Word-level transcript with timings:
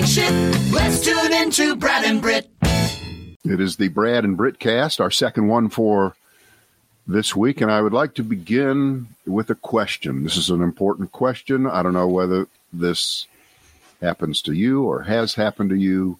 Let's 0.00 1.04
tune 1.04 1.34
into 1.34 1.76
Brad 1.76 2.06
and 2.06 2.22
Britt. 2.22 2.48
It 2.62 3.60
is 3.60 3.76
the 3.76 3.88
Brad 3.88 4.24
and 4.24 4.34
Britt 4.34 4.58
cast, 4.58 4.98
our 4.98 5.10
second 5.10 5.48
one 5.48 5.68
for 5.68 6.16
this 7.06 7.36
week, 7.36 7.60
and 7.60 7.70
I 7.70 7.82
would 7.82 7.92
like 7.92 8.14
to 8.14 8.22
begin 8.22 9.08
with 9.26 9.50
a 9.50 9.54
question. 9.54 10.24
This 10.24 10.38
is 10.38 10.48
an 10.48 10.62
important 10.62 11.12
question. 11.12 11.66
I 11.66 11.82
don't 11.82 11.92
know 11.92 12.08
whether 12.08 12.48
this 12.72 13.26
happens 14.00 14.40
to 14.42 14.54
you 14.54 14.84
or 14.84 15.02
has 15.02 15.34
happened 15.34 15.68
to 15.68 15.76
you, 15.76 16.18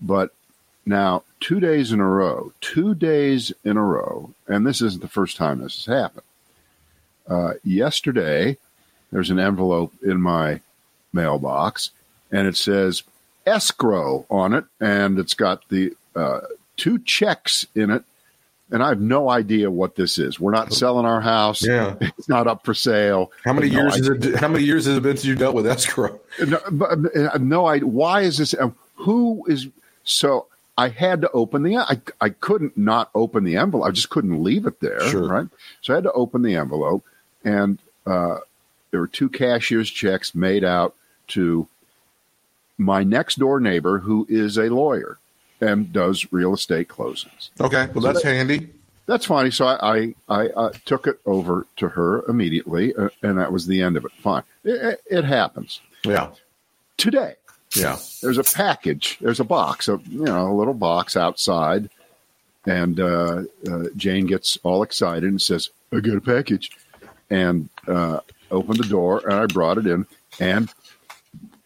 but 0.00 0.30
now 0.86 1.24
two 1.40 1.58
days 1.58 1.90
in 1.90 1.98
a 1.98 2.08
row, 2.08 2.52
two 2.60 2.94
days 2.94 3.52
in 3.64 3.76
a 3.76 3.82
row, 3.82 4.30
and 4.46 4.64
this 4.64 4.80
isn't 4.80 5.02
the 5.02 5.08
first 5.08 5.36
time 5.36 5.58
this 5.58 5.84
has 5.84 5.92
happened. 5.92 6.26
Uh, 7.28 7.54
yesterday, 7.64 8.56
there's 9.10 9.30
an 9.30 9.40
envelope 9.40 9.92
in 10.00 10.20
my 10.20 10.60
mailbox, 11.12 11.90
and 12.30 12.46
it 12.46 12.56
says 12.56 13.02
escrow 13.46 14.26
on 14.30 14.54
it, 14.54 14.64
and 14.80 15.18
it's 15.18 15.34
got 15.34 15.68
the 15.68 15.92
uh, 16.16 16.40
two 16.76 16.98
checks 16.98 17.66
in 17.74 17.90
it 17.90 18.04
and 18.70 18.82
I 18.82 18.88
have 18.88 19.00
no 19.00 19.28
idea 19.28 19.70
what 19.70 19.94
this 19.94 20.18
is. 20.18 20.40
We're 20.40 20.50
not 20.50 20.72
selling 20.72 21.06
our 21.06 21.20
house. 21.20 21.64
Yeah, 21.64 21.94
it's 22.00 22.28
not 22.28 22.46
up 22.46 22.64
for 22.64 22.74
sale. 22.74 23.30
How 23.44 23.52
many 23.52 23.70
no 23.70 23.82
years 23.82 23.94
idea. 23.94 24.12
is 24.12 24.26
it? 24.26 24.40
How 24.40 24.48
many 24.48 24.64
years 24.64 24.86
has 24.86 24.96
it 24.96 25.02
been 25.02 25.16
since 25.16 25.26
you 25.26 25.34
dealt 25.34 25.54
with 25.54 25.66
escrow? 25.66 26.20
No, 26.44 26.58
but 26.70 26.98
no 27.40 27.66
idea. 27.66 27.86
Why 27.86 28.22
is 28.22 28.38
this? 28.38 28.54
Who 28.96 29.44
is? 29.46 29.68
So 30.02 30.46
I 30.76 30.88
had 30.88 31.20
to 31.20 31.30
open 31.30 31.62
the. 31.62 31.76
I 31.76 32.00
I 32.20 32.30
couldn't 32.30 32.76
not 32.76 33.10
open 33.14 33.44
the 33.44 33.56
envelope. 33.56 33.86
I 33.86 33.92
just 33.92 34.10
couldn't 34.10 34.42
leave 34.42 34.66
it 34.66 34.80
there. 34.80 35.00
Sure. 35.08 35.28
Right. 35.28 35.48
So 35.82 35.92
I 35.92 35.96
had 35.96 36.04
to 36.04 36.12
open 36.12 36.42
the 36.42 36.56
envelope, 36.56 37.04
and 37.44 37.78
uh, 38.06 38.38
there 38.90 39.00
were 39.00 39.06
two 39.06 39.28
cashier's 39.28 39.90
checks 39.90 40.34
made 40.34 40.64
out 40.64 40.94
to 41.28 41.68
my 42.78 43.04
next 43.04 43.38
door 43.38 43.60
neighbor, 43.60 43.98
who 43.98 44.26
is 44.28 44.56
a 44.56 44.68
lawyer 44.68 45.18
and 45.60 45.92
does 45.92 46.26
real 46.32 46.54
estate 46.54 46.88
closings. 46.88 47.50
Okay, 47.60 47.88
well 47.94 48.02
that's 48.02 48.22
handy. 48.22 48.70
That's 49.06 49.26
funny. 49.26 49.50
So 49.50 49.66
I 49.66 49.96
I, 49.96 50.14
I 50.28 50.48
uh, 50.48 50.72
took 50.84 51.06
it 51.06 51.20
over 51.26 51.66
to 51.76 51.88
her 51.90 52.24
immediately, 52.26 52.94
uh, 52.94 53.10
and 53.22 53.38
that 53.38 53.52
was 53.52 53.66
the 53.66 53.82
end 53.82 53.96
of 53.96 54.04
it. 54.04 54.12
Fine. 54.12 54.42
It, 54.64 55.00
it, 55.10 55.24
happens. 55.24 55.80
Yeah, 56.04 56.30
Today, 56.96 57.34
yeah. 57.74 57.98
there's 58.22 58.38
a 58.38 58.44
package. 58.44 59.18
There's 59.20 59.40
a 59.40 59.44
box, 59.44 59.88
a 59.88 60.00
you 60.08 60.24
know, 60.24 60.50
a 60.50 60.54
little 60.54 60.74
box 60.74 61.16
outside, 61.16 61.90
and 62.66 62.98
uh, 63.00 63.42
uh, 63.70 63.84
Jane 63.96 64.26
gets 64.26 64.58
all 64.62 64.82
excited 64.82 65.24
and 65.24 65.42
says, 65.42 65.70
"I 65.92 66.00
got 66.00 66.16
a 66.16 66.20
package," 66.20 66.70
and 67.30 67.68
uh, 67.86 68.20
opened 68.50 68.78
the 68.78 68.88
door, 68.88 69.22
and 69.24 69.34
I 69.34 69.46
brought 69.46 69.78
it 69.78 69.86
in, 69.86 70.06
and 70.38 70.72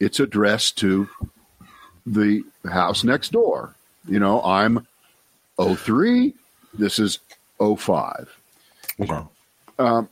it's 0.00 0.20
addressed 0.20 0.78
to 0.78 1.08
the 2.06 2.44
house 2.70 3.04
next 3.04 3.32
door. 3.32 3.74
You 4.06 4.18
know, 4.18 4.42
I'm 4.42 4.86
03. 5.60 6.34
This 6.74 6.98
is 6.98 7.18
05 7.58 8.38
Okay. 9.00 9.20
Um, 9.78 10.08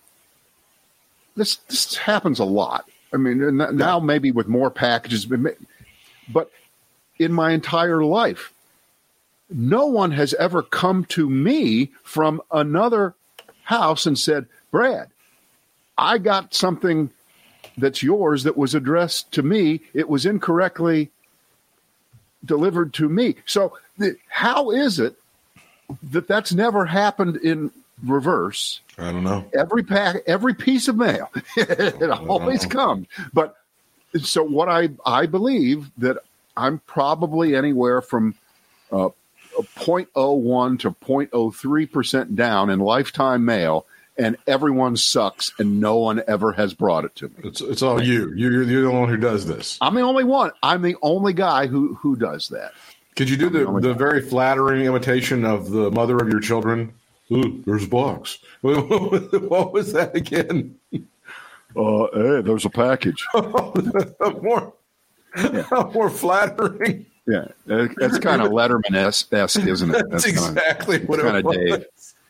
this 1.34 1.56
this 1.69 1.97
happens 1.97 2.39
a 2.39 2.45
lot. 2.45 2.89
I 3.12 3.17
mean, 3.17 3.56
now 3.56 3.98
maybe 3.98 4.31
with 4.31 4.47
more 4.47 4.70
packages, 4.70 5.27
but 6.28 6.50
in 7.19 7.33
my 7.33 7.53
entire 7.53 8.05
life, 8.05 8.53
no 9.50 9.87
one 9.87 10.12
has 10.12 10.34
ever 10.34 10.62
come 10.62 11.05
to 11.06 11.28
me 11.28 11.93
from 12.05 12.43
another 12.53 13.15
house 13.65 14.06
and 14.06 14.17
said, 14.19 14.47
"Brad, 14.71 15.09
I 15.98 16.19
got 16.19 16.55
something 16.55 17.11
that's 17.77 18.03
yours 18.03 18.45
that 18.45 18.57
was 18.57 18.75
addressed 18.75 19.33
to 19.33 19.43
me. 19.43 19.81
It 19.95 20.09
was 20.09 20.27
incorrectly 20.27 21.11
delivered 22.45 22.95
to 22.95 23.09
me." 23.09 23.37
So, 23.47 23.77
the, 23.99 24.17
how 24.28 24.71
is 24.71 24.99
it 24.99 25.17
that 26.11 26.28
that's 26.28 26.53
never 26.53 26.87
happened 26.87 27.37
in 27.37 27.71
reverse? 28.05 28.81
I 28.99 29.12
don't 29.12 29.25
know. 29.25 29.45
every 29.55 29.83
pack, 29.83 30.17
every 30.27 30.55
piece 30.55 30.89
of 30.89 30.97
mail. 30.97 31.31
it 31.56 32.11
always 32.11 32.65
comes. 32.65 33.06
But 33.33 33.56
so 34.23 34.43
what 34.43 34.69
I 34.69 34.91
I 35.05 35.27
believe 35.27 35.91
that 35.99 36.19
I'm 36.56 36.79
probably 36.87 37.55
anywhere 37.55 38.00
from 38.00 38.34
uh, 38.91 39.11
0.01 39.55 40.79
to 40.81 40.91
0.03 40.91 41.93
percent 41.93 42.37
down 42.37 42.71
in 42.71 42.79
lifetime 42.79 43.45
mail, 43.45 43.87
and 44.19 44.37
everyone 44.47 44.97
sucks, 44.97 45.53
and 45.59 45.81
no 45.81 45.99
one 45.99 46.22
ever 46.27 46.53
has 46.53 46.75
brought 46.75 47.04
it 47.04 47.15
to 47.16 47.28
me. 47.28 47.34
It's 47.44 47.60
it's 47.60 47.82
all 47.82 48.03
you. 48.03 48.32
You're 48.34 48.62
you're 48.62 48.82
the 48.82 48.91
one 48.91 49.09
who 49.09 49.16
does 49.16 49.47
this. 49.47 49.78
I'm 49.81 49.94
the 49.94 50.00
only 50.03 50.25
one. 50.25 50.50
I'm 50.62 50.82
the 50.82 50.97
only 51.03 51.32
guy 51.32 51.66
who 51.66 51.94
who 51.94 52.16
does 52.16 52.49
that. 52.49 52.72
Could 53.16 53.31
you 53.31 53.37
do 53.37 53.49
the 53.50 53.65
the 53.81 53.94
very 53.94 54.21
flattering 54.22 54.84
imitation 54.87 55.44
of 55.44 55.71
the 55.71 55.91
mother 55.91 56.16
of 56.19 56.28
your 56.28 56.41
children? 56.41 56.93
Ooh, 57.32 57.62
there's 57.66 57.84
a 57.84 57.88
box. 57.88 58.38
What 58.62 59.72
was 59.72 59.93
that 59.94 60.15
again? 60.15 60.76
Uh, 60.94 62.06
hey, 62.15 62.41
there's 62.43 62.65
a 62.65 62.71
package. 62.71 63.25
more, 63.34 64.72
more 65.93 66.10
flattering. 66.10 67.06
Yeah, 67.26 67.49
that- 67.66 67.94
that's 67.99 68.19
kind 68.21 68.41
of 68.41 68.53
Letterman 68.53 68.94
esque, 68.94 69.32
isn't 69.66 69.94
it? 69.94 70.06
That's 70.10 70.25
kinda- 70.25 70.41
exactly 70.49 71.05
what 71.05 71.21
kind 71.21 71.37
it 71.37 71.41
of 71.41 71.44
was. 71.47 71.56
Dave. 71.56 71.87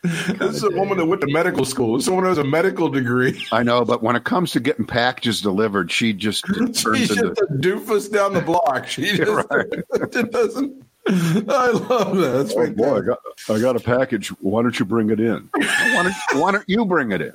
This 0.39 0.57
is 0.57 0.63
a 0.63 0.71
woman 0.71 0.99
that 0.99 1.07
went 1.07 1.21
to 1.23 1.27
medical 1.29 1.65
school. 1.65 2.01
Someone 2.01 2.25
who 2.25 2.29
has 2.29 2.39
a 2.39 2.45
medical 2.45 2.89
degree. 2.89 3.45
I 3.53 3.63
know, 3.63 3.85
but 3.85 4.03
when 4.03 4.17
it 4.17 4.25
comes 4.25 4.53
to 4.53 4.61
getting 4.61 4.87
packages 4.87 5.41
delivered, 5.41 5.91
she 5.91 6.13
just 6.13 6.45
turns 6.55 6.81
She's 6.81 7.09
just 7.09 7.21
a 7.41 7.47
doofus 7.53 8.13
down 8.13 8.35
the 8.35 8.41
block. 8.41 8.87
She 8.87 9.03
just 9.17 9.31
right. 9.31 9.67
it 9.71 10.33
doesn't. 10.33 10.87
I 11.09 11.71
love 11.71 12.17
that. 12.17 12.33
That's 12.33 12.55
Oh 12.57 12.71
boy, 12.71 12.99
I 12.99 13.01
got, 13.01 13.19
I 13.49 13.61
got 13.61 13.77
a 13.77 13.81
package. 13.81 14.29
Why 14.41 14.63
don't 14.63 14.79
you 14.79 14.85
bring 14.85 15.11
it 15.11 15.21
in? 15.21 15.49
Why 15.55 16.03
don't, 16.03 16.41
why 16.41 16.53
don't 16.53 16.69
you 16.69 16.85
bring 16.85 17.13
it 17.13 17.21
in? 17.21 17.33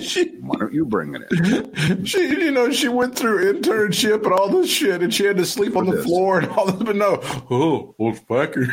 She, 0.00 0.28
Why 0.40 0.56
don't 0.58 0.72
you 0.72 0.84
bring 0.84 1.14
it 1.14 1.22
in? 1.30 2.04
she, 2.04 2.18
you 2.18 2.50
know, 2.50 2.70
she 2.70 2.88
went 2.88 3.16
through 3.16 3.52
internship 3.52 4.24
and 4.24 4.32
all 4.32 4.48
this 4.48 4.68
shit, 4.68 5.02
and 5.02 5.14
she 5.14 5.24
had 5.24 5.36
to 5.36 5.46
sleep 5.46 5.76
on 5.76 5.86
the 5.86 5.96
this. 5.96 6.04
floor 6.04 6.40
and 6.40 6.48
all 6.50 6.66
this. 6.66 6.82
But 6.82 6.96
no, 6.96 7.20
oh, 7.50 7.94
well, 7.96 8.10
it's 8.10 8.20
package. 8.20 8.68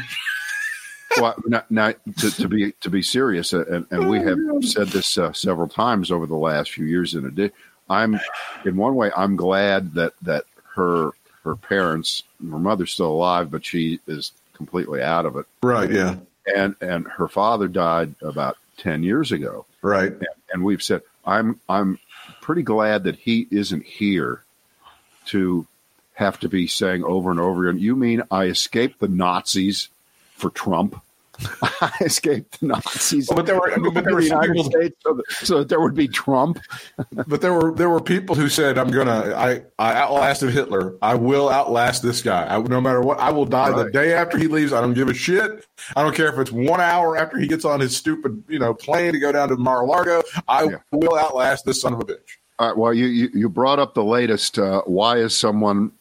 Well, 1.18 1.36
now, 1.46 1.64
now 1.70 1.94
to, 2.20 2.32
to 2.32 2.48
be 2.48 2.72
to 2.82 2.90
be 2.90 3.02
serious, 3.02 3.54
uh, 3.54 3.66
and, 3.66 3.88
and 3.92 4.10
we 4.10 4.20
have 4.20 4.38
said 4.62 4.88
this 4.90 5.18
uh, 5.18 5.34
several 5.34 5.68
times 5.68 6.12
over 6.12 6.26
the 6.26 6.36
last 6.36 6.72
few 6.72 6.86
years. 6.86 7.14
In 7.16 7.26
a 7.26 7.52
I'm 7.90 8.20
in 8.66 8.76
one 8.76 8.96
way, 8.96 9.12
I'm 9.16 9.36
glad 9.36 9.94
that 9.94 10.14
that 10.24 10.46
her 10.76 11.12
her 11.44 11.56
parents, 11.56 12.24
her 12.42 12.60
mother's 12.60 12.92
still 12.92 13.12
alive, 13.12 13.52
but 13.52 13.64
she 13.66 14.00
is 14.08 14.32
completely 14.54 15.02
out 15.02 15.26
of 15.26 15.36
it, 15.36 15.46
Right. 15.62 15.92
Yeah. 15.92 16.16
and 16.56 16.76
and 16.82 17.08
her 17.08 17.28
father 17.28 17.68
died 17.68 18.16
about 18.22 18.58
ten 18.78 19.04
years 19.04 19.32
ago. 19.32 19.66
Right. 19.82 20.12
and, 20.12 20.28
and 20.52 20.64
we've 20.64 20.84
said 20.84 21.02
I'm 21.26 21.60
I'm 21.70 22.00
pretty 22.42 22.64
glad 22.64 23.04
that 23.04 23.16
he 23.18 23.48
isn't 23.52 23.84
here 23.86 24.44
to 25.28 25.68
have 26.14 26.40
to 26.40 26.50
be 26.50 26.66
saying 26.68 27.04
over 27.04 27.30
and 27.32 27.40
over 27.40 27.68
again. 27.68 27.80
You 27.82 27.96
mean 27.96 28.24
I 28.32 28.46
escaped 28.46 29.00
the 29.00 29.08
Nazis 29.08 29.90
for 30.36 30.50
Trump? 30.50 31.02
I 31.82 31.92
escaped 32.02 32.60
the 32.62 32.68
Nazis, 32.68 33.28
But 33.30 33.46
there 33.46 33.56
were- 33.60 33.72
I 33.74 33.78
mean, 33.78 33.94
but 33.94 34.04
there 34.06 34.14
were 34.16 34.22
the 34.22 34.28
United 34.28 34.54
people- 34.54 34.72
States 34.72 34.96
so 35.02 35.14
that, 35.14 35.24
so 35.32 35.58
that 35.60 35.70
there 35.70 35.82
would 35.82 35.94
be 35.96 36.08
Trump. 36.08 36.60
But 37.28 37.42
there 37.42 37.54
were 37.54 37.74
there 37.74 37.90
were 37.90 38.00
people 38.02 38.36
who 38.36 38.50
said, 38.50 38.78
"I'm 38.78 38.90
gonna 38.92 39.34
I 39.36 39.64
I 39.80 39.94
outlasted 39.96 40.52
Hitler. 40.52 40.96
I 41.02 41.16
will 41.16 41.50
outlast 41.50 42.04
this 42.04 42.22
guy. 42.22 42.46
I, 42.46 42.60
no 42.62 42.80
matter 42.80 43.02
what, 43.02 43.20
I 43.20 43.32
will 43.32 43.46
die 43.46 43.72
the 43.72 43.90
day 43.92 44.14
after 44.14 44.38
he 44.38 44.48
leaves. 44.48 44.74
I 44.74 44.82
don't 44.82 44.94
give 44.94 45.10
a 45.10 45.14
shit. 45.14 45.66
I 45.96 46.04
don't 46.04 46.16
care 46.16 46.28
if 46.32 46.38
it's 46.40 46.52
one 46.52 46.82
hour 46.82 47.18
after 47.18 47.38
he 47.38 47.48
gets 47.48 47.66
on 47.66 47.80
his 47.80 47.96
stupid 47.96 48.44
you 48.48 48.60
know 48.60 48.74
plane 48.74 49.14
to 49.14 49.20
go 49.20 49.32
down 49.32 49.50
to 49.50 49.58
Mar-a-Lago. 49.58 50.22
I 50.48 50.64
Yeah. 50.66 50.78
will 50.92 51.18
outlast 51.18 51.66
this 51.66 51.82
son 51.82 51.94
of 51.94 52.00
a 52.02 52.06
bitch." 52.06 52.38
All 52.60 52.68
right, 52.70 52.78
well, 52.78 52.94
you, 52.94 53.08
you 53.08 53.30
you 53.34 53.50
brought 53.50 53.80
up 53.80 53.94
the 53.96 54.04
latest. 54.04 54.58
Uh, 54.60 54.82
why 54.86 55.18
is 55.18 55.36
someone 55.38 55.92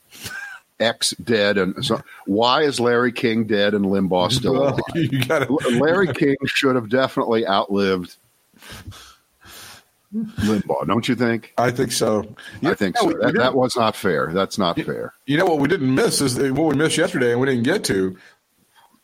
X 0.81 1.11
dead, 1.23 1.56
and 1.59 1.85
so, 1.85 2.00
why 2.26 2.62
is 2.62 2.81
Larry 2.81 3.12
King 3.12 3.44
dead 3.44 3.75
and 3.75 3.85
Limbaugh 3.85 4.32
still 4.32 4.56
alive? 4.56 4.81
you 4.94 5.25
got 5.25 5.47
to 5.47 5.55
Larry 5.79 6.12
King 6.12 6.37
should 6.47 6.75
have 6.75 6.88
definitely 6.88 7.47
outlived 7.47 8.17
Limbaugh, 10.15 10.87
don't 10.87 11.09
you 11.09 11.15
think? 11.15 11.53
I 11.59 11.71
think 11.71 11.91
so. 11.91 12.35
I 12.62 12.75
think 12.75 12.97
so. 12.97 13.12
That, 13.21 13.35
that 13.35 13.55
was 13.55 13.76
not 13.76 13.97
fair. 13.97 14.31
That's 14.32 14.59
not 14.59 14.79
fair. 14.81 15.12
You 15.26 15.37
know 15.37 15.47
what 15.47 15.59
we 15.59 15.69
didn't 15.69 15.93
miss 15.93 16.21
is 16.21 16.38
uh, 16.38 16.49
what 16.55 16.69
we 16.69 16.76
missed 16.76 16.97
yesterday, 16.97 17.32
and 17.32 17.41
we 17.41 17.47
didn't 17.47 17.65
get 17.65 17.85
to 17.85 18.17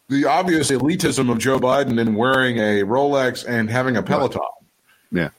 the 0.09 0.25
obvious 0.27 0.71
elitism 0.71 1.31
of 1.31 1.39
Joe 1.39 1.59
Biden 1.59 2.01
in 2.01 2.15
wearing 2.15 2.59
a 2.59 2.83
Rolex 2.83 3.45
and 3.49 3.71
having 3.71 3.97
a 3.97 4.03
Peloton. 4.03 4.43
Yeah. 5.11 5.31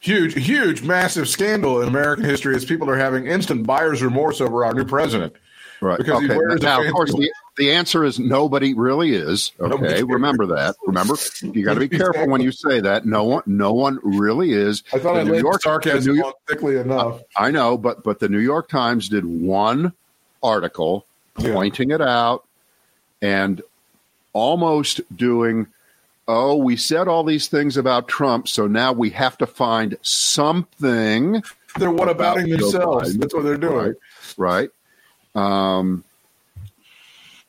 Huge, 0.00 0.34
huge, 0.34 0.82
massive 0.82 1.28
scandal 1.28 1.80
in 1.80 1.88
American 1.88 2.24
history 2.24 2.54
as 2.54 2.64
people 2.64 2.90
are 2.90 2.96
having 2.96 3.26
instant 3.26 3.66
buyer's 3.66 4.02
remorse 4.02 4.42
over 4.42 4.64
our 4.64 4.74
new 4.74 4.84
president. 4.84 5.34
Right. 5.84 5.98
Because 5.98 6.24
okay. 6.24 6.64
Now, 6.64 6.82
of 6.82 6.90
course, 6.92 7.12
the, 7.12 7.30
the 7.56 7.72
answer 7.72 8.04
is 8.04 8.18
nobody 8.18 8.72
really 8.72 9.14
is. 9.14 9.52
Okay. 9.60 10.02
Remember 10.02 10.46
that. 10.46 10.76
Remember, 10.86 11.14
you 11.42 11.62
got 11.62 11.74
to 11.74 11.80
be 11.80 11.90
careful 11.90 12.26
when 12.26 12.40
you 12.40 12.52
say 12.52 12.80
that. 12.80 13.04
No 13.04 13.24
one, 13.24 13.42
no 13.44 13.74
one 13.74 13.98
really 14.02 14.52
is. 14.52 14.82
I 14.94 14.98
thought 14.98 15.14
The 15.14 15.20
I 15.20 15.24
New 15.24 15.38
York, 15.40 15.62
sarcasm 15.62 16.14
New 16.14 16.22
York, 16.22 16.36
thickly 16.48 16.78
enough. 16.78 17.20
I 17.36 17.50
know, 17.50 17.76
but 17.76 18.02
but 18.02 18.18
the 18.18 18.30
New 18.30 18.38
York 18.38 18.70
Times 18.70 19.10
did 19.10 19.26
one 19.26 19.92
article 20.42 21.04
pointing 21.34 21.90
it 21.90 22.00
out 22.00 22.44
and 23.20 23.60
almost 24.32 25.00
doing 25.16 25.66
oh 26.28 26.54
we 26.56 26.76
said 26.76 27.08
all 27.08 27.24
these 27.24 27.48
things 27.48 27.76
about 27.76 28.08
trump 28.08 28.46
so 28.46 28.66
now 28.66 28.92
we 28.92 29.10
have 29.10 29.36
to 29.38 29.46
find 29.46 29.96
something 30.02 31.42
They're 31.78 31.90
what 31.90 32.08
About 32.08 32.38
abouting 32.38 32.50
themselves. 32.50 33.16
That's 33.16 33.34
what 33.34 33.42
they're 33.44 33.56
doing. 33.56 33.94
right 34.36 34.68
um, 35.34 36.04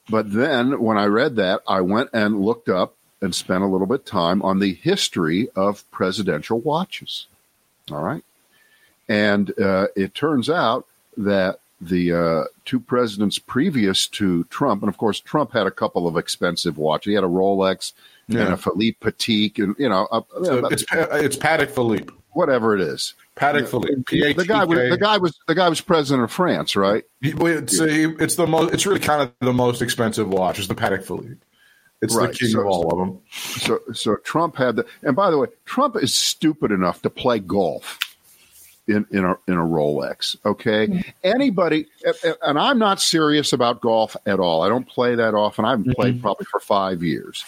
but 0.10 0.32
then 0.32 0.80
when 0.82 0.98
i 0.98 1.06
read 1.06 1.36
that 1.36 1.62
i 1.68 1.82
went 1.82 2.10
and 2.14 2.42
looked 2.42 2.70
up 2.70 2.96
and 3.22 3.34
spent 3.34 3.64
a 3.64 3.68
little 3.68 3.88
bit 3.88 4.02
of 4.02 4.06
time 4.06 4.42
on 4.42 4.60
the 4.60 4.74
history 4.74 5.50
of 5.56 5.90
presidential 5.92 6.60
watches 6.60 7.28
all 7.92 8.04
right 8.04 8.24
and 9.08 9.58
uh, 9.60 9.88
it 9.96 10.16
turns 10.16 10.50
out 10.50 10.88
that 11.18 11.60
the 11.82 12.14
uh, 12.14 12.44
two 12.64 12.80
presidents 12.80 13.38
previous 13.38 14.08
to 14.08 14.44
Trump, 14.46 14.82
and 14.82 14.90
of 14.90 14.98
course 14.98 15.20
Trump 15.20 15.52
had 15.52 15.68
a 15.68 15.72
couple 15.72 16.08
of 16.08 16.18
expensive 16.18 16.78
watches. 16.78 17.12
He 17.12 17.16
had 17.16 17.24
a 17.24 17.28
Rolex 17.28 17.94
and 18.30 18.54
a 18.54 18.58
Philippe 18.58 18.98
Petit, 19.02 19.54
and 19.58 19.76
you 19.78 19.90
know, 19.90 20.08
So 20.44 20.66
it's 20.68 20.86
it's 20.92 21.38
Patek 21.38 21.70
Philippe. 21.70 22.14
Whatever 22.36 22.76
it 22.76 22.82
is. 22.82 23.14
Patek 23.38 23.70
Philippe. 23.70 24.04
P-A-T-K. 24.08 24.34
The 24.34 24.46
guy 24.46 24.66
was 24.66 24.78
the 24.78 24.98
guy 24.98 25.18
was 25.18 25.40
the 25.48 25.56
guy 25.56 25.70
was 25.70 25.80
president 25.80 26.26
of 26.26 26.32
France, 26.32 26.76
right? 26.76 27.06
It's, 27.22 27.80
a, 27.80 28.16
it's 28.22 28.36
the 28.36 28.46
most. 28.46 28.74
It's 28.74 28.86
really 28.86 29.00
kind 29.00 29.22
of 29.22 29.32
the 29.40 29.54
most 29.54 29.82
expensive 29.82 30.28
watch. 30.28 30.60
Is 30.60 30.68
the 30.68 30.76
Patek 30.76 31.06
Philippe. 31.06 31.38
It's 32.02 32.14
Right, 32.14 32.30
the 32.30 32.38
king 32.38 32.50
so- 32.50 32.60
of 32.60 32.66
all 32.68 32.92
of 32.92 32.98
them. 32.98 33.22
So 33.32 33.80
so 33.94 34.18
Trump 34.18 34.58
had 34.58 34.76
the, 34.76 34.86
and 35.02 35.16
by 35.16 35.32
the 35.32 35.38
way, 35.38 35.48
Trump 35.64 35.96
is 35.96 36.14
stupid 36.14 36.72
enough 36.72 37.02
to 37.04 37.10
play 37.10 37.40
golf. 37.40 38.00
In, 38.88 39.08
in 39.10 39.26
a 39.26 39.32
in 39.48 39.56
a 39.56 39.64
Rolex, 39.64 40.36
okay. 40.46 40.86
Mm-hmm. 40.86 41.10
Anybody, 41.24 41.88
and 42.44 42.60
I'm 42.60 42.78
not 42.78 43.02
serious 43.02 43.52
about 43.52 43.82
golf 43.82 44.16
at 44.28 44.40
all. 44.40 44.62
I 44.62 44.70
don't 44.70 44.88
play 44.88 45.16
that 45.16 45.34
often. 45.34 45.66
I 45.66 45.72
haven't 45.72 45.96
played 45.96 46.16
mm-hmm. 46.16 46.22
probably 46.22 46.46
for 46.52 46.60
five 46.60 47.02
years. 47.02 47.44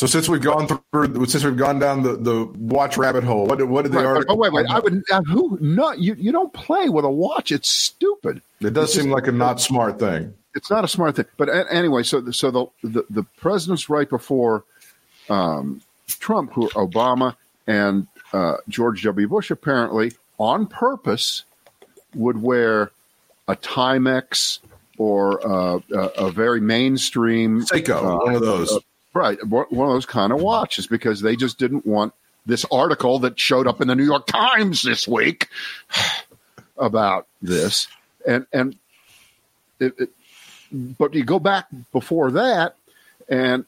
So 0.00 0.06
since 0.06 0.30
we've 0.30 0.40
gone 0.40 0.66
through, 0.66 1.26
since 1.26 1.44
we've 1.44 1.58
gone 1.58 1.78
down 1.78 2.02
the, 2.02 2.16
the 2.16 2.46
watch 2.56 2.96
rabbit 2.96 3.22
hole, 3.22 3.44
what 3.44 3.58
did, 3.58 3.64
what 3.68 3.82
did 3.82 3.92
the 3.92 3.98
Right, 3.98 4.06
article? 4.06 4.34
but 4.34 4.38
wait, 4.40 4.50
wait. 4.50 4.64
I 4.66 4.78
would 4.78 5.02
uh, 5.12 5.20
who? 5.24 5.58
No, 5.60 5.92
you 5.92 6.14
you 6.14 6.32
don't 6.32 6.50
play 6.54 6.88
with 6.88 7.04
a 7.04 7.10
watch. 7.10 7.52
It's 7.52 7.68
stupid. 7.68 8.40
It 8.62 8.72
does 8.72 8.94
seem 8.94 9.10
like 9.10 9.26
a 9.26 9.32
not 9.32 9.60
smart 9.60 9.98
thing. 9.98 10.32
It's 10.54 10.70
not 10.70 10.84
a 10.84 10.88
smart 10.88 11.16
thing. 11.16 11.26
But 11.36 11.50
a- 11.50 11.70
anyway, 11.70 12.02
so 12.02 12.22
the, 12.22 12.32
so 12.32 12.50
the, 12.50 12.66
the 12.82 13.04
the 13.10 13.22
presidents 13.36 13.90
right 13.90 14.08
before 14.08 14.64
um, 15.28 15.82
Trump, 16.08 16.54
who 16.54 16.70
Obama 16.70 17.36
and 17.66 18.06
uh, 18.32 18.54
George 18.70 19.02
W. 19.02 19.28
Bush, 19.28 19.50
apparently 19.50 20.12
on 20.38 20.66
purpose, 20.66 21.44
would 22.14 22.40
wear 22.40 22.90
a 23.48 23.54
Timex 23.54 24.60
or 24.96 25.46
uh, 25.46 25.78
a, 25.92 25.98
a 26.26 26.30
very 26.30 26.62
mainstream 26.62 27.66
Seiko, 27.66 28.02
uh, 28.02 28.24
one 28.24 28.34
of 28.34 28.40
those. 28.40 28.78
Right, 29.12 29.44
one 29.44 29.66
of 29.72 29.92
those 29.92 30.06
kind 30.06 30.32
of 30.32 30.40
watches 30.40 30.86
because 30.86 31.20
they 31.20 31.34
just 31.34 31.58
didn't 31.58 31.84
want 31.84 32.14
this 32.46 32.64
article 32.70 33.18
that 33.20 33.40
showed 33.40 33.66
up 33.66 33.80
in 33.80 33.88
the 33.88 33.96
New 33.96 34.04
York 34.04 34.26
Times 34.26 34.82
this 34.82 35.08
week 35.08 35.48
about 36.78 37.26
this, 37.42 37.88
and 38.26 38.46
and 38.52 38.76
it, 39.80 39.94
it, 39.98 40.10
but 40.70 41.12
you 41.14 41.24
go 41.24 41.40
back 41.40 41.66
before 41.92 42.30
that, 42.30 42.76
and 43.28 43.64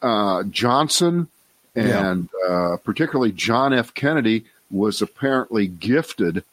uh, 0.00 0.44
Johnson 0.44 1.28
and 1.74 2.28
uh, 2.48 2.76
particularly 2.84 3.32
John 3.32 3.72
F. 3.72 3.94
Kennedy 3.94 4.44
was 4.70 5.02
apparently 5.02 5.66
gifted 5.66 6.44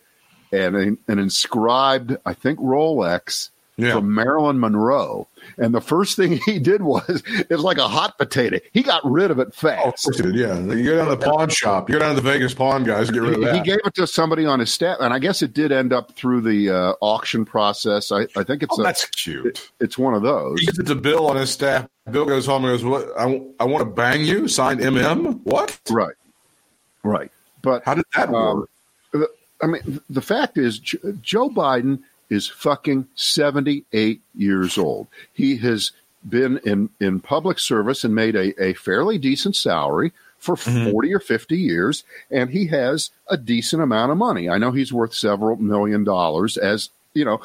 and 0.51 0.75
an, 0.75 0.97
an 1.07 1.19
inscribed, 1.19 2.17
I 2.25 2.33
think, 2.33 2.59
Rolex 2.59 3.49
Yeah. 3.81 3.93
from 3.95 4.13
Marilyn 4.13 4.59
Monroe. 4.59 5.27
And 5.57 5.73
the 5.73 5.81
first 5.81 6.15
thing 6.15 6.39
he 6.45 6.59
did 6.59 6.81
was 6.83 7.23
it's 7.27 7.61
like 7.63 7.77
a 7.77 7.87
hot 7.87 8.17
potato. 8.17 8.59
He 8.73 8.83
got 8.83 9.01
rid 9.03 9.31
of 9.31 9.39
it 9.39 9.47
Oh, 9.49 9.51
fast. 9.51 10.19
it 10.19 10.35
yeah. 10.35 10.57
You 10.59 10.83
go 10.83 10.95
down 10.97 11.09
to 11.09 11.15
the 11.15 11.25
pawn 11.25 11.49
shop. 11.49 11.89
You 11.89 11.93
go 11.93 11.99
down 11.99 12.15
to 12.15 12.21
the 12.21 12.29
Vegas 12.29 12.53
pawn 12.53 12.83
guys 12.83 13.09
and 13.09 13.15
get 13.15 13.23
rid 13.23 13.33
of 13.33 13.41
that. 13.41 13.55
he 13.55 13.61
gave 13.61 13.79
it 13.83 13.93
to 13.95 14.05
somebody 14.07 14.45
on 14.45 14.59
his 14.59 14.71
staff, 14.71 14.97
and 15.01 15.13
I 15.13 15.19
guess 15.19 15.41
it 15.41 15.53
did 15.53 15.71
end 15.71 15.91
up 15.93 16.11
through 16.15 16.41
the 16.41 16.69
uh, 16.69 16.93
auction 17.01 17.43
process. 17.43 18.11
I, 18.11 18.27
I 18.37 18.43
think 18.43 18.63
it's 18.63 18.77
oh, 18.77 18.81
a, 18.81 18.85
that's 18.85 19.05
cute. 19.07 19.71
it's 19.79 19.97
one 19.97 20.13
of 20.13 20.21
those. 20.21 20.59
He 20.59 20.65
gets 20.67 20.79
it 20.79 20.85
to 20.87 20.95
Bill 20.95 21.27
on 21.27 21.35
his 21.37 21.49
staff. 21.51 21.87
Bill 22.09 22.25
goes 22.25 22.45
home 22.45 22.65
and 22.65 22.73
goes, 22.73 22.83
"What? 22.85 23.07
I, 23.19 23.41
I 23.59 23.63
want 23.65 23.81
to 23.83 23.89
bang 23.89 24.23
you." 24.25 24.47
Signed 24.47 24.79
MM. 24.79 25.39
What? 25.43 25.79
Right, 25.89 26.15
right. 27.03 27.31
But 27.61 27.83
How 27.85 27.93
did 27.95 28.05
that 28.15 28.29
Um, 28.29 28.65
work? 29.13 29.29
I 29.63 29.67
mean, 29.67 30.01
the 30.09 30.21
fact 30.21 30.57
is, 30.57 30.79
Joe 30.79 31.49
Biden 31.49 31.99
is 32.31 32.47
fucking 32.47 33.07
78 33.13 34.21
years 34.33 34.77
old. 34.77 35.07
He 35.33 35.57
has 35.57 35.91
been 36.27 36.59
in, 36.59 36.89
in 36.99 37.19
public 37.19 37.59
service 37.59 38.03
and 38.03 38.15
made 38.15 38.35
a, 38.35 38.63
a 38.63 38.73
fairly 38.73 39.17
decent 39.17 39.55
salary 39.55 40.13
for 40.39 40.55
mm-hmm. 40.55 40.91
40 40.91 41.13
or 41.13 41.19
50 41.19 41.57
years, 41.57 42.03
and 42.31 42.49
he 42.49 42.67
has 42.67 43.11
a 43.27 43.37
decent 43.37 43.83
amount 43.83 44.11
of 44.11 44.17
money. 44.17 44.49
I 44.49 44.57
know 44.57 44.71
he's 44.71 44.93
worth 44.93 45.13
several 45.13 45.57
million 45.57 46.03
dollars, 46.03 46.57
as 46.57 46.89
you 47.13 47.25
know, 47.25 47.41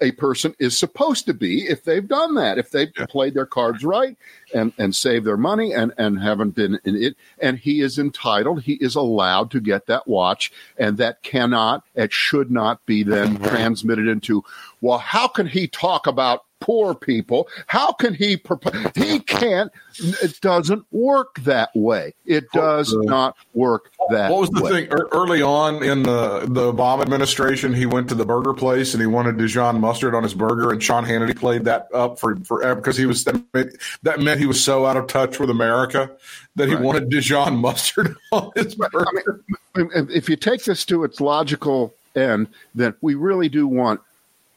a 0.00 0.12
person 0.12 0.54
is 0.58 0.78
supposed 0.78 1.26
to 1.26 1.34
be 1.34 1.68
if 1.68 1.84
they've 1.84 2.06
done 2.06 2.34
that, 2.34 2.58
if 2.58 2.70
they've 2.70 2.92
played 3.08 3.34
their 3.34 3.46
cards 3.46 3.84
right 3.84 4.16
and, 4.54 4.72
and 4.78 4.94
saved 4.94 5.26
their 5.26 5.36
money 5.36 5.72
and, 5.72 5.92
and 5.98 6.20
haven't 6.20 6.50
been 6.50 6.78
in 6.84 6.96
it. 6.96 7.16
And 7.38 7.58
he 7.58 7.80
is 7.80 7.98
entitled, 7.98 8.62
he 8.62 8.74
is 8.74 8.94
allowed 8.94 9.50
to 9.52 9.60
get 9.60 9.86
that 9.86 10.08
watch, 10.08 10.52
and 10.78 10.96
that 10.98 11.22
cannot, 11.22 11.84
it 11.94 12.12
should 12.12 12.50
not 12.50 12.84
be 12.86 13.02
then 13.02 13.38
transmitted 13.40 14.08
into, 14.08 14.44
well, 14.80 14.98
how 14.98 15.28
can 15.28 15.46
he 15.46 15.66
talk 15.66 16.06
about 16.06 16.44
poor 16.60 16.94
people? 16.94 17.48
How 17.66 17.92
can 17.92 18.14
he 18.14 18.36
propose? 18.36 18.74
He 18.94 19.18
can't. 19.20 19.72
It 19.98 20.40
doesn't 20.40 20.84
work 20.92 21.40
that 21.40 21.70
way. 21.74 22.14
It 22.26 22.50
does 22.52 22.94
uh, 22.94 22.98
not 23.02 23.36
work 23.54 23.90
that 24.10 24.30
way. 24.30 24.36
What 24.36 24.40
was 24.40 24.50
the 24.50 24.62
way. 24.62 24.70
thing 24.86 24.92
early 25.12 25.42
on 25.42 25.82
in 25.82 26.02
the 26.02 26.40
the 26.48 26.72
Obama 26.72 27.02
administration? 27.02 27.74
He 27.74 27.86
went 27.86 28.08
to 28.10 28.14
the 28.14 28.24
burger 28.24 28.54
place 28.54 28.94
and 28.94 29.00
he 29.00 29.06
wanted 29.06 29.36
Dijon 29.38 29.80
mustard 29.80 30.14
on 30.14 30.22
his 30.22 30.34
burger, 30.34 30.70
and 30.70 30.82
Sean 30.82 31.04
Hannity 31.04 31.36
played 31.36 31.64
that 31.64 31.88
up 31.92 32.18
for 32.18 32.36
forever 32.44 32.76
because 32.80 32.96
he 32.96 33.06
was 33.06 33.24
that 33.24 33.42
meant, 33.52 33.76
that 34.02 34.20
meant 34.20 34.40
he 34.40 34.46
was 34.46 34.62
so 34.62 34.86
out 34.86 34.96
of 34.96 35.06
touch 35.06 35.38
with 35.40 35.50
America 35.50 36.10
that 36.56 36.68
he 36.68 36.74
Right. 36.74 36.84
wanted 36.84 37.10
Dijon 37.10 37.56
mustard 37.56 38.16
on 38.32 38.50
his 38.54 38.74
burger. 38.74 39.42
And- 39.74 39.90
and 39.92 40.10
if 40.10 40.28
you 40.28 40.34
take 40.36 40.64
this 40.64 40.84
to 40.86 41.04
its 41.04 41.20
logical 41.20 41.94
end, 42.16 42.48
then 42.74 42.92
we 43.02 43.14
really 43.14 43.48
do 43.48 43.68
want 43.68 44.00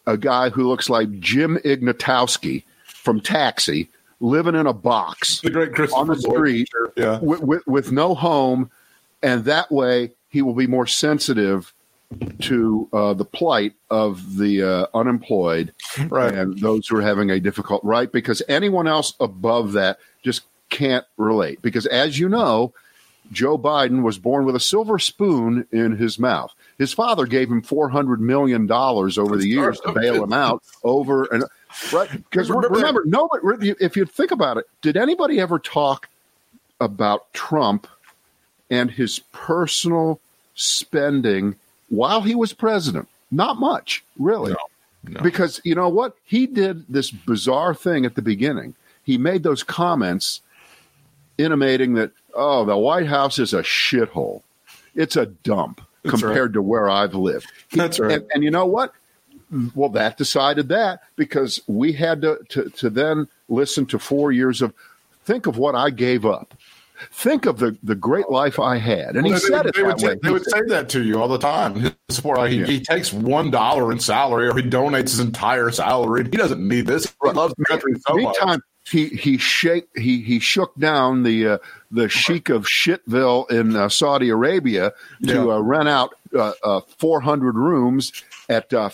a 0.06 0.18
guy 0.18 0.50
who 0.50 0.68
looks 0.68 0.90
like 0.90 1.20
Jim 1.20 1.58
Ignatowski 1.66 2.64
from 2.86 3.20
Taxi 3.22 3.90
living 4.20 4.56
in 4.56 4.68
a 4.68 4.74
box 4.74 5.42
the 5.42 5.92
on 5.96 6.08
the 6.08 6.16
street. 6.16 6.70
Yeah. 6.96 7.20
with, 7.20 7.42
with, 7.42 7.68
with 7.68 7.92
no 7.92 8.16
home, 8.16 8.70
and 9.22 9.44
that 9.46 9.72
way 9.72 10.12
he 10.30 10.42
will 10.42 10.54
be 10.54 10.68
more 10.68 10.88
sensitive 10.88 11.74
to 12.42 12.88
uh, 12.94 13.14
the 13.14 13.26
plight 13.26 13.74
of 13.90 14.38
the 14.38 14.62
uh, 14.62 14.86
unemployed 14.94 15.74
Right. 16.08 16.34
and 16.34 16.58
those 16.60 16.88
who 16.88 16.98
are 16.98 17.02
having 17.02 17.32
a 17.32 17.40
difficult 17.40 17.84
right 17.84 18.12
because 18.12 18.42
anyone 18.48 18.88
else 18.88 19.14
above 19.20 19.72
that 19.74 19.98
just 20.24 20.44
can't 20.70 21.06
relate 21.18 21.62
because 21.64 21.86
as 21.88 22.20
you 22.20 22.30
know 22.30 22.72
joe 23.32 23.58
biden 23.58 24.04
was 24.04 24.18
born 24.20 24.46
with 24.46 24.56
a 24.56 24.60
silver 24.60 25.00
spoon 25.00 25.66
in 25.72 25.98
his 25.98 26.20
mouth 26.20 26.54
his 26.84 26.92
father 26.92 27.26
gave 27.26 27.50
him 27.50 27.62
400 27.62 28.20
million 28.20 28.68
dollars 28.68 29.18
over 29.18 29.38
the 29.38 29.48
years 29.48 29.80
to 29.80 29.94
bail 29.94 30.22
him 30.22 30.34
out 30.34 30.62
over 30.84 31.24
and 31.32 31.46
right? 31.94 32.10
Because 32.12 32.50
Remember- 32.50 33.04
nobody 33.06 33.74
if 33.80 33.96
you 33.96 34.04
think 34.04 34.32
about 34.32 34.58
it 34.58 34.66
did 34.82 34.98
anybody 34.98 35.40
ever 35.40 35.60
talk 35.60 36.10
about 36.82 37.32
trump 37.32 37.88
and 38.70 38.92
his 38.92 39.20
personal 39.32 40.20
spending 40.56 41.56
while 41.88 42.20
he 42.20 42.36
was 42.36 42.52
president? 42.52 43.08
Not 43.32 43.58
much 43.58 44.04
really. 44.20 44.54
No. 45.06 45.22
because 45.22 45.62
you 45.64 45.74
know 45.74 45.88
what? 45.88 46.18
He 46.26 46.48
did 46.48 46.86
this 46.90 47.12
bizarre 47.12 47.74
thing 47.74 48.06
at 48.06 48.16
the 48.16 48.22
beginning. 48.22 48.76
He 49.06 49.18
made 49.18 49.44
those 49.44 49.64
comments 49.64 50.42
intimating 51.38 51.94
that 51.94 52.12
oh 52.34 52.66
the 52.66 52.78
white 52.78 53.08
house 53.08 53.40
is 53.40 53.54
a 53.54 53.64
shithole. 53.64 54.42
It's 54.96 55.16
a 55.16 55.28
dump 55.28 55.80
That's 56.04 56.20
compared 56.22 56.54
to 56.54 56.62
where 56.62 56.90
i've 56.90 57.16
lived 57.16 57.48
He- 57.70 57.80
That's 57.80 58.00
right. 58.00 58.12
and, 58.20 58.26
and 58.34 58.44
you 58.44 58.52
know 58.52 58.66
what 58.66 58.94
well 59.76 59.90
that 59.90 60.18
decided 60.18 60.70
that 60.70 61.02
because 61.16 61.62
we 61.68 61.94
had 61.94 62.22
to, 62.24 62.40
to 62.50 62.70
to 62.72 62.90
then 62.90 63.28
listen 63.50 63.86
to 63.88 64.00
four 64.00 64.32
years 64.32 64.62
of 64.62 64.74
think 65.26 65.46
of 65.48 65.58
what 65.58 65.76
i 65.76 65.90
gave 65.90 66.26
up 66.26 66.54
think 67.12 67.46
of 67.46 67.60
the 67.60 67.78
the 67.84 67.96
great 67.96 68.30
life 68.30 68.60
i 68.60 68.78
had 68.78 69.16
and 69.16 69.26
he 69.28 69.34
they, 69.34 69.40
said 69.40 69.66
it 69.66 69.76
they 69.76 69.82
that 69.84 69.96
would, 69.98 70.04
way 70.04 70.16
they 70.24 70.30
would 70.32 70.46
say 70.46 70.62
that 70.68 70.90
to 70.90 71.04
you 71.04 71.20
all 71.22 71.28
the 71.28 71.38
time. 71.38 71.94
Support, 72.10 72.50
he, 72.52 72.58
Yeah. 72.60 72.66
he 72.66 72.80
takes 72.80 73.12
one 73.12 73.52
dollar 73.52 73.92
in 73.92 74.00
salary, 74.00 74.48
or 74.48 74.56
he 74.56 74.62
donates 74.62 75.10
his 75.10 75.20
entire 75.20 75.70
salary. 75.72 76.24
He 76.24 76.30
doesn't 76.30 76.66
need 76.66 76.86
this. 76.86 77.06
He 77.24 77.32
loves 77.32 77.54
the 77.58 77.66
country 77.66 77.94
so 78.08 78.16
much. 78.18 78.38
He 78.94 79.08
he 79.10 79.38
shake 79.40 79.88
he 79.96 80.22
he 80.22 80.40
shook 80.40 80.78
down 80.78 81.24
the 81.24 81.48
uh, 81.48 81.58
the 81.90 82.08
sheik 82.10 82.50
of 82.50 82.66
Shitville 82.66 83.50
in 83.50 83.76
uh, 83.76 83.90
Saudi 83.90 84.30
Arabia 84.30 84.94
to 85.26 85.34
Yeah. 85.34 85.48
uh, 85.56 85.60
rent 85.62 85.90
out 85.90 86.14
uh, 86.36 86.54
uh, 86.64 86.82
400 87.00 87.56
rooms 87.56 88.12
at 88.48 88.72
uh, 88.72 88.92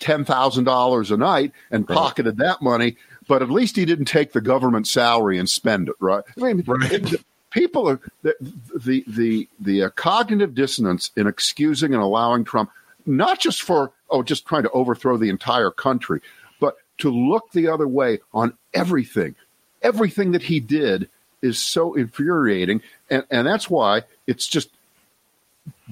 ten 0.00 0.26
thousand 0.26 0.64
dollars 0.64 1.10
a 1.10 1.16
night 1.16 1.52
and 1.70 1.88
pocketed 1.88 2.36
that 2.36 2.60
money. 2.60 2.96
But 3.26 3.40
at 3.40 3.50
least 3.50 3.76
he 3.76 3.86
didn't 3.86 4.04
take 4.04 4.32
the 4.32 4.42
government 4.42 4.86
salary 4.86 5.38
and 5.38 5.48
spend 5.48 5.88
it, 5.88 5.94
right? 5.98 6.24
I 6.36 6.40
mean, 6.52 6.64
Right. 6.66 6.92
it- 6.92 7.24
people 7.50 7.88
are 7.88 8.00
the 8.20 8.34
the 8.74 9.02
the, 9.06 9.48
the 9.58 9.82
uh, 9.84 9.88
cognitive 9.96 10.54
dissonance 10.54 11.10
in 11.16 11.26
excusing 11.26 11.94
and 11.94 12.02
allowing 12.02 12.44
Trump, 12.44 12.68
not 13.06 13.40
just 13.40 13.62
for 13.62 13.92
oh, 14.10 14.22
just 14.22 14.44
trying 14.44 14.64
to 14.64 14.70
overthrow 14.72 15.16
the 15.16 15.30
entire 15.30 15.70
country, 15.70 16.20
to 16.98 17.10
look 17.10 17.52
the 17.52 17.68
other 17.68 17.88
way 17.88 18.20
on 18.32 18.56
everything. 18.74 19.34
Everything 19.82 20.32
that 20.32 20.42
he 20.42 20.60
did 20.60 21.08
is 21.40 21.58
so 21.58 21.94
infuriating, 21.94 22.82
and 23.10 23.24
and 23.30 23.46
that's 23.46 23.70
why 23.70 24.02
it's 24.26 24.46
just 24.46 24.70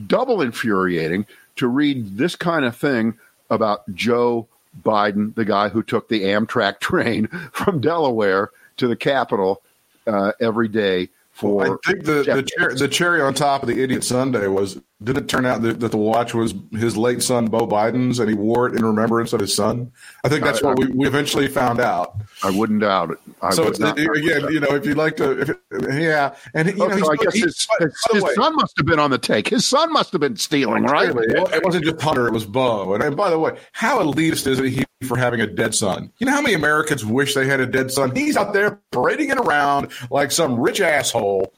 double 0.07 0.43
infuriating 0.43 1.27
to 1.57 1.69
read 1.69 2.17
this 2.17 2.37
kind 2.37 2.65
of 2.65 2.77
thing 2.77 3.19
about 3.49 3.83
Joe 3.95 4.49
Biden, 4.83 5.35
the 5.35 5.45
guy 5.45 5.69
who 5.69 5.83
took 5.83 6.09
the 6.09 6.23
Amtrak 6.25 6.81
train 6.81 7.29
from 7.53 7.81
Delaware 7.81 8.51
to 8.79 8.89
the 8.89 8.97
Capitol 8.97 9.63
uh, 10.07 10.33
every 10.41 10.69
day 10.69 11.09
for. 11.33 11.79
I 11.85 11.91
think 11.91 12.05
the 12.05 12.23
the, 12.25 12.49
cher- 12.59 12.75
the 12.75 12.89
cherry 12.89 13.21
on 13.21 13.35
top 13.35 13.63
of 13.63 13.69
the 13.69 13.83
idiot 13.83 14.05
sundae 14.05 14.49
was 14.49 14.81
did 15.03 15.19
it 15.19 15.29
turn 15.29 15.45
out 15.45 15.61
that, 15.61 15.81
that 15.81 15.91
the 15.91 15.99
watch 15.99 16.33
was 16.33 16.55
his 16.73 16.97
late 16.97 17.23
son 17.23 17.47
Bo 17.49 17.67
Biden's 17.67 18.19
and 18.19 18.31
he 18.31 18.35
wore 18.35 18.67
it 18.67 18.75
in 18.75 18.85
remembrance 18.85 19.35
of 19.35 19.41
his 19.41 19.55
son? 19.55 19.93
I 20.25 20.29
think 20.31 20.43
that's 20.43 20.63
I- 20.63 20.69
what 20.69 20.79
we, 20.79 20.87
we 20.87 21.07
eventually 21.07 21.49
found 21.49 21.81
out. 21.81 22.17
I 22.43 22.51
wouldn't 22.51 22.81
doubt 22.81 23.11
it. 23.11 23.19
I 23.43 23.51
so 23.51 23.67
it's, 23.67 23.79
again, 23.79 24.51
you 24.51 24.61
know, 24.61 24.75
if 24.75 24.87
you'd 24.87 24.97
like 24.97 25.17
to, 25.19 25.41
if 25.41 25.51
yeah, 25.93 26.35
and 26.55 26.69
you 26.69 26.77
know, 26.77 27.11
I 27.11 27.17
guess 27.17 27.35
he- 27.35 27.41
his, 27.41 27.67
by- 27.79 27.85
his- 27.85 27.95
by 28.09 28.15
his 28.15 28.25
way, 28.25 28.35
son 28.35 28.57
must 28.57 28.75
have 28.79 28.87
been 28.87 28.99
on 28.99 29.11
the 29.11 29.19
take. 29.19 29.49
His 29.49 29.67
son 29.67 29.93
must 29.93 30.13
have 30.13 30.21
been 30.21 30.37
stealing, 30.37 30.85
right? 30.85 31.15
Well, 31.15 31.25
it 31.53 31.63
wasn't 31.63 31.85
just 31.85 32.01
Hunter; 32.01 32.27
it 32.27 32.33
was 32.33 32.47
Bo. 32.47 32.95
And, 32.95 33.03
and 33.03 33.15
by 33.17 33.29
the 33.29 33.39
way, 33.39 33.59
how 33.73 34.03
elitist 34.03 34.47
is 34.47 34.59
he 34.59 34.85
for 35.07 35.19
having 35.19 35.43
a 35.43 35.47
dead 35.47 35.75
son? 35.75 36.11
You 36.19 36.27
know 36.27 36.33
how 36.33 36.41
many 36.41 36.55
Americans 36.55 37.05
wish 37.05 37.35
they 37.35 37.47
had 37.47 37.61
a 37.61 37.67
dead 37.67 37.91
son? 37.93 38.15
He's 38.17 38.37
out 38.37 38.55
there 38.55 38.81
parading 38.93 39.29
it 39.29 39.39
around 39.39 39.91
like 40.11 40.33
some 40.33 40.59
rich 40.59 40.81
asshole. 40.81 41.53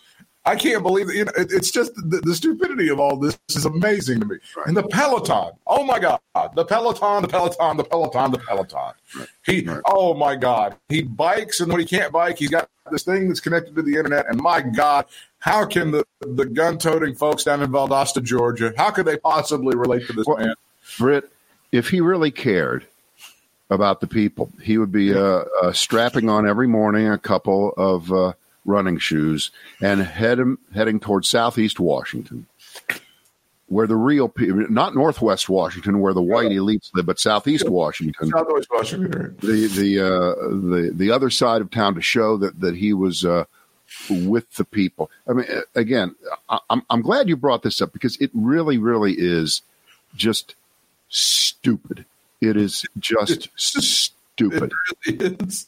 I 0.45 0.57
can't 0.57 0.83
believe 0.83 1.11
it. 1.11 1.17
You 1.17 1.25
know, 1.27 1.33
it, 1.37 1.53
it's 1.53 1.71
just 1.71 1.95
the, 1.95 2.21
the 2.25 2.35
stupidity 2.35 2.89
of 2.89 2.99
all 2.99 3.17
this 3.17 3.39
is 3.51 3.67
amazing 3.67 4.21
to 4.21 4.27
me. 4.27 4.37
And 4.67 4.77
the 4.77 4.83
Peloton, 4.85 5.53
oh 5.67 5.85
my 5.85 5.99
God, 5.99 6.21
the 6.55 6.65
Peloton, 6.65 7.23
the 7.23 7.29
Peloton, 7.29 7.77
the 7.77 7.85
Peloton, 7.85 8.31
the 8.33 8.39
Peloton. 8.39 8.93
He, 9.45 9.63
Right. 9.63 9.81
oh 9.87 10.15
my 10.15 10.37
God, 10.37 10.77
he 10.89 11.03
bikes, 11.03 11.61
and 11.61 11.71
when 11.71 11.81
he 11.81 11.87
can't 11.87 12.13
bike, 12.13 12.39
he's 12.39 12.49
got 12.51 12.69
this 12.91 13.03
thing 13.03 13.29
that's 13.29 13.41
connected 13.41 13.75
to 13.75 13.83
the 13.83 13.97
internet. 13.97 14.27
And 14.29 14.41
my 14.41 14.63
God, 14.63 15.05
how 15.41 15.67
can 15.67 15.91
the 15.91 16.05
the 16.21 16.47
gun-toting 16.47 17.15
folks 17.15 17.45
down 17.45 17.63
in 17.63 17.71
Valdosta, 17.71 18.23
Georgia, 18.23 18.73
how 18.77 18.91
could 18.91 19.07
they 19.07 19.17
possibly 19.19 19.77
relate 19.77 20.07
to 20.07 20.13
this 20.13 20.27
Well, 20.27 20.39
man? 20.39 20.55
Britt, 20.99 21.31
if 21.73 21.91
he 21.91 22.01
really 22.01 22.31
cared 22.31 22.87
about 23.71 24.01
the 24.01 24.07
people, 24.07 24.51
he 24.63 24.79
would 24.79 24.91
be 24.93 25.15
uh, 25.15 25.45
uh, 25.63 25.73
strapping 25.73 26.29
on 26.31 26.49
every 26.49 26.67
morning 26.67 27.09
a 27.09 27.19
couple 27.19 27.73
of 27.77 28.11
uh, 28.13 28.33
running 28.69 28.99
shoes 28.99 29.51
and 29.81 30.01
head, 30.01 30.39
heading 30.75 31.01
towards 31.01 31.29
southeast 31.29 31.81
Washington, 31.81 32.47
where 33.67 33.87
the 33.87 33.97
real 33.97 34.29
people, 34.29 34.67
not 34.69 34.95
northwest 34.95 35.49
Washington, 35.49 36.01
where 36.01 36.15
the 36.15 36.23
white 36.23 36.51
elites 36.51 36.91
live, 36.95 37.07
but 37.07 37.19
southeast 37.19 37.69
Washington. 37.69 38.31
Southwest 38.31 38.69
Washington. 38.71 39.37
the 39.41 39.67
the 39.67 40.01
uh, 40.01 40.35
the 40.51 40.91
the 40.95 41.11
other 41.11 41.31
side 41.31 41.61
of 41.61 41.71
town 41.71 41.95
to 41.95 42.03
show 42.03 42.37
that 42.37 42.61
that 42.61 42.77
he 42.77 42.93
was 42.93 43.25
uh, 43.25 43.45
with 44.11 44.53
the 44.55 44.65
people. 44.65 45.11
I 45.29 45.33
mean, 45.33 45.47
again, 45.75 46.15
I, 46.49 46.59
I'm 46.71 46.83
I'm 46.91 47.03
glad 47.03 47.29
you 47.29 47.37
brought 47.37 47.63
this 47.63 47.81
up 47.81 47.93
because 47.93 48.17
it 48.19 48.31
really, 48.35 48.79
really 48.79 49.15
is 49.17 49.63
just 50.15 50.55
stupid. 51.09 52.05
It 52.41 52.57
is 52.57 52.85
just 52.99 53.49
stupid. 53.57 54.73
It 55.07 55.21
really 55.21 55.37
is. 55.41 55.67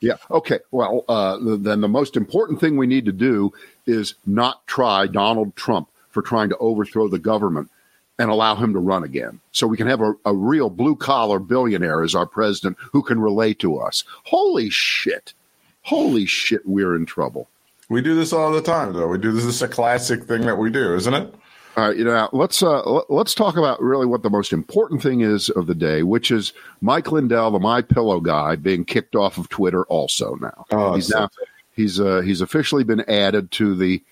Yeah. 0.00 0.16
Okay. 0.30 0.60
Well, 0.70 1.04
uh, 1.08 1.38
then 1.40 1.80
the 1.80 1.88
most 1.88 2.16
important 2.16 2.60
thing 2.60 2.76
we 2.76 2.86
need 2.86 3.06
to 3.06 3.12
do 3.12 3.52
is 3.86 4.14
not 4.26 4.66
try 4.66 5.06
Donald 5.06 5.56
Trump 5.56 5.88
for 6.10 6.22
trying 6.22 6.48
to 6.50 6.56
overthrow 6.58 7.08
the 7.08 7.18
government 7.18 7.70
and 8.18 8.30
allow 8.30 8.54
him 8.54 8.72
to 8.72 8.78
run 8.78 9.04
again. 9.04 9.40
So 9.52 9.66
we 9.66 9.76
can 9.76 9.86
have 9.86 10.00
a, 10.00 10.14
a 10.24 10.34
real 10.34 10.70
blue 10.70 10.96
collar 10.96 11.38
billionaire 11.38 12.02
as 12.02 12.14
our 12.14 12.26
president 12.26 12.76
who 12.92 13.02
can 13.02 13.20
relate 13.20 13.58
to 13.60 13.78
us. 13.78 14.04
Holy 14.24 14.70
shit. 14.70 15.34
Holy 15.82 16.26
shit, 16.26 16.66
we're 16.66 16.96
in 16.96 17.06
trouble. 17.06 17.48
We 17.88 18.02
do 18.02 18.16
this 18.16 18.32
all 18.32 18.50
the 18.50 18.62
time, 18.62 18.92
though. 18.92 19.06
We 19.06 19.18
do 19.18 19.32
this. 19.32 19.44
This 19.44 19.56
is 19.56 19.62
a 19.62 19.68
classic 19.68 20.24
thing 20.24 20.42
that 20.42 20.56
we 20.56 20.70
do, 20.70 20.94
isn't 20.96 21.14
it? 21.14 21.34
All 21.76 21.88
right, 21.88 21.96
you 21.96 22.04
know, 22.04 22.28
let's 22.32 22.62
uh, 22.62 22.80
let's 23.10 23.34
talk 23.34 23.58
about 23.58 23.82
really 23.82 24.06
what 24.06 24.22
the 24.22 24.30
most 24.30 24.52
important 24.54 25.02
thing 25.02 25.20
is 25.20 25.50
of 25.50 25.66
the 25.66 25.74
day, 25.74 26.02
which 26.02 26.30
is 26.30 26.54
Mike 26.80 27.12
Lindell, 27.12 27.50
the 27.50 27.58
My 27.58 27.82
Pillow 27.82 28.18
guy, 28.20 28.56
being 28.56 28.84
kicked 28.84 29.14
off 29.14 29.36
of 29.36 29.50
Twitter. 29.50 29.84
Also 29.84 30.36
now, 30.36 30.64
Oh, 30.70 30.94
he's 30.94 31.08
so 31.08 31.20
now 31.20 31.28
he's 31.74 32.00
uh, 32.00 32.20
he's 32.22 32.40
officially 32.40 32.82
been 32.82 33.02
added 33.10 33.50
to 33.52 33.74
the 33.74 34.02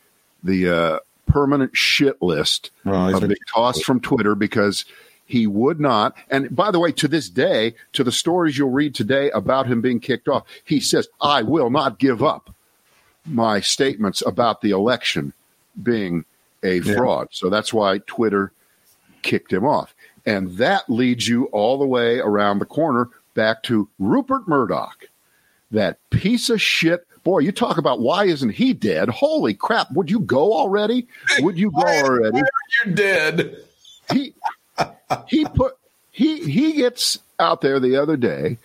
the 0.42 0.68
uh, 0.68 0.98
permanent 1.26 1.74
shit 1.74 2.20
list 2.20 2.70
he's 2.84 2.92
of 3.14 3.20
been- 3.20 3.28
being 3.30 3.38
tossed 3.54 3.82
from 3.84 3.98
Twitter 3.98 4.34
because 4.34 4.84
he 5.24 5.46
would 5.46 5.80
not. 5.80 6.14
And 6.30 6.54
by 6.54 6.70
the 6.70 6.78
way, 6.78 6.92
to 6.92 7.08
this 7.08 7.30
day, 7.30 7.76
to 7.94 8.04
the 8.04 8.12
stories 8.12 8.58
you'll 8.58 8.72
read 8.72 8.94
today 8.94 9.30
about 9.30 9.66
him 9.66 9.80
being 9.80 10.00
kicked 10.00 10.28
off, 10.28 10.44
he 10.66 10.80
says, 10.80 11.08
"I 11.18 11.42
will 11.42 11.70
not 11.70 11.98
give 11.98 12.22
up 12.22 12.54
my 13.24 13.60
statements 13.60 14.22
about 14.26 14.60
the 14.60 14.68
election 14.72 15.32
being 15.82 16.26
a 16.64 16.78
Yeah. 16.78 16.96
fraud." 16.96 17.28
So 17.30 17.48
that's 17.48 17.72
why 17.72 17.98
Twitter 18.06 18.50
kicked 19.22 19.52
him 19.52 19.64
off. 19.64 19.94
And 20.26 20.56
that 20.56 20.88
leads 20.88 21.28
you 21.28 21.44
all 21.46 21.78
the 21.78 21.86
way 21.86 22.18
around 22.18 22.58
the 22.58 22.64
corner 22.64 23.08
back 23.34 23.62
to 23.64 23.88
Rupert 23.98 24.48
Murdoch, 24.48 25.04
that 25.70 25.98
piece 26.10 26.48
of 26.50 26.60
shit. 26.60 27.06
Boy, 27.24 27.40
you 27.40 27.52
talk 27.52 27.78
about 27.78 28.00
why 28.00 28.24
isn't 28.24 28.50
he 28.50 28.72
dead? 28.74 29.08
Holy 29.08 29.54
crap. 29.54 29.90
Would 29.92 30.10
you 30.10 30.20
go 30.20 30.52
already? 30.52 31.06
Would 31.40 31.58
you 31.58 31.70
go 31.70 31.82
already? 31.82 32.42
You're 32.84 32.94
dead. 32.94 33.56
He 34.12 34.34
he 35.26 35.44
put 35.46 35.76
he 36.10 36.50
he 36.50 36.72
gets 36.74 37.18
out 37.38 37.60
there 37.60 37.80
the 37.80 37.96
other 37.96 38.16
day 38.16 38.58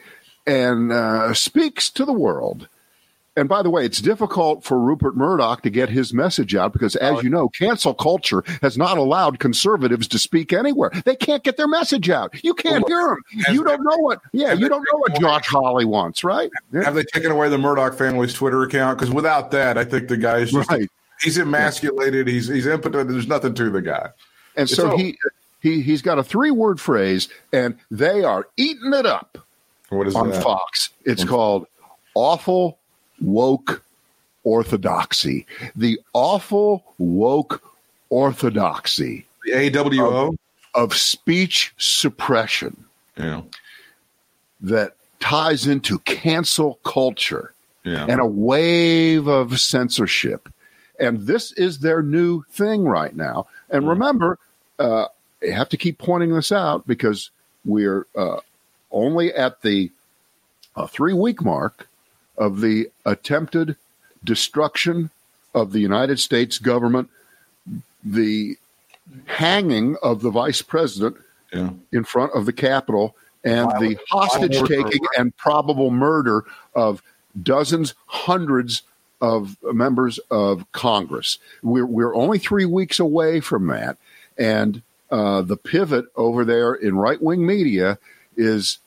and 0.46 0.92
uh, 0.92 1.34
speaks 1.34 1.90
to 1.92 2.06
the 2.06 2.14
world. 2.14 2.68
And 3.40 3.48
by 3.48 3.64
the 3.64 3.70
way, 3.70 3.86
it's 3.86 4.02
difficult 4.02 4.66
for 4.66 4.78
Rupert 4.78 5.16
Murdoch 5.16 5.62
to 5.62 5.70
get 5.70 5.88
his 5.88 6.14
message 6.14 6.56
out 6.56 6.74
because, 6.74 6.98
as 6.98 7.20
oh, 7.20 7.22
you 7.22 7.30
know, 7.30 7.48
cancel 7.48 7.94
culture 7.94 8.44
has 8.62 8.78
not 8.78 8.98
allowed 8.98 9.40
conservatives 9.40 10.10
to 10.10 10.20
speak 10.20 10.52
anywhere. 10.52 10.92
They 11.06 11.16
can't 11.16 11.42
get 11.42 11.56
their 11.56 11.68
message 11.68 12.10
out. 12.10 12.36
You 12.44 12.54
can't 12.54 12.86
hear 12.86 13.08
them. 13.08 13.24
You 13.54 13.64
don't 13.64 13.82
know 13.82 13.98
what. 14.00 14.20
Yeah, 14.34 14.52
you 14.52 14.68
don't 14.68 14.86
know 14.92 15.00
what 15.00 15.22
Josh 15.22 15.48
Hawley 15.48 15.86
wants, 15.86 16.26
right? 16.26 16.52
Yeah, 16.74 16.84
Have 16.84 16.96
they 16.96 17.06
taken 17.06 17.32
away 17.32 17.48
the 17.48 17.58
Murdoch 17.58 17.98
family's 17.98 18.34
Twitter 18.34 18.62
account? 18.64 19.00
Because 19.00 19.14
without 19.14 19.52
that, 19.52 19.78
I 19.78 19.86
think 19.86 20.10
the 20.10 20.18
guy's 20.18 20.52
just 20.52 20.70
Right. 20.70 20.90
he's 21.22 21.38
emasculated. 21.38 22.28
He's 22.28 22.50
he's 22.50 22.68
impotent. 22.68 23.10
There's 23.10 23.30
nothing 23.30 23.54
to 23.54 23.70
the 23.70 23.82
guy. 23.82 24.10
And 24.58 24.68
It's 24.68 24.76
so 24.76 24.98
he 24.98 25.18
he 25.62 25.82
he's 25.82 26.02
got 26.02 26.20
a 26.20 26.24
three 26.26 26.52
word 26.52 26.82
phrase, 26.82 27.30
and 27.54 27.78
they 27.90 28.22
are 28.26 28.50
eating 28.58 28.94
it 28.94 29.06
up. 29.06 29.38
What 29.88 30.08
is 30.08 30.16
on 30.16 30.32
that? 30.32 30.44
Fox. 30.44 30.90
It's 31.06 31.24
called 31.24 31.68
Awful 32.16 32.79
Woke 33.22 33.84
Orthodoxy. 34.44 35.46
The 35.76 36.00
awful 36.14 36.84
woke 36.98 37.62
orthodoxy 38.10 39.26
The 39.46 39.52
AWO. 39.52 40.36
of 40.74 40.96
speech 40.96 41.74
suppression 41.78 42.86
yeah, 43.18 43.42
that 44.62 44.94
ties 45.20 45.68
into 45.68 46.00
cancel 46.00 46.80
culture 46.84 47.54
yeah. 47.84 48.06
and 48.08 48.20
a 48.20 48.26
wave 48.26 49.28
of 49.28 49.60
censorship. 49.60 50.50
And 51.00 51.28
this 51.28 51.52
is 51.54 51.80
their 51.80 52.02
new 52.02 52.44
thing 52.52 52.84
right 52.84 53.16
now. 53.16 53.48
And 53.70 53.88
remember, 53.88 54.40
uh, 54.80 55.06
I 55.44 55.48
have 55.48 55.70
to 55.70 55.78
keep 55.78 55.98
pointing 55.98 56.34
this 56.34 56.52
out 56.52 56.88
because 56.88 57.30
we're 57.66 58.08
uh, 58.16 58.40
only 58.92 59.34
at 59.34 59.62
the 59.62 59.92
uh, 60.76 60.88
three 60.88 61.14
week 61.14 61.44
mark 61.44 61.89
of 62.40 62.62
the 62.62 62.90
attempted 63.06 63.76
destruction 64.24 65.12
of 65.54 65.72
the 65.72 65.80
United 65.80 66.20
States 66.20 66.58
government, 66.58 67.10
the 68.04 68.58
hanging 69.26 69.96
of 70.02 70.22
the 70.22 70.32
vice 70.32 70.62
president 70.62 71.18
yeah. 71.54 71.72
in 71.92 72.04
front 72.04 72.32
of 72.34 72.46
the 72.46 72.54
Capitol 72.54 73.16
and 73.44 73.70
the 73.80 73.98
hostage 74.10 74.60
taking 74.64 75.02
and 75.18 75.36
probable 75.38 75.92
murder 75.92 76.44
of 76.76 77.02
dozens, 77.42 77.94
hundreds 78.06 78.84
of 79.22 79.58
members 79.64 80.20
of 80.32 80.70
Congress. 80.72 81.40
We're, 81.62 81.86
we're 81.86 82.16
only 82.16 82.40
three 82.40 82.66
weeks 82.66 83.00
away 83.00 83.40
from 83.40 83.68
that. 83.68 83.98
And 84.38 84.82
uh, 85.12 85.42
the 85.42 85.58
pivot 85.58 86.06
over 86.16 86.46
there 86.46 86.74
in 86.74 86.96
right 86.96 87.22
wing 87.22 87.46
media 87.46 87.98
is 88.38 88.80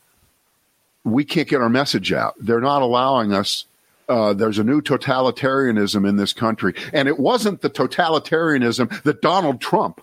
we 1.05 1.25
can't 1.25 1.49
get 1.49 1.61
our 1.61 1.69
message 1.69 2.13
out. 2.13 2.35
They're 2.39 2.61
not 2.61 2.83
allowing 2.83 3.33
us. 3.33 3.65
Uh, 4.09 4.33
there's 4.35 4.59
a 4.59 4.65
new 4.65 4.81
totalitarianism 4.83 6.09
in 6.09 6.17
this 6.17 6.33
country. 6.33 6.75
And 6.93 7.09
it 7.09 7.19
wasn't 7.19 7.61
the 7.63 7.71
totalitarianism 7.71 9.03
that 9.03 9.23
Donald 9.23 9.61
Trump 9.61 10.01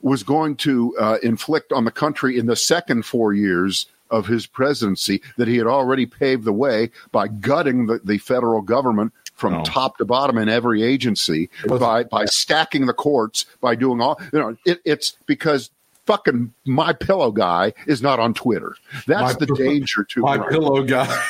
was 0.00 0.22
going 0.22 0.56
to 0.56 0.96
uh, 0.98 1.18
inflict 1.22 1.72
on 1.72 1.84
the 1.84 1.90
country 1.90 2.38
in 2.38 2.46
the 2.46 2.56
second 2.56 3.04
four 3.04 3.32
years 3.32 3.86
of 4.10 4.26
his 4.26 4.46
presidency 4.46 5.22
that 5.38 5.48
he 5.48 5.56
had 5.56 5.66
already 5.66 6.04
paved 6.06 6.44
the 6.44 6.52
way 6.52 6.90
by 7.12 7.28
gutting 7.28 7.86
the, 7.86 8.00
the 8.04 8.18
federal 8.18 8.60
government 8.60 9.12
from 9.34 9.54
No. 9.54 9.64
top 9.64 9.96
to 9.96 10.04
bottom 10.04 10.36
in 10.36 10.48
every 10.48 10.82
agency 10.82 11.48
by 11.80 12.04
by 12.04 12.26
stacking 12.26 12.84
the 12.86 12.92
courts 12.92 13.46
by 13.62 13.74
doing 13.74 14.00
all 14.02 14.20
you 14.32 14.38
know 14.38 14.56
it, 14.66 14.80
it's 14.84 15.16
because 15.26 15.70
fucking 16.06 16.52
my 16.64 16.92
pillow 16.92 17.30
guy 17.30 17.72
is 17.86 18.02
not 18.02 18.18
on 18.18 18.34
twitter 18.34 18.74
that's 19.06 19.38
My- 19.40 19.46
the 19.46 19.54
danger 19.54 20.04
to 20.04 20.20
My 20.20 20.38
pillow 20.38 20.82
guy. 20.82 21.22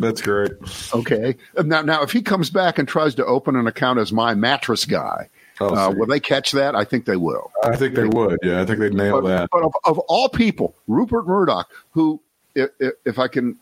That's 0.00 0.22
great. 0.22 0.52
okay 0.94 1.36
now 1.64 1.82
now 1.82 2.02
if 2.02 2.12
he 2.12 2.22
comes 2.22 2.50
back 2.50 2.78
and 2.78 2.86
tries 2.88 3.14
to 3.16 3.24
open 3.26 3.56
an 3.56 3.66
account 3.66 3.98
as 3.98 4.12
my 4.12 4.34
mattress 4.34 4.84
guy 4.84 5.28
Oh, 5.60 5.74
uh, 5.74 5.90
will 5.90 6.06
they 6.06 6.20
catch 6.20 6.52
that 6.52 6.76
i 6.76 6.84
think 6.84 7.04
they 7.04 7.16
will 7.16 7.50
I 7.64 7.74
think 7.76 7.96
they 7.96 8.04
would. 8.06 8.38
Yeah, 8.42 8.60
I 8.60 8.64
think 8.64 8.78
they'd 8.78 8.94
nail 8.94 9.20
but, 9.20 9.28
that. 9.28 9.50
but 9.50 9.62
of, 9.64 9.72
of 9.84 9.98
all 10.00 10.28
people, 10.28 10.74
Rupert 10.86 11.26
Murdoch, 11.26 11.68
who, 11.90 12.20
if, 12.54 12.70
if 13.04 13.18
I 13.18 13.26
can 13.28 13.58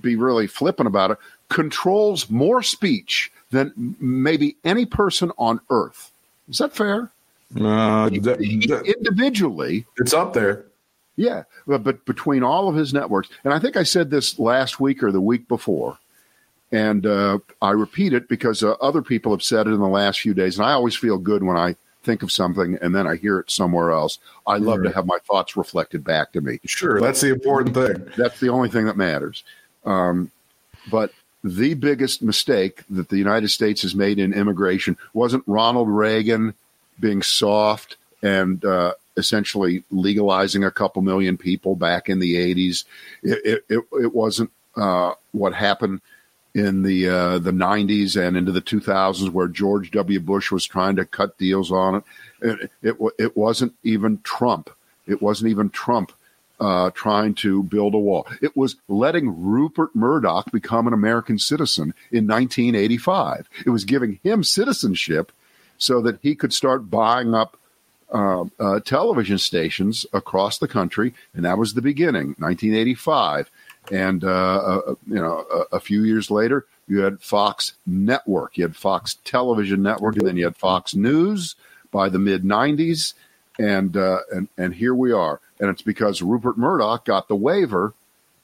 be 0.00 0.16
really 0.16 0.46
flippant 0.46 0.86
about 0.86 1.10
it, 1.12 1.18
controls 1.50 2.28
more 2.30 2.62
speech 2.62 3.30
than 3.50 3.94
maybe 4.00 4.56
any 4.64 4.86
person 4.86 5.30
on 5.38 5.60
earth. 5.70 6.10
Is 6.48 6.58
that 6.58 6.74
fair? 6.74 7.10
Uh, 7.54 8.08
He- 8.10 8.18
that- 8.20 8.40
he- 8.40 8.66
that- 8.66 8.86
individually, 8.86 9.86
it's 9.98 10.12
up 10.12 10.32
there. 10.32 10.64
yeah, 11.16 11.44
but, 11.66 11.84
but 11.84 12.04
between 12.04 12.42
all 12.42 12.68
of 12.68 12.74
his 12.74 12.92
networks, 12.92 13.28
and 13.44 13.54
I 13.54 13.58
think 13.58 13.76
I 13.76 13.82
said 13.84 14.10
this 14.10 14.38
last 14.38 14.80
week 14.80 15.02
or 15.02 15.12
the 15.12 15.20
week 15.20 15.46
before, 15.48 15.98
and 16.72 17.06
uh, 17.06 17.38
I 17.62 17.70
repeat 17.70 18.12
it 18.12 18.28
because 18.28 18.62
uh, 18.64 18.72
other 18.80 19.00
people 19.00 19.30
have 19.32 19.42
said 19.42 19.66
it 19.68 19.70
in 19.70 19.78
the 19.78 19.86
last 19.88 20.20
few 20.20 20.34
days, 20.34 20.58
and 20.58 20.66
I 20.66 20.72
always 20.72 20.96
feel 20.96 21.18
good 21.18 21.42
when 21.44 21.56
I 21.56 21.76
think 22.02 22.22
of 22.22 22.30
something 22.30 22.78
and 22.82 22.94
then 22.94 23.04
I 23.06 23.16
hear 23.16 23.38
it 23.40 23.50
somewhere 23.50 23.90
else. 23.90 24.18
I 24.46 24.58
love 24.58 24.82
to 24.84 24.92
have 24.92 25.06
my 25.06 25.18
thoughts 25.26 25.56
reflected 25.56 26.04
back 26.04 26.32
to 26.32 26.40
me. 26.40 26.60
Sure, 26.64 27.00
that's 27.00 27.20
the 27.20 27.30
important 27.32 27.74
thing. 27.74 28.12
That's 28.16 28.38
the 28.40 28.48
only 28.48 28.68
thing 28.68 28.86
that 28.86 28.96
matters. 28.96 29.42
Um, 29.84 30.30
but 30.90 31.12
the 31.42 31.74
biggest 31.74 32.22
mistake 32.22 32.82
that 32.90 33.08
the 33.08 33.18
United 33.18 33.48
States 33.48 33.82
has 33.82 33.94
made 33.94 34.18
in 34.20 34.32
immigration 34.34 34.96
wasn't 35.14 35.42
Ronald 35.48 35.88
Reagan 35.88 36.54
being 36.98 37.22
soft 37.22 37.96
and 38.22 38.64
uh, 38.64 38.94
essentially 39.16 39.84
legalizing 39.90 40.64
a 40.64 40.70
couple 40.70 41.02
million 41.02 41.36
people 41.36 41.76
back 41.76 42.08
in 42.08 42.18
the 42.18 42.34
80s. 42.34 42.84
It, 43.22 43.64
it, 43.68 43.84
it, 43.92 44.14
wasn't 44.14 44.50
uh, 44.76 45.12
what 45.32 45.54
happened 45.54 46.00
in 46.54 46.82
the 46.82 47.08
uh, 47.08 47.38
the 47.38 47.50
90s 47.50 48.16
and 48.16 48.36
into 48.36 48.52
the 48.52 48.62
2000s 48.62 49.30
where 49.30 49.48
George 49.48 49.90
W. 49.90 50.20
Bush 50.20 50.50
was 50.50 50.64
trying 50.64 50.96
to 50.96 51.04
cut 51.04 51.36
deals 51.38 51.70
on 51.70 51.96
it. 51.96 52.04
It, 52.40 52.70
it, 52.82 52.96
it 53.18 53.36
wasn't 53.36 53.74
even 53.82 54.20
Trump. 54.22 54.70
It 55.06 55.22
wasn't 55.22 55.50
even 55.50 55.70
Trump 55.70 56.12
uh, 56.58 56.90
trying 56.94 57.34
to 57.34 57.62
build 57.62 57.94
a 57.94 57.98
wall. 57.98 58.26
It 58.40 58.56
was 58.56 58.76
letting 58.88 59.42
Rupert 59.42 59.94
Murdoch 59.94 60.50
become 60.50 60.86
an 60.86 60.94
American 60.94 61.38
citizen 61.38 61.94
in 62.10 62.26
1985. 62.26 63.48
It 63.64 63.70
was 63.70 63.84
giving 63.84 64.18
him 64.22 64.42
citizenship 64.42 65.32
so 65.78 66.00
that 66.02 66.18
he 66.22 66.34
could 66.34 66.52
start 66.52 66.90
buying 66.90 67.34
up 67.34 67.56
uh, 68.12 68.44
uh, 68.60 68.80
television 68.80 69.38
stations 69.38 70.06
across 70.12 70.58
the 70.58 70.68
country, 70.68 71.12
and 71.34 71.44
that 71.44 71.58
was 71.58 71.74
the 71.74 71.82
beginning, 71.82 72.34
1985. 72.38 73.50
And 73.90 74.24
uh, 74.24 74.56
uh, 74.56 74.94
you 75.06 75.16
know, 75.16 75.44
a, 75.52 75.76
a 75.76 75.80
few 75.80 76.02
years 76.04 76.30
later, 76.30 76.66
you 76.88 77.00
had 77.00 77.20
Fox 77.20 77.72
Network, 77.84 78.56
you 78.56 78.64
had 78.64 78.76
Fox 78.76 79.16
Television 79.24 79.82
Network, 79.82 80.16
and 80.16 80.26
then 80.26 80.36
you 80.36 80.44
had 80.44 80.56
Fox 80.56 80.94
News 80.94 81.56
by 81.90 82.08
the 82.08 82.18
mid 82.18 82.44
90s, 82.44 83.14
and 83.58 83.96
uh, 83.96 84.20
and 84.32 84.48
and 84.56 84.74
here 84.74 84.94
we 84.94 85.12
are. 85.12 85.40
And 85.58 85.70
it's 85.70 85.82
because 85.82 86.22
Rupert 86.22 86.58
Murdoch 86.58 87.04
got 87.04 87.28
the 87.28 87.36
waiver 87.36 87.94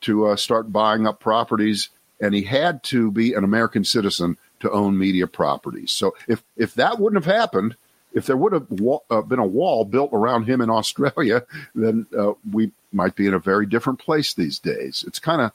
to 0.02 0.26
uh, 0.26 0.36
start 0.36 0.72
buying 0.72 1.06
up 1.06 1.20
properties, 1.20 1.90
and 2.20 2.34
he 2.34 2.42
had 2.42 2.82
to 2.84 3.10
be 3.10 3.34
an 3.34 3.44
American 3.44 3.84
citizen 3.84 4.36
to 4.62 4.70
own 4.70 4.96
media 4.96 5.26
properties. 5.26 5.90
So 5.92 6.14
if 6.26 6.42
if 6.56 6.74
that 6.74 6.98
wouldn't 6.98 7.24
have 7.24 7.34
happened, 7.34 7.76
if 8.14 8.26
there 8.26 8.36
would 8.36 8.52
have 8.52 8.70
wa- 8.70 9.00
uh, 9.10 9.22
been 9.22 9.38
a 9.38 9.46
wall 9.46 9.84
built 9.84 10.10
around 10.12 10.44
him 10.44 10.60
in 10.60 10.70
Australia, 10.70 11.44
then 11.74 12.06
uh, 12.18 12.32
we 12.50 12.72
might 12.92 13.14
be 13.14 13.26
in 13.26 13.34
a 13.34 13.38
very 13.38 13.66
different 13.66 13.98
place 13.98 14.34
these 14.34 14.58
days. 14.58 15.04
It's 15.06 15.18
kind 15.18 15.42
of 15.42 15.52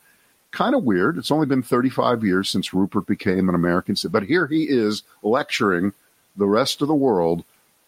kind 0.52 0.76
of 0.76 0.84
weird. 0.84 1.18
It's 1.18 1.32
only 1.32 1.46
been 1.46 1.64
35 1.64 2.24
years 2.24 2.50
since 2.50 2.74
Rupert 2.74 3.06
became 3.06 3.50
an 3.50 3.56
American 3.56 3.96
citizen, 3.96 4.12
but 4.12 4.24
here 4.24 4.48
he 4.48 4.64
is 4.64 5.04
lecturing 5.24 5.94
the 6.36 6.46
rest 6.48 6.82
of 6.82 6.88
the 6.88 6.96
world 6.96 7.44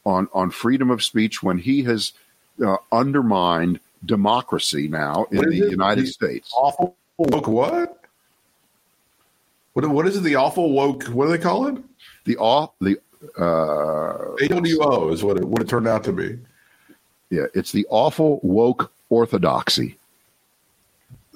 on 0.05 0.29
on 0.33 0.51
freedom 0.51 0.89
of 0.89 1.03
speech 1.03 1.43
when 1.43 1.57
he 1.57 1.83
has 1.83 2.13
uh, 2.65 2.77
undermined 2.91 3.79
democracy 4.05 4.87
now 4.87 5.25
in 5.31 5.49
the 5.49 5.65
it? 5.65 5.71
United 5.71 6.07
States. 6.07 6.53
Awful 6.55 6.95
woke 7.17 7.47
what? 7.47 7.98
What 9.79 9.89
what 9.89 10.07
is 10.07 10.17
it? 10.17 10.21
The 10.23 10.35
awful 10.35 10.71
woke? 10.71 11.05
What 11.05 11.25
do 11.25 11.31
they 11.31 11.37
call 11.37 11.67
it? 11.67 11.81
The 12.25 12.35
all 12.37 12.75
the 12.81 12.97
uh, 13.37 14.35
AWO 14.41 15.13
is 15.13 15.23
what 15.23 15.37
it 15.37 15.45
what 15.45 15.61
it 15.61 15.69
turned 15.69 15.87
out 15.87 16.03
to 16.05 16.11
be. 16.11 16.37
yeah, 17.29 17.45
it's 17.53 17.71
the 17.71 17.85
awful 17.89 18.39
woke 18.43 18.91
orthodoxy. 19.09 19.95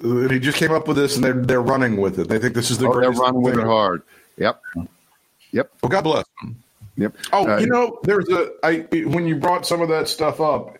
He 0.02 0.38
just 0.38 0.58
came 0.58 0.72
up 0.72 0.86
with 0.88 0.96
this, 0.98 1.14
and 1.14 1.24
they're 1.24 1.32
they're 1.32 1.62
running 1.62 1.96
with 1.96 2.18
it. 2.18 2.28
They 2.28 2.38
think 2.38 2.54
this 2.54 2.70
is 2.70 2.78
the 2.78 2.88
Oh, 2.88 3.00
they're 3.00 3.10
running 3.12 3.40
with 3.40 3.56
it 3.58 3.64
hard. 3.64 4.02
Yep, 4.36 4.60
yep, 5.52 5.70
Well, 5.82 5.88
God 5.90 6.02
bless 6.02 6.24
them. 6.42 6.62
yep. 6.96 7.16
Oh, 7.32 7.48
Uh, 7.48 7.58
you 7.58 7.66
know, 7.68 7.98
there's 8.02 8.28
a 8.28 8.50
I 8.62 8.80
when 9.06 9.26
you 9.26 9.36
brought 9.36 9.66
some 9.66 9.80
of 9.80 9.88
that 9.88 10.08
stuff 10.08 10.40
up, 10.40 10.76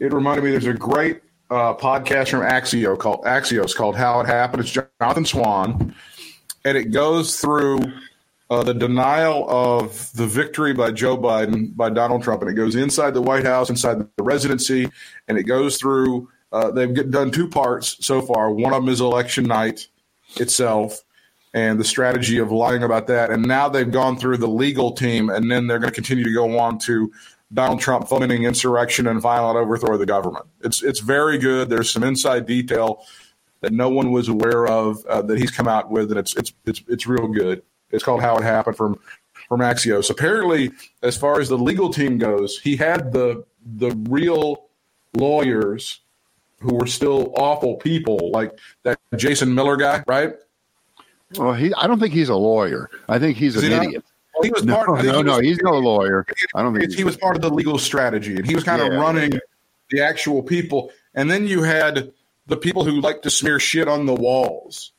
it 0.00 0.12
reminded 0.12 0.42
me. 0.44 0.50
There's 0.50 0.66
a 0.66 0.72
great 0.74 1.20
uh, 1.50 1.74
podcast 1.74 2.30
from 2.30 2.40
Axio 2.40 2.98
called 2.98 3.22
Axios 3.24 3.76
called 3.76 3.94
"How 3.94 4.18
It 4.20 4.26
Happened." 4.26 4.62
It's 4.64 4.76
Jonathan 5.00 5.24
Swan, 5.26 5.94
and 6.66 6.76
it 6.76 6.90
goes 6.90 7.38
through 7.38 7.80
uh, 8.50 8.64
the 8.64 8.74
denial 8.74 9.48
of 9.48 10.12
the 10.14 10.26
victory 10.26 10.74
by 10.74 10.90
Joe 10.90 11.16
Biden 11.16 11.74
by 11.76 11.90
Donald 11.90 12.24
Trump, 12.24 12.42
and 12.42 12.50
it 12.50 12.54
goes 12.54 12.74
inside 12.74 13.14
the 13.14 13.22
White 13.22 13.44
House, 13.44 13.70
inside 13.70 14.00
the 14.00 14.22
residency, 14.22 14.90
and 15.28 15.38
it 15.38 15.44
goes 15.44 15.78
through. 15.78 16.28
Uh, 16.52 16.72
they've 16.72 17.10
done 17.10 17.30
two 17.30 17.48
parts 17.48 18.04
so 18.04 18.20
far. 18.20 18.50
One 18.50 18.72
of 18.72 18.82
them 18.82 18.92
is 18.92 19.00
election 19.00 19.44
night 19.44 19.86
itself, 20.36 21.02
and 21.54 21.78
the 21.78 21.84
strategy 21.84 22.38
of 22.38 22.50
lying 22.50 22.82
about 22.82 23.06
that. 23.06 23.30
And 23.30 23.46
now 23.46 23.68
they've 23.68 23.90
gone 23.90 24.16
through 24.16 24.38
the 24.38 24.48
legal 24.48 24.90
team, 24.92 25.30
and 25.30 25.48
then 25.48 25.68
they're 25.68 25.78
going 25.78 25.90
to 25.90 25.94
continue 25.94 26.24
to 26.24 26.34
go 26.34 26.58
on 26.58 26.78
to 26.80 27.12
Donald 27.54 27.80
Trump 27.80 28.08
fomenting 28.08 28.42
insurrection 28.42 29.06
and 29.06 29.20
violent 29.20 29.56
overthrow 29.56 29.94
of 29.94 30.00
the 30.00 30.06
government. 30.06 30.46
It's 30.62 30.82
it's 30.82 30.98
very 30.98 31.38
good. 31.38 31.68
There's 31.68 31.90
some 31.90 32.02
inside 32.02 32.46
detail 32.46 33.04
that 33.60 33.72
no 33.72 33.88
one 33.88 34.12
was 34.12 34.28
aware 34.28 34.66
of 34.66 35.04
uh, 35.06 35.22
that 35.22 35.38
he's 35.38 35.50
come 35.50 35.68
out 35.68 35.90
with, 35.90 36.10
and 36.10 36.18
it's 36.18 36.36
it's 36.36 36.52
it's 36.64 36.82
it's 36.88 37.06
real 37.06 37.28
good. 37.28 37.62
It's 37.90 38.04
called 38.04 38.20
How 38.20 38.36
It 38.36 38.42
Happened 38.42 38.76
from 38.76 38.98
from 39.48 39.60
Axios. 39.60 40.10
Apparently, 40.10 40.72
as 41.02 41.16
far 41.16 41.40
as 41.40 41.48
the 41.48 41.58
legal 41.58 41.92
team 41.92 42.18
goes, 42.18 42.58
he 42.58 42.76
had 42.76 43.12
the 43.12 43.44
the 43.76 43.90
real 44.08 44.66
lawyers 45.14 46.00
who 46.60 46.74
were 46.74 46.86
still 46.86 47.32
awful 47.36 47.76
people, 47.76 48.30
like 48.30 48.58
that 48.82 48.98
Jason 49.16 49.54
Miller 49.54 49.76
guy, 49.76 50.02
right? 50.06 50.34
Well, 51.36 51.54
he. 51.54 51.72
I 51.74 51.86
don't 51.86 51.98
think 51.98 52.14
he's 52.14 52.28
a 52.28 52.36
lawyer. 52.36 52.90
I 53.08 53.18
think 53.18 53.36
he's 53.36 53.56
Is 53.56 53.64
an 53.64 53.70
he 53.70 53.76
idiot. 53.76 54.04
He 54.42 54.50
was 54.50 54.64
No, 54.64 54.76
part. 54.76 54.90
I 54.90 55.02
think 55.02 55.12
no, 55.12 55.18
he 55.18 55.24
no. 55.24 55.38
He's 55.40 55.58
no 55.58 55.72
lawyer. 55.72 56.26
I 56.54 56.62
don't 56.62 56.78
think 56.78 56.94
he 56.94 57.04
was 57.04 57.16
part 57.16 57.36
of 57.36 57.42
the 57.42 57.50
legal 57.50 57.78
strategy, 57.78 58.36
and 58.36 58.46
he 58.46 58.54
was 58.54 58.64
kind 58.64 58.80
of 58.82 58.92
running 58.92 59.32
yeah. 59.32 59.38
the 59.90 60.02
actual 60.02 60.42
people. 60.42 60.92
And 61.14 61.30
then 61.30 61.46
you 61.46 61.62
had 61.62 62.12
the 62.46 62.56
people 62.56 62.84
who 62.84 63.00
like 63.00 63.22
to 63.22 63.30
smear 63.30 63.58
shit 63.58 63.88
on 63.88 64.06
the 64.06 64.14
walls, 64.14 64.92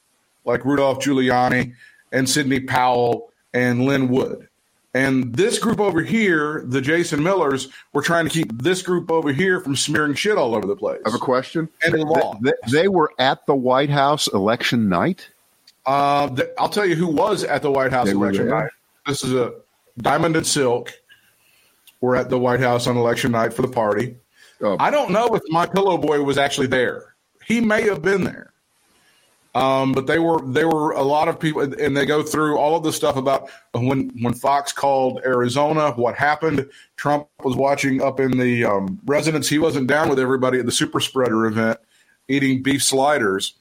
like 0.45 0.65
Rudolph 0.65 0.99
Giuliani 0.99 1.73
and 2.12 2.29
Sidney 2.29 2.60
Powell 2.60 3.31
and 3.53 3.86
Lin 3.86 4.10
Wood. 4.10 4.47
And 4.93 5.36
this 5.36 5.60
group 5.60 5.79
over 5.79 6.01
here, 6.01 6.63
the 6.65 6.81
Jason 6.81 7.21
Millers, 7.21 7.67
were 7.93 8.01
trying 8.01 8.25
to 8.25 8.31
keep 8.31 8.62
this 8.62 8.81
group 8.81 9.12
over 9.12 9.31
here 9.31 9.60
from 9.60 9.75
smearing 9.75 10.15
shit 10.15 10.38
all 10.38 10.55
over 10.55 10.65
the 10.65 10.75
place. 10.75 11.01
I 11.05 11.10
have 11.10 11.15
a 11.15 11.23
question. 11.23 11.69
And 11.83 11.93
the 11.93 11.99
law. 11.99 12.39
They, 12.41 12.53
they 12.71 12.88
were 12.88 13.12
at 13.19 13.45
the 13.45 13.55
White 13.55 13.91
House 13.91 14.27
election 14.27 14.89
night. 14.89 15.29
Uh, 15.86 16.29
th- 16.29 16.49
I'll 16.57 16.69
tell 16.69 16.86
you 16.86 16.95
who 16.95 17.07
was 17.07 17.43
at 17.43 17.62
the 17.62 17.71
White 17.71 17.91
House 17.91 18.07
They 18.07 18.13
election 18.13 18.49
night. 18.49 18.71
This 19.05 19.23
is 19.23 19.33
a 19.33 19.53
Diamond 19.99 20.36
and 20.36 20.47
Silk. 20.47 20.93
Were 22.01 22.15
at 22.15 22.29
the 22.29 22.38
White 22.38 22.60
House 22.60 22.86
on 22.88 22.95
election 22.95 23.31
night 23.31 23.53
for 23.53 23.63
the 23.63 23.67
party. 23.67 24.17
Oh, 24.62 24.77
I 24.79 24.91
don't 24.91 25.12
know 25.12 25.27
if 25.36 25.41
my 25.49 25.65
pillow 25.65 25.97
boy 25.97 26.21
was 26.21 26.38
actually 26.38 26.67
there. 26.67 27.15
He 27.47 27.62
may 27.62 27.83
have 27.83 28.01
been 28.01 28.25
there. 28.25 28.51
Um, 29.55 29.93
but 29.93 30.05
they 30.05 30.19
were 30.19 30.39
there 30.45 30.67
were 30.67 30.91
a 30.91 31.01
lot 31.01 31.27
of 31.27 31.39
people 31.39 31.62
and 31.62 31.97
they 31.97 32.05
go 32.05 32.21
through 32.21 32.57
all 32.57 32.75
of 32.75 32.83
the 32.83 32.93
stuff 32.93 33.15
about 33.15 33.49
when 33.73 34.12
when 34.21 34.33
Fox 34.36 34.71
called 34.71 35.21
Arizona, 35.25 35.91
what 35.93 36.15
happened. 36.15 36.69
Trump 36.95 37.27
was 37.43 37.55
watching 37.55 38.01
up 38.03 38.19
in 38.19 38.38
the 38.38 38.65
um, 38.65 38.99
residence. 39.05 39.47
He 39.47 39.57
wasn't 39.57 39.88
down 39.88 40.10
with 40.10 40.19
everybody 40.19 40.60
at 40.60 40.65
the 40.65 40.71
super 40.71 40.99
spreader 40.99 41.47
event 41.47 41.79
eating 42.27 42.62
beef 42.62 42.83
sliders. 42.83 43.53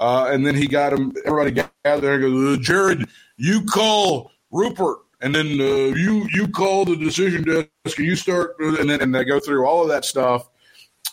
Uh, 0.00 0.28
and 0.30 0.44
then 0.44 0.54
he 0.54 0.66
got 0.66 0.92
him 0.92 1.14
everybody 1.24 1.50
gathered 1.52 2.02
there 2.02 2.14
and 2.14 2.22
goes, 2.22 2.58
Jared, 2.58 3.08
you 3.36 3.64
call 3.64 4.32
Rupert 4.50 4.98
and 5.20 5.34
then 5.34 5.46
uh, 5.46 5.94
you 5.96 6.28
you 6.30 6.48
call 6.48 6.84
the 6.84 6.96
decision 6.96 7.44
desk 7.44 7.98
and 7.98 8.06
you 8.06 8.16
start 8.16 8.56
and 8.58 8.90
then 8.90 9.00
and 9.00 9.14
they 9.14 9.24
go 9.24 9.40
through 9.40 9.64
all 9.64 9.82
of 9.82 9.88
that 9.88 10.04
stuff. 10.04 10.48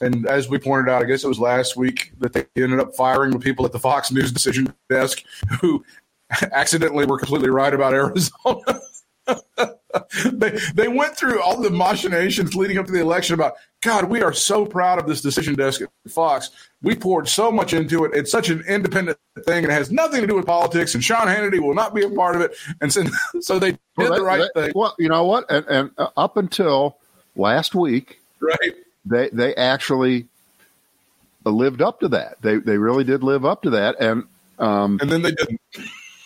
And 0.01 0.27
as 0.27 0.49
we 0.49 0.57
pointed 0.59 0.91
out, 0.91 1.01
I 1.01 1.05
guess 1.05 1.23
it 1.23 1.27
was 1.27 1.39
last 1.39 1.77
week 1.77 2.11
that 2.19 2.33
they 2.33 2.45
ended 2.55 2.79
up 2.79 2.95
firing 2.95 3.31
the 3.31 3.39
people 3.39 3.65
at 3.65 3.71
the 3.71 3.79
Fox 3.79 4.11
News 4.11 4.31
decision 4.31 4.73
desk 4.89 5.23
who 5.61 5.83
accidentally 6.51 7.05
were 7.05 7.17
completely 7.17 7.49
right 7.49 7.73
about 7.73 7.93
Arizona. 7.93 8.81
they 10.31 10.59
they 10.75 10.87
went 10.87 11.15
through 11.15 11.41
all 11.41 11.59
the 11.59 11.69
machinations 11.69 12.53
leading 12.55 12.77
up 12.77 12.85
to 12.85 12.91
the 12.91 12.99
election 13.01 13.33
about 13.33 13.53
God, 13.81 14.09
we 14.09 14.21
are 14.23 14.33
so 14.33 14.65
proud 14.65 14.97
of 14.99 15.07
this 15.07 15.21
decision 15.21 15.53
desk 15.53 15.81
at 15.81 15.89
Fox. 16.11 16.49
We 16.81 16.95
poured 16.95 17.27
so 17.27 17.51
much 17.51 17.71
into 17.71 18.03
it. 18.03 18.11
It's 18.15 18.31
such 18.31 18.49
an 18.49 18.63
independent 18.67 19.17
thing, 19.45 19.63
and 19.63 19.71
it 19.71 19.75
has 19.75 19.91
nothing 19.91 20.21
to 20.21 20.27
do 20.27 20.35
with 20.35 20.45
politics. 20.47 20.95
And 20.95 21.03
Sean 21.03 21.27
Hannity 21.27 21.59
will 21.59 21.75
not 21.75 21.93
be 21.93 22.03
a 22.03 22.09
part 22.09 22.35
of 22.35 22.41
it. 22.41 22.55
And 22.81 22.91
so, 22.91 23.03
so 23.41 23.59
they 23.59 23.71
did 23.71 23.79
Well, 23.97 24.15
the 24.15 24.23
right 24.23 24.49
they- 24.55 24.63
thing, 24.63 24.71
Well, 24.75 24.95
you 24.97 25.07
know 25.07 25.25
what? 25.25 25.45
And, 25.51 25.65
and 25.67 25.91
uh, 25.99 26.09
up 26.17 26.35
until 26.35 26.97
last 27.35 27.75
week, 27.75 28.19
right? 28.41 28.73
They 29.05 29.29
they 29.29 29.55
actually 29.55 30.27
lived 31.45 31.81
up 31.81 31.99
to 32.01 32.07
that. 32.09 32.41
They 32.41 32.57
they 32.57 32.77
really 32.77 33.03
did 33.03 33.23
live 33.23 33.45
up 33.45 33.61
to 33.63 33.69
that, 33.71 33.99
and 33.99 34.23
um, 34.59 34.99
And 35.01 35.09
then 35.09 35.21
they 35.21 35.31
didn't. 35.31 35.61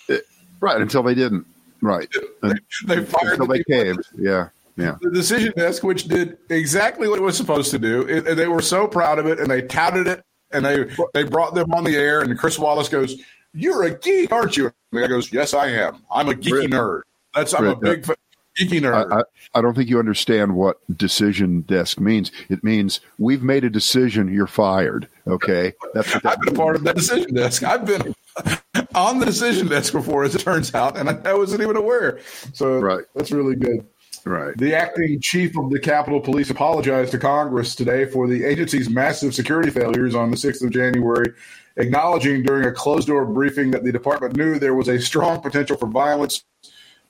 right 0.60 0.82
until 0.82 1.04
they 1.04 1.16
didn't. 1.16 1.46
Right 1.82 2.10
They 2.42 3.04
fired 3.06 3.40
until 3.40 3.48
the 3.48 3.54
they 3.54 3.64
caved. 3.64 4.08
Yeah, 4.18 4.50
yeah. 4.76 4.98
the 5.02 5.12
decision 5.12 5.54
desk, 5.56 5.84
which 5.84 6.06
did 6.06 6.38
exactly 6.50 7.08
what 7.08 7.20
it 7.20 7.22
was 7.22 7.38
supposed 7.38 7.72
to 7.72 7.80
do. 7.80 8.02
It, 8.02 8.28
and 8.28 8.38
they 8.38 8.48
were 8.48 8.62
so 8.62 8.88
proud 8.88 9.18
of 9.18 9.26
it, 9.28 9.40
and 9.40 9.50
they 9.50 9.62
touted 9.62 10.08
it, 10.08 10.24
and 10.52 10.66
they 10.66 10.86
they 11.14 11.24
brought 11.24 11.56
them 11.56 11.74
on 11.74 11.86
the 11.86 11.96
air. 11.96 12.22
And 12.22 12.38
Chris 12.38 12.60
Wallace 12.60 12.90
goes, 12.90 13.16
"You're 13.54 13.84
a 13.84 13.92
geek, 13.98 14.32
aren't 14.32 14.58
you?" 14.58 14.66
And 14.66 14.74
the 14.92 15.02
guy 15.02 15.08
goes, 15.08 15.32
"Yes, 15.32 15.54
I 15.54 15.68
am. 15.68 16.04
I'm 16.12 16.28
a 16.28 16.34
geeky 16.34 16.68
nerd. 16.68 17.04
That's 17.34 17.54
I'm 17.54 17.68
a 17.68 17.76
big 17.76 18.06
fa- 18.06 18.16
geeky 18.60 18.82
nerd." 18.82 19.12
I, 19.12 19.20
I, 19.20 19.24
I 19.56 19.62
don't 19.62 19.76
think 19.76 19.90
you 19.90 20.00
understand 20.00 20.56
what 20.56 20.78
decision 20.98 21.62
desk 21.62 22.00
means. 22.00 22.32
It 22.50 22.64
means 22.64 23.00
we've 23.18 23.44
made 23.44 23.64
a 23.64 23.70
decision. 23.70 24.34
You're 24.34 24.48
fired. 24.48 25.08
Okay, 25.28 25.74
that's 25.94 26.14
what 26.14 26.24
that 26.24 26.34
I've 26.34 26.42
been 26.42 26.54
a 26.56 26.58
part 26.58 26.76
of 26.76 26.84
that 26.84 26.96
decision 26.96 27.34
desk. 27.34 27.64
I've 27.64 27.86
been 27.86 28.14
on 28.96 29.20
the 29.20 29.26
decision 29.26 29.68
desk 29.68 29.94
before, 29.94 30.24
as 30.24 30.36
it 30.36 30.40
turns 30.42 30.74
out, 30.76 30.98
and 30.98 31.10
I, 31.10 31.20
I 31.26 31.34
wasn't 31.34 31.62
even 31.62 31.76
aware. 31.76 32.20
So 32.54 32.80
Right. 32.80 33.04
that's 33.16 33.32
really 33.32 33.56
good. 33.56 33.86
right. 34.26 34.56
The 34.58 34.74
acting 34.76 35.20
chief 35.22 35.58
of 35.58 35.70
the 35.72 35.80
Capitol 35.80 36.20
Police 36.20 36.50
apologized 36.50 37.12
to 37.12 37.18
Congress 37.20 37.76
today 37.76 38.06
for 38.06 38.28
the 38.28 38.44
agency's 38.44 38.90
massive 38.90 39.34
security 39.34 39.70
failures 39.72 40.16
on 40.16 40.32
the 40.32 40.38
6th 40.38 40.64
of 40.64 40.72
January, 40.72 41.34
acknowledging 41.78 42.44
during 42.44 42.66
a 42.66 42.72
closed 42.72 43.08
door 43.08 43.26
briefing 43.26 43.72
that 43.72 43.84
the 43.84 43.92
department 43.92 44.36
knew 44.36 44.58
there 44.60 44.74
was 44.76 44.88
a 44.88 45.00
strong 45.00 45.42
potential 45.42 45.78
for 45.78 45.88
violence, 45.88 46.44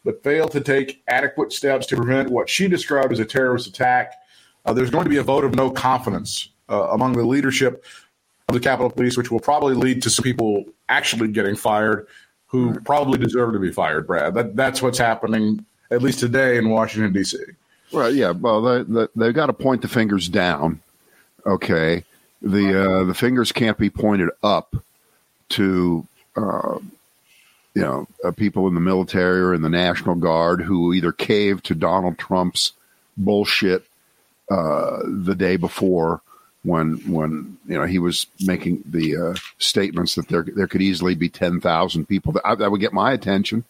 but 0.04 0.24
failed 0.24 0.52
to 0.52 0.62
take 0.62 1.02
adequate 1.08 1.52
steps 1.52 1.86
to 1.88 1.96
prevent 1.96 2.30
what 2.30 2.50
she 2.50 2.68
described 2.68 3.12
as 3.12 3.20
a 3.20 3.26
terrorist 3.26 3.68
attack. 3.68 4.16
Uh, 4.66 4.74
there's 4.74 4.90
going 4.90 5.04
to 5.04 5.10
be 5.10 5.18
a 5.18 5.24
vote 5.24 5.44
of 5.44 5.56
no 5.56 5.70
confidence 5.70 6.50
uh, 6.70 6.90
among 6.92 7.14
the 7.14 7.26
leadership 7.26 7.84
of 8.48 8.54
the 8.54 8.60
Capitol 8.60 8.90
Police, 8.90 9.18
which 9.18 9.32
will 9.32 9.40
probably 9.40 9.76
lead 9.76 10.02
to 10.04 10.10
some 10.10 10.24
people 10.24 10.66
actually 10.88 11.28
getting 11.28 11.56
fired 11.56 12.08
who 12.48 12.80
probably 12.82 13.20
deserve 13.20 13.54
to 13.54 13.60
be 13.60 13.72
fired, 13.72 14.08
Brad. 14.08 14.34
That, 14.34 14.56
that's 14.56 14.82
what's 14.82 14.98
happening, 14.98 15.64
at 15.92 16.02
least 16.02 16.20
today 16.20 16.58
in 16.58 16.70
Washington, 16.70 17.14
D.C. 17.14 17.38
Right. 17.94 18.14
Yeah. 18.14 18.32
Well, 18.32 18.62
they, 18.62 18.84
they, 18.84 19.08
they've 19.16 19.34
got 19.34 19.48
to 19.48 19.54
point 19.54 19.82
the 19.82 19.88
fingers 19.88 20.28
down. 20.28 20.82
Okay. 21.46 22.04
The 22.42 22.82
uh, 22.82 23.04
the 23.04 23.14
fingers 23.14 23.52
can't 23.52 23.78
be 23.78 23.90
pointed 23.90 24.30
up 24.42 24.76
to 25.50 26.08
uh, 26.38 26.80
you 27.74 27.82
know 27.82 28.08
uh, 28.24 28.32
people 28.32 28.68
in 28.68 28.74
the 28.74 28.80
military 28.80 29.42
or 29.42 29.54
in 29.54 29.62
the 29.62 29.70
National 29.70 30.16
Guard 30.16 30.62
who 30.62 30.94
either 30.94 31.12
caved 31.12 31.66
to 31.66 31.76
Donald 31.76 32.18
Trump's 32.18 32.74
bullshit 33.18 33.86
uh, 34.50 35.00
the 35.06 35.36
day 35.36 35.56
before 35.56 36.22
when 36.64 36.96
when 37.12 37.58
you 37.68 37.78
know 37.78 37.86
he 37.86 38.00
was 38.00 38.28
making 38.42 38.84
the 38.86 39.16
uh, 39.16 39.36
statements 39.60 40.16
that 40.16 40.28
there 40.28 40.44
there 40.44 40.68
could 40.68 40.82
easily 40.82 41.16
be 41.16 41.30
ten 41.30 41.62
thousand 41.62 42.06
people 42.06 42.34
that, 42.34 42.58
that 42.60 42.72
would 42.72 42.82
get 42.82 42.94
my 42.94 43.12
attention. 43.12 43.64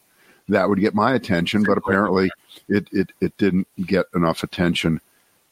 That 0.48 0.68
would 0.68 0.80
get 0.80 0.96
my 0.96 1.14
attention, 1.14 1.64
but 1.64 1.78
apparently 1.78 2.32
it 2.68 2.88
it, 2.92 3.12
it 3.22 3.38
didn't 3.38 3.68
get 3.86 4.08
enough 4.16 4.44
attention 4.44 5.02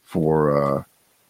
for 0.04 0.58
uh, 0.58 0.84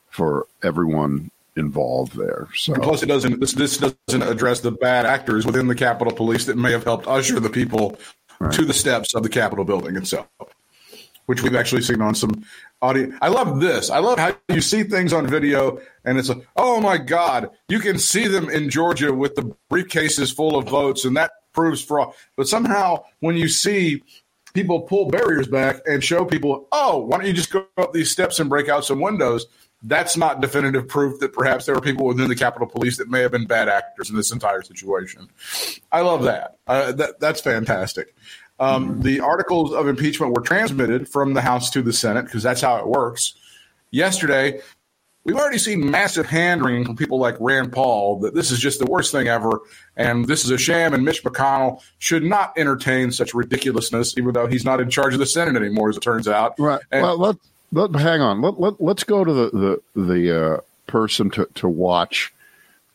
for 0.09 0.47
everyone 0.63 1.31
involved 1.57 2.15
there. 2.15 2.47
So 2.55 2.73
And 2.73 2.83
plus, 2.83 3.03
it 3.03 3.07
doesn't. 3.07 3.39
This, 3.39 3.53
this 3.53 3.77
doesn't 3.77 4.21
address 4.21 4.61
the 4.61 4.71
bad 4.71 5.05
actors 5.05 5.45
within 5.45 5.67
the 5.67 5.75
Capitol 5.75 6.13
Police 6.13 6.45
that 6.45 6.57
may 6.57 6.71
have 6.71 6.83
helped 6.83 7.07
usher 7.07 7.39
the 7.39 7.49
people 7.49 7.97
to 8.51 8.65
the 8.65 8.73
steps 8.73 9.13
of 9.15 9.23
the 9.23 9.29
Capitol 9.29 9.65
building 9.65 9.95
itself, 9.95 10.27
which 11.25 11.41
we've 11.41 11.55
actually 11.55 11.81
seen 11.81 12.01
on 12.01 12.15
some 12.15 12.43
audio. 12.81 13.11
I 13.21 13.29
love 13.29 13.59
this. 13.59 13.89
I 13.89 13.99
love 13.99 14.19
how 14.19 14.35
you 14.49 14.61
see 14.61 14.83
things 14.83 15.13
on 15.13 15.27
video, 15.27 15.79
and 16.05 16.17
it's 16.17 16.29
like, 16.29 16.47
oh 16.55 16.79
my 16.79 16.97
god, 16.97 17.49
you 17.67 17.79
can 17.79 17.97
see 17.97 18.27
them 18.27 18.49
in 18.49 18.69
Georgia 18.69 19.13
with 19.13 19.35
the 19.35 19.55
briefcases 19.71 20.33
full 20.33 20.55
of 20.55 20.69
votes, 20.69 21.05
and 21.05 21.17
that 21.17 21.31
proves 21.53 21.83
fraud. 21.83 22.13
But 22.35 22.47
somehow, 22.47 23.03
when 23.19 23.35
you 23.35 23.47
see 23.47 24.03
people 24.53 24.81
pull 24.81 25.07
barriers 25.07 25.47
back 25.47 25.81
and 25.85 26.03
show 26.03 26.25
people, 26.25 26.67
oh, 26.71 26.99
why 26.99 27.17
don't 27.17 27.27
you 27.27 27.33
just 27.33 27.51
go 27.51 27.65
up 27.77 27.93
these 27.93 28.11
steps 28.11 28.39
and 28.39 28.49
break 28.49 28.69
out 28.69 28.85
some 28.85 28.99
windows? 28.99 29.47
That's 29.83 30.17
not 30.17 30.41
definitive 30.41 30.87
proof 30.87 31.19
that 31.19 31.33
perhaps 31.33 31.65
there 31.65 31.75
were 31.75 31.81
people 31.81 32.05
within 32.07 32.27
the 32.29 32.35
Capitol 32.35 32.67
Police 32.67 32.97
that 32.97 33.09
may 33.09 33.21
have 33.21 33.31
been 33.31 33.45
bad 33.45 33.69
actors 33.69 34.09
in 34.09 34.15
this 34.15 34.31
entire 34.31 34.63
situation. 34.63 35.29
I 35.91 36.01
love 36.01 36.23
that. 36.23 36.57
Uh, 36.65 36.91
that 36.93 37.19
that's 37.19 37.41
fantastic. 37.41 38.15
Um, 38.59 39.01
The 39.01 39.19
articles 39.19 39.73
of 39.73 39.87
impeachment 39.87 40.33
were 40.33 40.41
transmitted 40.41 41.07
from 41.07 41.35
the 41.35 41.41
House 41.41 41.69
to 41.71 41.83
the 41.83 41.93
Senate 41.93 42.25
because 42.25 42.41
that's 42.41 42.61
how 42.61 42.77
it 42.77 42.87
works. 42.87 43.35
Yesterday, 43.91 44.61
we've 45.23 45.35
already 45.35 45.59
seen 45.59 45.91
massive 45.91 46.25
hand 46.25 46.65
wringing 46.65 46.83
from 46.83 46.95
people 46.95 47.19
like 47.19 47.35
Rand 47.39 47.71
Paul 47.71 48.19
that 48.21 48.33
this 48.33 48.49
is 48.49 48.59
just 48.59 48.79
the 48.79 48.87
worst 48.87 49.11
thing 49.11 49.27
ever, 49.27 49.59
and 49.95 50.25
this 50.27 50.43
is 50.43 50.49
a 50.49 50.57
sham, 50.57 50.95
and 50.95 51.05
Mitch 51.05 51.23
McConnell 51.23 51.81
should 51.99 52.23
not 52.23 52.51
entertain 52.57 53.11
such 53.11 53.35
ridiculousness, 53.35 54.17
even 54.17 54.33
though 54.33 54.47
he's 54.47 54.65
not 54.65 54.81
in 54.81 54.89
charge 54.89 55.13
of 55.13 55.19
the 55.19 55.25
Senate 55.27 55.55
anymore, 55.55 55.89
as 55.89 55.97
it 55.97 56.01
turns 56.01 56.27
out. 56.27 56.55
Right. 56.59 56.81
And- 56.91 57.03
well, 57.03 57.17
let, 57.17 57.35
let 57.71 57.95
hang 57.95 58.21
on. 58.21 58.41
Let, 58.41 58.59
let 58.59 58.81
let's 58.81 59.03
go 59.03 59.23
to 59.23 59.33
the 59.33 59.81
the 59.95 60.01
the 60.01 60.45
uh, 60.45 60.57
person 60.87 61.29
to 61.31 61.47
to 61.55 61.67
watch 61.67 62.33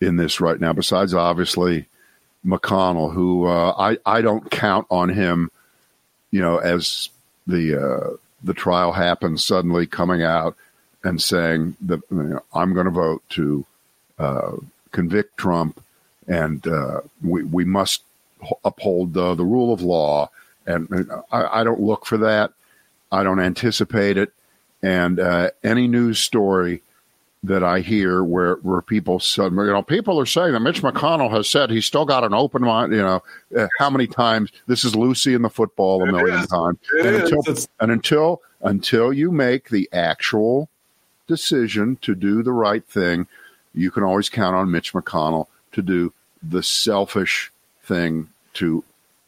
in 0.00 0.16
this 0.16 0.40
right 0.40 0.60
now. 0.60 0.72
Besides, 0.72 1.14
obviously, 1.14 1.86
McConnell, 2.44 3.12
who 3.12 3.46
uh, 3.46 3.74
I 3.78 3.98
I 4.06 4.22
don't 4.22 4.50
count 4.50 4.86
on 4.90 5.08
him. 5.08 5.50
You 6.30 6.40
know, 6.40 6.58
as 6.58 7.10
the 7.46 7.82
uh, 7.82 8.16
the 8.42 8.54
trial 8.54 8.92
happens, 8.92 9.44
suddenly 9.44 9.86
coming 9.86 10.22
out 10.22 10.56
and 11.04 11.20
saying 11.20 11.76
that 11.82 12.00
you 12.10 12.22
know, 12.22 12.42
I'm 12.54 12.74
going 12.74 12.86
to 12.86 12.90
vote 12.90 13.22
to 13.30 13.66
uh, 14.18 14.52
convict 14.92 15.36
Trump, 15.36 15.82
and 16.26 16.66
uh, 16.66 17.02
we 17.22 17.42
we 17.44 17.64
must 17.64 18.02
uphold 18.64 19.12
the 19.12 19.34
the 19.34 19.44
rule 19.44 19.72
of 19.72 19.82
law. 19.82 20.30
And 20.64 21.10
I, 21.32 21.60
I 21.60 21.64
don't 21.64 21.80
look 21.80 22.06
for 22.06 22.18
that. 22.18 22.52
I 23.10 23.24
don't 23.24 23.40
anticipate 23.40 24.16
it. 24.16 24.32
And 24.82 25.20
uh, 25.20 25.50
any 25.62 25.86
news 25.86 26.18
story 26.18 26.82
that 27.44 27.64
I 27.64 27.80
hear 27.80 28.22
where 28.22 28.54
where 28.56 28.82
people 28.82 29.18
said, 29.18 29.52
you 29.52 29.66
know, 29.66 29.82
people 29.82 30.18
are 30.20 30.26
saying 30.26 30.52
that 30.52 30.60
Mitch 30.60 30.82
McConnell 30.82 31.30
has 31.30 31.48
said 31.48 31.70
he's 31.70 31.86
still 31.86 32.04
got 32.04 32.24
an 32.24 32.34
open 32.34 32.62
mind. 32.62 32.92
You 32.92 33.02
know, 33.02 33.22
uh, 33.56 33.68
how 33.78 33.90
many 33.90 34.06
times 34.06 34.50
this 34.66 34.84
is 34.84 34.94
Lucy 34.94 35.34
in 35.34 35.42
the 35.42 35.50
football 35.50 36.02
a 36.02 36.08
It 36.08 36.12
million 36.12 36.40
is. 36.40 36.46
times. 36.46 36.78
It 36.94 37.06
and 37.06 37.16
is. 37.16 37.32
until 37.32 37.66
and 37.80 37.90
until 37.92 38.42
until 38.60 39.12
you 39.12 39.30
make 39.32 39.70
the 39.70 39.88
actual 39.92 40.68
decision 41.26 41.96
to 42.02 42.14
do 42.14 42.42
the 42.42 42.52
right 42.52 42.84
thing, 42.84 43.26
you 43.74 43.90
can 43.90 44.02
always 44.02 44.28
count 44.28 44.54
on 44.54 44.70
Mitch 44.70 44.92
McConnell 44.92 45.46
to 45.72 45.82
do 45.82 46.12
the 46.42 46.62
selfish 46.62 47.50
thing 47.82 48.28
to 48.54 48.84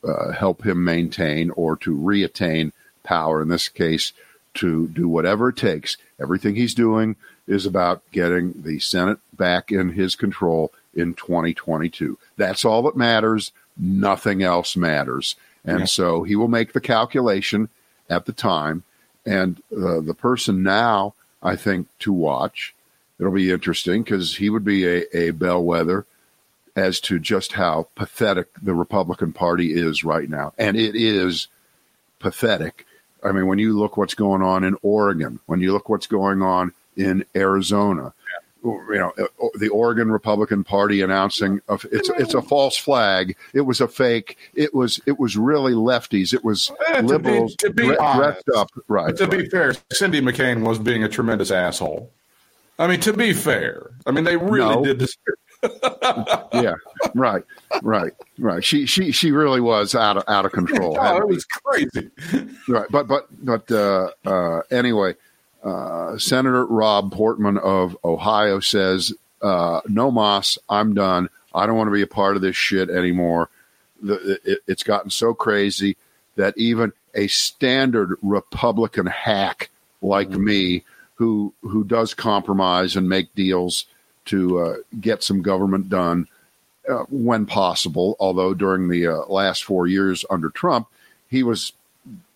uh, 0.07 0.33
help 0.33 0.65
him 0.65 0.85
maintain 0.85 1.51
or 1.51 1.77
to 1.77 1.97
reattain 1.97 2.73
power. 3.03 3.43
In 3.43 3.49
this 3.49 3.69
case, 3.69 4.13
to 4.55 4.89
do 4.89 5.09
whatever 5.09 5.49
it 5.49 5.57
takes. 5.57 5.97
Everything 6.21 6.55
he's 6.55 6.75
doing 6.75 7.17
is 7.47 7.67
about 7.67 8.03
getting 8.13 8.63
the 8.63 8.79
Senate 8.79 9.19
back 9.37 9.71
in 9.71 9.91
his 9.91 10.15
control 10.17 10.73
in 10.95 11.15
2022. 11.15 12.19
That's 12.37 12.65
all 12.65 12.83
that 12.83 12.97
matters. 12.97 13.53
Nothing 13.77 14.43
else 14.43 14.77
matters. 14.77 15.37
And 15.65 15.81
Yeah. 15.81 15.87
so 15.87 16.23
he 16.23 16.37
will 16.37 16.49
make 16.49 16.73
the 16.73 16.81
calculation 16.81 17.69
at 18.09 18.27
the 18.27 18.33
time. 18.33 18.83
And 19.27 19.63
uh, 19.73 20.01
the 20.01 20.15
person 20.15 20.63
now, 20.63 21.15
I 21.43 21.57
think, 21.57 21.89
to 22.01 22.13
watch, 22.13 22.75
it'll 23.19 23.33
be 23.33 23.51
interesting 23.51 24.03
because 24.03 24.37
he 24.37 24.51
would 24.51 24.65
be 24.65 24.87
a, 24.87 25.05
a 25.17 25.31
bellwether 25.31 26.07
as 26.77 27.01
to 27.01 27.19
just 27.19 27.53
how 27.53 27.89
pathetic 27.95 28.49
the 28.61 28.75
Republican 28.75 29.33
Party 29.33 29.73
is 29.73 30.05
right 30.05 30.29
now. 30.29 30.53
And 30.59 30.77
it 30.77 30.95
is 30.97 31.49
pathetic. 32.19 32.87
I 33.25 33.33
mean, 33.33 33.47
when 33.47 33.59
you 33.59 33.79
look 33.79 33.97
what's 33.97 34.15
going 34.15 34.43
on 34.43 34.65
in 34.65 34.77
Oregon, 34.83 35.41
when 35.47 35.61
you 35.61 35.73
look 35.73 35.89
what's 35.89 36.07
going 36.07 36.43
on 36.43 36.73
in 36.97 37.25
Arizona, 37.35 38.13
you 38.63 38.83
know, 38.91 39.13
uh, 39.19 39.49
the 39.59 39.69
Oregon 39.69 40.11
Republican 40.11 40.65
Party 40.65 41.03
announcing 41.03 41.61
of, 41.69 41.85
it's 41.93 42.09
it's 42.11 42.33
a 42.35 42.41
false 42.43 42.77
flag. 42.77 43.37
It 43.53 43.63
was 43.63 43.81
a 43.83 43.89
fake. 43.89 44.39
It 44.55 44.73
was 44.75 45.01
it 45.07 45.19
was 45.19 45.37
really 45.37 45.73
lefties. 45.75 46.33
It 46.33 46.43
was 46.45 46.71
Eh, 46.89 46.97
to 46.97 47.03
be- 47.03 47.09
liberals 47.09 47.57
to 47.57 47.71
be 47.71 47.97
honest, 47.97 48.45
dressed 48.47 48.49
up. 48.59 48.71
Right. 48.89 49.07
But 49.07 49.19
to 49.19 49.27
be 49.29 49.49
fair, 49.51 49.75
Cindy 49.93 50.21
McCain 50.23 50.67
was 50.67 50.79
being 50.79 51.05
a 51.05 51.09
tremendous 51.09 51.51
asshole. 51.51 52.11
I 52.79 52.87
mean, 52.89 53.01
to 53.01 53.13
be 53.13 53.33
fair, 53.35 53.91
I 54.07 54.11
mean 54.13 54.25
they 54.25 54.37
really 54.37 54.75
No. 54.77 54.85
did 54.85 54.99
this. 54.99 55.17
Yeah. 56.53 56.75
Right. 57.15 57.45
Right. 57.83 58.13
Right. 58.39 58.65
She 58.65 58.87
she 58.87 59.13
she 59.13 59.31
really 59.31 59.61
was 59.61 59.95
out 59.95 60.17
of 60.17 60.25
out 60.29 60.45
of 60.45 60.53
control. 60.53 60.99
Oh, 61.05 61.17
it 61.19 61.29
was 61.29 61.45
crazy. 61.45 62.11
Right, 62.69 62.87
but 62.91 63.07
but 63.07 63.27
but 63.45 63.71
uh, 63.71 64.11
uh, 64.25 64.63
anyway, 64.71 65.15
uh, 65.63 66.17
Senator 66.17 66.65
Rob 66.65 67.13
Portman 67.13 67.59
of 67.59 67.97
Ohio 68.05 68.61
says, 68.61 69.13
uh, 69.43 69.81
"No 69.87 70.11
Moss, 70.11 70.59
I'm 70.69 70.95
done. 70.95 71.29
I 71.55 71.67
don't 71.67 71.77
want 71.77 71.89
to 71.89 71.93
be 71.93 72.03
a 72.03 72.07
part 72.07 72.37
of 72.37 72.43
this 72.43 72.57
shit 72.57 72.89
anymore. 72.89 73.51
The, 74.03 74.41
it, 74.45 74.59
it's 74.67 74.83
gotten 74.83 75.11
so 75.11 75.35
crazy 75.35 75.97
that 76.37 76.57
even 76.57 76.93
a 77.15 77.27
standard 77.29 78.17
Republican 78.23 79.07
hack 79.07 79.71
like 80.01 80.31
me, 80.31 80.85
who 81.17 81.53
who 81.61 81.85
does 81.85 82.15
compromise 82.15 82.97
and 82.97 83.09
make 83.09 83.35
deals 83.35 83.87
to 84.27 84.59
uh, 84.59 84.77
get 85.01 85.23
some 85.23 85.43
government 85.43 85.89
done." 85.89 86.27
Uh, 86.87 87.05
when 87.09 87.47
possible, 87.47 88.15
although 88.21 88.53
during 88.53 88.89
the 88.89 89.07
uh, 89.07 89.17
last 89.29 89.65
four 89.65 89.87
years 89.87 90.23
under 90.29 90.51
Trump, 90.51 90.87
he 91.31 91.43
was 91.43 91.73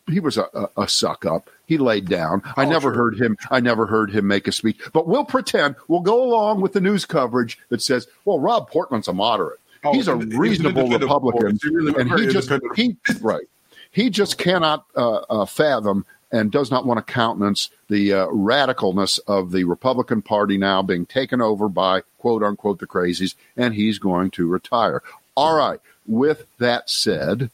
he 0.06 0.20
was 0.20 0.38
a, 0.38 0.70
a, 0.74 0.88
suck 0.88 1.26
up. 1.26 1.50
He 1.66 1.76
laid 1.76 2.08
down. 2.08 2.42
I 2.56 2.64
Oh, 2.64 2.70
never 2.70 2.88
sure. 2.88 2.94
heard 2.94 3.20
him. 3.20 3.36
I 3.50 3.60
never 3.60 3.84
heard 3.84 4.10
him 4.10 4.26
make 4.26 4.48
a 4.48 4.52
speech. 4.52 4.80
But 4.94 5.06
we'll 5.06 5.26
pretend 5.26 5.76
we'll 5.86 6.00
go 6.00 6.22
along 6.24 6.62
with 6.62 6.72
the 6.72 6.80
news 6.80 7.04
coverage 7.04 7.58
that 7.68 7.82
says, 7.82 8.08
"Well, 8.24 8.38
Rob 8.38 8.70
Portman's 8.70 9.06
a 9.06 9.12
moderate. 9.12 9.60
Oh, 9.84 9.92
he's 9.92 10.08
a 10.08 10.16
reasonable 10.16 10.88
Republican. 10.88 11.58
And 11.98 12.18
he 12.18 12.26
just 12.28 12.50
he 12.74 12.96
right. 13.20 13.46
He 13.90 14.10
just 14.10 14.38
cannot 14.38 14.86
uh, 14.96 15.20
uh, 15.28 15.44
fathom 15.44 16.04
and 16.30 16.50
does 16.50 16.70
not 16.70 16.84
want 16.84 17.04
to 17.04 17.12
countenance 17.12 17.70
the 17.88 18.12
uh, 18.12 18.26
radicalness 18.26 19.18
of 19.26 19.50
the 19.50 19.64
Republican 19.64 20.22
Party 20.22 20.58
now 20.58 20.82
being 20.82 21.06
taken 21.06 21.40
over 21.40 21.68
by 21.68 22.02
quote 22.18 22.42
unquote 22.42 22.78
the 22.78 22.86
crazies, 22.86 23.34
and 23.56 23.74
he's 23.74 23.98
going 23.98 24.30
to 24.32 24.48
retire. 24.48 25.02
All 25.36 25.56
right. 25.56 25.80
With 26.06 26.46
that 26.58 26.90
said, 26.90 27.50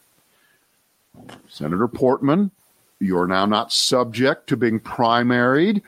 Senator 1.49 1.89
Portman, 1.89 2.51
you're 2.99 3.27
now 3.27 3.47
not 3.47 3.73
subject 3.73 4.49
to 4.49 4.57
being 4.57 4.81
primaried 4.81 5.83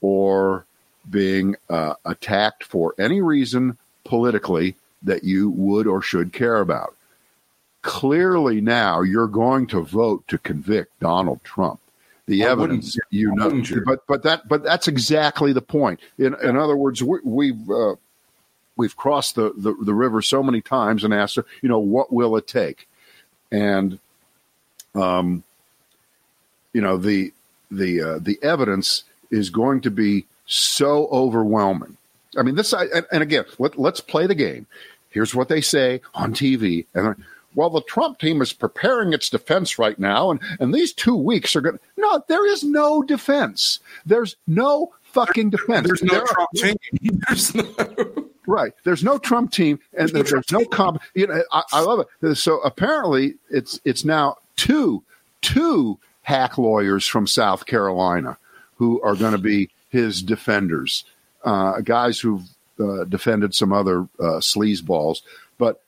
or 0.00 0.64
being 1.08 1.56
uh, 1.68 1.94
attacked 2.04 2.64
for 2.64 2.94
any 2.98 3.20
reason 3.20 3.76
politically 4.04 4.76
that 5.02 5.24
you 5.24 5.50
would 5.50 5.86
or 5.86 6.02
should 6.02 6.32
care 6.32 6.60
about. 6.60 6.94
Clearly, 7.82 8.60
now 8.60 9.02
you're 9.02 9.28
going 9.28 9.66
to 9.68 9.80
vote 9.80 10.26
to 10.28 10.38
convict 10.38 10.98
Donald 10.98 11.42
Trump. 11.44 11.80
The 12.26 12.42
evidence, 12.42 12.96
you 13.10 13.32
know, 13.36 13.62
but 13.84 14.04
but 14.08 14.24
that 14.24 14.48
but 14.48 14.64
that's 14.64 14.88
exactly 14.88 15.52
the 15.52 15.62
point. 15.62 16.00
In 16.18 16.34
in 16.42 16.56
other 16.56 16.76
words, 16.76 17.00
we, 17.00 17.20
we've 17.22 17.70
uh, 17.70 17.94
we've 18.76 18.96
crossed 18.96 19.36
the, 19.36 19.52
the 19.56 19.74
the 19.74 19.94
river 19.94 20.20
so 20.22 20.42
many 20.42 20.60
times 20.60 21.04
and 21.04 21.14
asked 21.14 21.36
her, 21.36 21.44
you 21.62 21.68
know, 21.68 21.78
what 21.78 22.12
will 22.12 22.36
it 22.36 22.48
take? 22.48 22.88
And 23.52 24.00
um, 24.96 25.44
you 26.72 26.80
know 26.80 26.96
the 26.96 27.32
the 27.70 28.02
uh, 28.02 28.18
the 28.20 28.38
evidence 28.42 29.04
is 29.30 29.50
going 29.50 29.80
to 29.82 29.90
be 29.90 30.26
so 30.46 31.06
overwhelming. 31.12 31.96
I 32.36 32.42
mean, 32.42 32.54
this 32.54 32.74
I, 32.74 32.84
and, 32.86 33.06
and 33.12 33.22
again, 33.22 33.44
let, 33.58 33.78
let's 33.78 34.00
play 34.00 34.26
the 34.26 34.34
game. 34.34 34.66
Here's 35.10 35.34
what 35.34 35.48
they 35.48 35.60
say 35.60 36.00
on 36.14 36.34
TV, 36.34 36.86
and 36.92 37.16
well, 37.56 37.70
the 37.70 37.80
Trump 37.82 38.20
team 38.20 38.40
is 38.40 38.52
preparing 38.52 39.12
its 39.12 39.28
defense 39.28 39.78
right 39.80 39.98
now, 39.98 40.30
and 40.30 40.40
and 40.60 40.72
these 40.72 40.92
two 40.92 41.16
weeks 41.16 41.56
are 41.56 41.60
going. 41.60 41.78
to 41.78 41.82
No, 41.96 42.22
there 42.28 42.46
is 42.46 42.62
no 42.62 43.02
defense. 43.02 43.80
There's 44.04 44.36
no 44.46 44.92
fucking 45.02 45.50
defense. 45.50 45.88
There's 45.88 46.02
no 46.04 46.12
There 46.12 46.22
are- 46.22 46.26
Trump 46.28 46.50
team. 46.54 46.76
There's 47.28 47.54
no. 47.54 47.64
Right. 48.46 48.72
There's 48.84 49.02
no 49.02 49.18
Trump 49.18 49.50
team, 49.50 49.80
and 49.98 50.08
there's, 50.10 50.30
there's 50.30 50.52
no 50.52 50.64
comp. 50.66 51.02
You 51.14 51.26
know, 51.26 51.42
I, 51.50 51.62
I 51.72 51.80
love 51.80 52.06
it. 52.22 52.34
So 52.36 52.60
apparently, 52.60 53.34
it's 53.50 53.80
it's 53.84 54.04
now 54.04 54.36
two 54.54 55.02
two 55.40 55.98
hack 56.22 56.56
lawyers 56.58 57.06
from 57.06 57.26
South 57.26 57.66
Carolina 57.66 58.38
who 58.76 59.00
are 59.02 59.16
going 59.16 59.32
to 59.32 59.38
be 59.38 59.70
his 59.88 60.22
defenders, 60.22 61.04
uh, 61.44 61.80
guys 61.80 62.20
who've 62.20 62.42
uh, 62.78 63.04
defended 63.04 63.54
some 63.54 63.72
other 63.72 64.02
uh, 64.20 64.38
sleazeballs. 64.40 65.22
But 65.58 65.82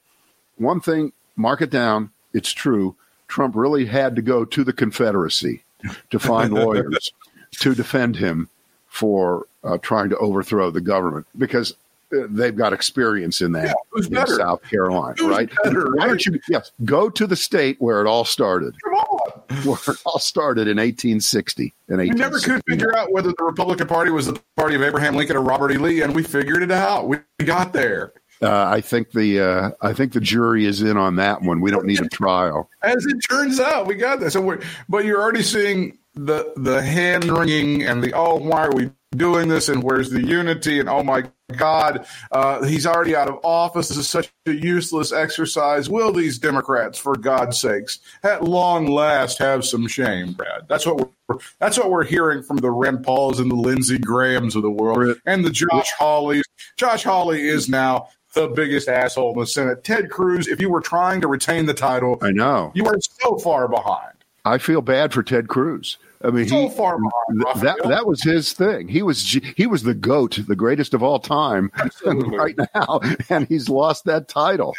one 0.57 0.81
thing, 0.81 1.13
mark 1.39 1.63
it 1.63 1.71
down. 1.71 2.11
It's 2.35 2.53
true. 2.53 2.95
Trump 3.29 3.55
really 3.57 3.87
had 3.87 4.17
to 4.17 4.23
go 4.23 4.45
to 4.45 4.65
the 4.65 4.73
Confederacy 4.73 5.63
to 6.11 6.19
find 6.19 6.53
lawyers 6.55 7.13
to 7.61 7.75
defend 7.75 8.17
him 8.17 8.49
for 8.89 9.47
uh, 9.65 9.79
trying 9.79 10.09
to 10.11 10.17
overthrow 10.19 10.71
the 10.71 10.81
government 10.81 11.27
because 11.37 11.75
uh, 12.13 12.21
they've 12.31 12.57
got 12.57 12.73
experience 12.73 13.41
in 13.43 13.53
that 13.53 13.67
Yeah, 13.67 13.73
who's 13.91 14.07
in 14.07 14.15
better? 14.15 14.35
South 14.37 14.63
Carolina, 14.63 15.15
Who's 15.19 15.29
right? 15.29 15.51
better, 15.63 15.95
Why 15.95 16.07
don't 16.07 16.25
you? 16.25 16.41
Yes, 16.49 16.73
go 16.85 17.11
to 17.11 17.27
the 17.27 17.37
state 17.37 17.77
where 17.81 18.01
it 18.01 18.07
all 18.07 18.25
started. 18.25 18.75
Come 18.83 18.95
on. 18.95 19.43
Where 19.65 19.95
it 19.95 20.01
all 20.07 20.19
started 20.19 20.63
in 20.63 20.79
1860. 20.79 21.75
In 21.89 21.99
We 21.99 22.11
never 22.11 22.39
could 22.39 22.63
figure 22.67 22.97
out 22.97 23.13
whether 23.13 23.33
the 23.37 23.45
Republican 23.45 23.87
Party 23.87 24.11
was 24.11 24.27
the 24.27 24.41
party 24.57 24.75
of 24.75 24.83
Abraham 24.83 25.17
Lincoln 25.17 25.37
or 25.37 25.43
Robert 25.43 25.71
E. 25.73 25.79
Lee, 25.79 26.01
and 26.03 26.15
we 26.15 26.23
figured 26.23 26.63
it 26.63 26.71
out. 26.71 27.09
We 27.09 27.19
got 27.45 27.73
there. 27.73 28.13
Uh, 28.41 28.67
I 28.67 28.81
think 28.81 29.11
the 29.11 29.41
uh, 29.41 29.71
I 29.81 29.93
think 29.93 30.13
the 30.13 30.21
jury 30.21 30.65
is 30.65 30.83
in 30.83 30.97
on 30.97 31.17
that 31.17 31.43
one. 31.43 31.61
We 31.61 31.71
don't 31.71 31.87
need 31.87 32.01
a 32.01 32.09
trial. 32.13 32.71
As 32.83 33.05
it 33.07 33.19
turns 33.29 33.61
out, 33.61 33.87
we 33.87 33.95
got 33.95 34.21
this. 34.21 34.35
So 34.35 34.41
we're, 34.41 34.61
but 34.89 35.05
you're 35.05 35.21
already 35.21 35.43
seeing 35.43 35.99
the 36.15 36.53
the 36.57 36.83
hand 36.83 37.25
wringing 37.25 37.83
and 37.83 38.03
the 38.03 38.13
oh, 38.13 38.37
why 38.37 38.67
are 38.67 38.73
we 38.73 38.91
doing 39.13 39.49
this? 39.49 39.69
And 39.69 39.83
where's 39.83 40.11
the 40.11 40.23
unity? 40.23 40.81
And 40.81 40.89
oh 40.89 41.03
my 41.03 41.25
God, 41.57 42.07
uh, 42.31 42.63
he's 42.65 42.87
already 42.87 43.17
out 43.17 43.29
of 43.29 43.39
office. 43.43 43.89
This 43.89 43.97
is 43.97 44.09
such 44.09 44.31
a 44.47 44.53
useless 44.53 45.13
exercise. 45.13 45.89
Will 45.89 46.13
these 46.13 46.39
Democrats, 46.39 46.99
for 46.99 47.17
God's 47.17 47.59
sakes, 47.59 48.01
at 48.23 48.45
long 48.45 48.87
last 48.87 49.39
have 49.39 49.65
some 49.65 49.89
shame, 49.89 50.33
Brad? 50.33 50.69
That's 50.69 50.87
what 50.87 50.99
we're 50.99 51.39
that's 51.59 51.79
what 51.79 51.91
we're 51.91 52.05
hearing 52.05 52.43
from 52.43 52.59
the 52.59 52.71
Rand 52.71 53.05
Pauls 53.05 53.41
and 53.41 53.51
the 53.51 53.57
Lindsey 53.57 53.99
Grahams 53.99 54.57
of 54.57 54.63
the 54.63 54.71
world 54.71 55.17
and 55.27 55.45
the 55.45 55.51
Josh 55.51 55.91
Hawleys. 55.99 56.43
Josh 56.77 57.05
Hawley 57.05 57.47
is 57.47 57.69
now 57.69 58.09
the 58.39 58.49
biggest 58.49 58.89
asshole 58.89 59.33
in 59.35 59.41
the 59.41 59.47
Senate. 59.47 59.83
Ted 59.85 60.11
Cruz, 60.11 60.47
if 60.49 60.61
you 60.61 60.71
were 60.71 60.81
trying 60.81 61.21
to 61.21 61.29
retain 61.29 61.67
the 61.67 61.75
title, 61.75 62.19
I 62.23 62.31
know. 62.31 62.71
you 62.75 62.87
are 62.87 62.97
so 63.01 63.37
far 63.39 63.67
behind. 63.69 64.13
I 64.45 64.59
feel 64.59 64.81
bad 64.81 65.13
for 65.13 65.23
Ted 65.23 65.49
Cruz. 65.49 65.97
I 66.23 66.31
mean, 66.31 66.49
So 66.49 66.69
he, 66.69 66.75
far 66.77 66.99
behind. 66.99 67.63
that 67.63 67.77
that 67.89 68.07
was 68.07 68.23
his 68.23 68.53
thing. 68.53 68.89
He 68.89 69.03
was 69.03 69.23
he 69.57 69.67
was 69.67 69.83
the 69.85 69.95
goat, 69.95 70.39
the 70.49 70.57
greatest 70.57 70.95
of 70.95 71.03
all 71.03 71.19
time, 71.21 71.71
Absolutely. 71.79 72.37
right 72.37 72.57
now, 72.75 73.01
and 73.29 73.47
he's 73.47 73.69
lost 73.69 74.05
that 74.07 74.27
title. 74.29 74.75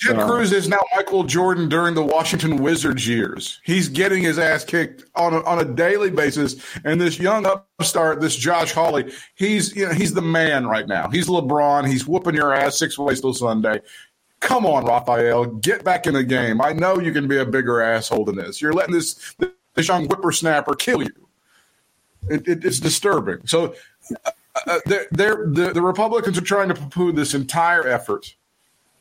Ted 0.00 0.18
uh, 0.18 0.26
Cruz 0.26 0.50
is 0.52 0.66
now 0.66 0.80
Michael 0.96 1.24
Jordan 1.24 1.68
during 1.68 1.94
the 1.94 2.02
Washington 2.02 2.56
Wizards 2.56 3.06
years. 3.06 3.60
He's 3.64 3.88
getting 3.88 4.22
his 4.22 4.38
ass 4.38 4.64
kicked 4.64 5.04
on 5.14 5.34
a, 5.34 5.42
on 5.44 5.58
a 5.58 5.64
daily 5.64 6.10
basis, 6.10 6.56
and 6.84 6.98
this 6.98 7.18
young 7.18 7.44
upstart, 7.44 8.20
this 8.20 8.34
Josh 8.34 8.72
Hawley, 8.72 9.12
he's 9.34 9.76
you 9.76 9.86
know 9.86 9.92
he's 9.92 10.14
the 10.14 10.22
man 10.22 10.66
right 10.66 10.88
now. 10.88 11.08
He's 11.08 11.28
LeBron. 11.28 11.86
He's 11.86 12.06
whooping 12.06 12.34
your 12.34 12.54
ass 12.54 12.78
six 12.78 12.98
ways 12.98 13.20
till 13.20 13.34
Sunday. 13.34 13.80
Come 14.40 14.64
on, 14.64 14.86
Rafael, 14.86 15.44
get 15.44 15.84
back 15.84 16.06
in 16.06 16.14
the 16.14 16.24
game. 16.24 16.62
I 16.62 16.72
know 16.72 16.98
you 16.98 17.12
can 17.12 17.28
be 17.28 17.36
a 17.36 17.44
bigger 17.44 17.82
asshole 17.82 18.24
than 18.24 18.36
this. 18.36 18.62
You're 18.62 18.72
letting 18.72 18.94
this 18.94 19.34
this 19.74 19.88
young 19.88 20.06
whippersnapper 20.06 20.76
kill 20.76 21.02
you. 21.02 21.28
It, 22.30 22.48
it, 22.48 22.64
it's 22.64 22.80
disturbing. 22.80 23.46
So, 23.46 23.74
uh, 24.24 24.30
uh, 24.66 24.80
they're, 24.86 25.06
they're, 25.10 25.46
the 25.46 25.72
the 25.74 25.82
Republicans 25.82 26.38
are 26.38 26.42
trying 26.42 26.68
to 26.68 26.74
poo-poo 26.74 27.12
this 27.12 27.34
entire 27.34 27.86
effort 27.86 28.34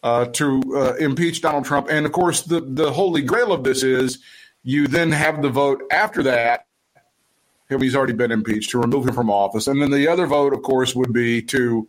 uh, 0.03 0.25
to 0.25 0.62
uh, 0.75 0.93
impeach 0.95 1.41
Donald 1.41 1.65
Trump. 1.65 1.88
And 1.89 2.05
of 2.05 2.12
course, 2.12 2.43
the, 2.43 2.62
the 2.62 2.91
holy 2.91 3.21
grail 3.21 3.51
of 3.51 3.63
this 3.63 3.83
is 3.83 4.19
you 4.63 4.88
then 4.88 5.12
have 5.12 5.41
the 5.41 5.49
vote 5.49 5.83
after 5.91 6.23
that. 6.23 6.65
He's 7.69 7.95
already 7.95 8.13
been 8.13 8.31
impeached 8.31 8.71
to 8.71 8.79
remove 8.79 9.07
him 9.07 9.13
from 9.13 9.29
office. 9.29 9.67
And 9.67 9.81
then 9.81 9.91
the 9.91 10.07
other 10.07 10.25
vote, 10.25 10.53
of 10.53 10.63
course, 10.63 10.95
would 10.95 11.13
be 11.13 11.41
to 11.43 11.88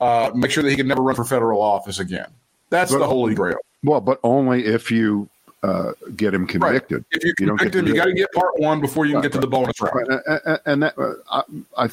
uh, 0.00 0.32
make 0.34 0.50
sure 0.50 0.64
that 0.64 0.70
he 0.70 0.76
can 0.76 0.88
never 0.88 1.00
run 1.02 1.14
for 1.14 1.24
federal 1.24 1.62
office 1.62 2.00
again. 2.00 2.26
That's 2.70 2.90
But- 2.90 2.98
the 2.98 3.06
holy 3.06 3.34
grail. 3.34 3.58
Well, 3.84 4.00
but 4.00 4.20
only 4.22 4.64
if 4.64 4.90
you 4.92 5.28
uh, 5.64 5.92
get 6.16 6.34
him 6.34 6.42
Right. 6.42 6.50
convicted. 6.50 7.04
If 7.12 7.24
you 7.24 7.34
You 7.38 7.46
convict 7.48 7.74
him, 7.74 7.86
you 7.86 7.94
got 7.94 8.06
to 8.06 8.12
get 8.12 8.32
part 8.32 8.58
one 8.58 8.80
before 8.80 9.06
you 9.06 9.12
can 9.12 9.16
Right, 9.16 9.22
get 9.24 9.32
to 9.32 9.38
the 9.40 9.46
bonus 9.46 9.80
round. 9.80 10.08
Right, 10.08 10.58
and 10.66 10.82
that 10.82 10.98
uh, 10.98 11.14
I, 11.30 11.42
I, 11.76 11.84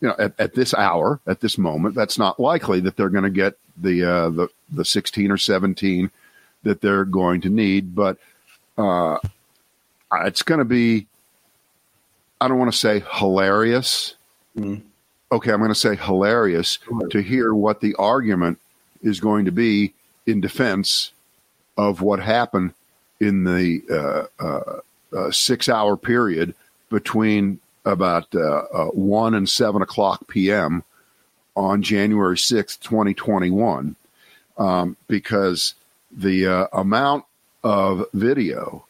you 0.00 0.08
know, 0.08 0.14
at, 0.18 0.32
at 0.38 0.54
this 0.54 0.74
hour, 0.74 1.20
at 1.26 1.40
this 1.40 1.56
moment, 1.56 1.94
that's 1.94 2.18
not 2.18 2.38
likely 2.38 2.80
that 2.80 2.96
they're 2.96 3.08
going 3.08 3.24
to 3.24 3.30
get 3.30 3.56
the 3.76 4.04
uh, 4.04 4.30
the 4.30 4.48
the 4.70 4.84
sixteen 4.84 5.30
or 5.30 5.38
seventeen 5.38 6.10
that 6.62 6.80
they're 6.80 7.04
going 7.04 7.40
to 7.42 7.48
need. 7.48 7.94
But 7.94 8.18
uh, 8.76 9.18
it's 10.22 10.42
going 10.42 10.58
to 10.58 10.64
be, 10.64 11.06
I 12.40 12.48
don't 12.48 12.58
want 12.58 12.72
to 12.72 12.78
say 12.78 13.02
hilarious, 13.12 14.14
okay, 14.58 15.52
I'm 15.52 15.58
going 15.58 15.68
to 15.68 15.74
say 15.74 15.96
hilarious 15.96 16.78
to 17.10 17.20
hear 17.20 17.54
what 17.54 17.80
the 17.80 17.94
argument 17.96 18.58
is 19.02 19.20
going 19.20 19.44
to 19.44 19.52
be 19.52 19.92
in 20.26 20.40
defense 20.40 21.12
of 21.76 22.00
what 22.00 22.20
happened 22.20 22.72
in 23.20 23.44
the 23.44 23.82
uh, 23.90 24.44
uh, 24.44 24.80
uh, 25.16 25.30
six 25.30 25.68
hour 25.68 25.96
period 25.96 26.54
between 26.90 27.60
about 27.84 28.34
uh, 28.34 28.62
uh, 28.72 28.86
1 28.86 29.34
and 29.34 29.48
7 29.48 29.82
o'clock 29.82 30.26
p.m. 30.28 30.82
on 31.56 31.82
January 31.82 32.36
6th, 32.36 32.80
2021, 32.80 33.96
um, 34.58 34.96
because 35.08 35.74
the 36.10 36.46
uh, 36.46 36.66
amount 36.72 37.24
of 37.62 38.06
video 38.12 38.86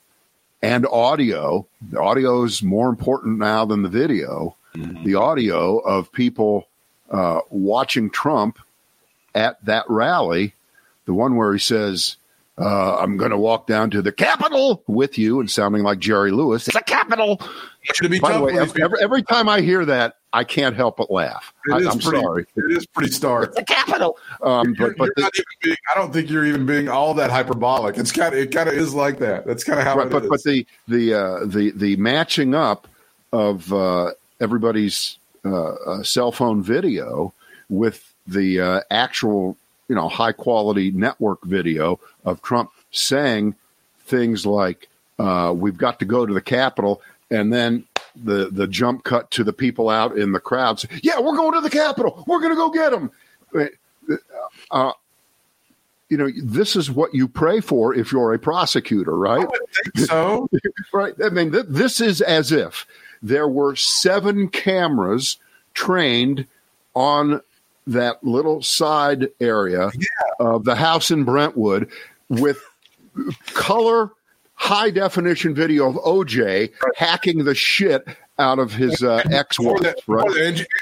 and 0.63 0.87
audio, 0.87 1.67
the 1.91 2.01
audio 2.01 2.43
is 2.45 2.63
more 2.63 2.89
important 2.89 3.39
now 3.39 3.65
than 3.65 3.83
the 3.83 3.89
video, 3.89 4.57
the 4.75 5.15
audio 5.15 5.79
of 5.79 6.11
people 6.11 6.67
uh, 7.11 7.41
watching 7.51 8.11
Trump 8.11 8.59
at 9.35 9.63
that 9.65 9.85
rally, 9.89 10.55
the 11.05 11.15
one 11.15 11.37
where 11.37 11.53
he 11.53 11.59
says, 11.59 12.17
uh, 12.57 12.99
I'm 12.99 13.17
going 13.17 13.33
to 13.33 13.39
walk 13.39 13.67
down 13.67 13.91
to 13.91 14.03
the 14.03 14.13
Capitol 14.13 14.83
with 14.87 15.19
you 15.19 15.41
and 15.41 15.51
sounding 15.51 15.83
like 15.83 15.99
Jerry 15.99 16.31
Lewis. 16.31 16.69
It's 16.69 16.77
a 16.77 16.83
Capitol. 16.83 17.41
to 17.95 18.09
be 18.09 18.21
By 18.21 18.33
the 18.33 18.41
way, 18.41 18.53
with 18.53 18.63
these 18.63 18.73
people. 18.73 18.85
every, 18.85 19.03
every 19.03 19.23
time 19.25 19.49
I 19.49 19.61
hear 19.61 19.85
that, 19.85 20.19
I 20.33 20.45
can't 20.45 20.77
help 20.77 20.97
but 20.97 21.11
laugh. 21.11 21.53
It 21.67 21.73
I, 21.73 21.93
am 21.93 22.01
sorry. 22.01 22.47
It 22.57 22.77
is 22.77 22.87
pretty 22.87 23.11
stark. 23.11 23.55
The 23.55 23.65
Capitol. 23.65 24.19
Um, 24.43 24.75
but 24.79 24.97
but, 24.97 25.07
you're 25.07 25.15
the, 25.17 25.23
not 25.23 25.33
being, 25.63 25.77
I 25.93 25.99
don't 25.99 26.13
think 26.13 26.31
you're 26.31 26.47
even 26.47 26.65
being 26.67 26.89
all 26.89 27.15
that 27.15 27.31
hyperbolic. 27.31 27.99
It's 27.99 28.13
kind 28.13 28.35
of 28.35 28.41
it 28.41 28.53
kind 28.53 28.69
of 28.69 28.75
is 28.75 28.95
like 28.95 29.19
that. 29.19 29.47
That's 29.47 29.65
kind 29.65 29.79
of 29.79 29.85
how 29.85 29.97
right, 29.97 30.07
it 30.07 30.13
but, 30.13 30.25
is. 30.25 30.31
but 30.31 30.43
the 30.43 30.67
the 30.89 31.15
uh, 31.15 31.47
the 31.47 31.71
the 31.73 31.97
matching 31.97 32.55
up 32.55 32.89
of 33.33 33.73
uh, 33.73 34.11
everybody's 34.41 35.19
uh, 35.45 35.75
uh, 35.75 36.03
cell 36.03 36.33
phone 36.33 36.63
video 36.63 37.33
with 37.69 38.13
the 38.27 38.61
uh, 38.61 38.81
actual 38.91 39.57
you 39.89 39.95
know 39.95 40.09
high 40.09 40.33
quality 40.33 40.91
network 40.91 41.43
video 41.45 42.01
of 42.25 42.43
Trump 42.43 42.71
saying 42.91 43.55
things 44.01 44.47
like 44.47 44.89
uh, 45.19 45.53
"We've 45.57 45.77
got 45.77 45.99
to 46.01 46.05
go 46.05 46.27
to 46.27 46.33
the 46.33 46.41
Capitol," 46.41 47.03
and 47.31 47.53
then 47.53 47.85
the 48.17 48.49
the 48.51 48.67
jump 48.67 49.05
cut 49.05 49.31
to 49.33 49.45
the 49.45 49.53
people 49.53 49.89
out 49.89 50.17
in 50.17 50.33
the 50.33 50.41
crowds. 50.41 50.87
Yeah, 51.03 51.21
we're 51.21 51.37
going 51.37 51.55
to 51.55 51.61
the 51.61 51.71
Capitol. 51.71 52.25
We're 52.27 52.41
going 52.41 52.53
to 52.53 52.57
go 52.57 52.71
get 52.71 52.91
them. 52.91 53.11
Uh, 54.71 54.93
you 56.09 56.17
know, 56.17 56.29
this 56.43 56.77
is 56.77 56.91
what 56.91 57.15
you 57.15 57.27
pray 57.27 57.61
for 57.61 57.95
if 57.95 58.13
you're 58.13 58.35
a 58.35 58.39
prosecutor, 58.39 59.17
right? 59.17 59.43
I 59.43 59.47
would 59.47 59.61
think 59.95 60.07
so. 60.07 60.49
Right. 60.93 61.15
I 61.25 61.31
mean, 61.31 61.51
th- 61.51 61.67
this 61.69 62.01
is 62.01 62.21
as 62.21 62.53
if 62.53 62.87
there 63.23 63.49
were 63.49 63.75
seven 63.75 64.49
cameras 64.49 65.39
trained 65.73 66.47
on 66.95 67.41
that 67.87 68.23
little 68.25 68.63
side 68.63 69.29
area 69.41 69.91
of 70.41 70.65
the 70.65 70.75
house 70.77 71.11
in 71.11 71.25
Brentwood 71.25 71.91
with 72.29 72.63
color 73.53 74.11
high 74.55 74.91
definition 74.91 75.55
video 75.55 75.89
of 75.91 75.97
OJ 75.97 76.71
hacking 76.97 77.45
the 77.45 77.55
shit 77.55 78.07
out 78.39 78.59
of 78.59 78.73
his 78.73 79.03
uh, 79.03 79.23
ex 79.31 79.61
wife. 79.61 79.95
Right. 80.07 80.27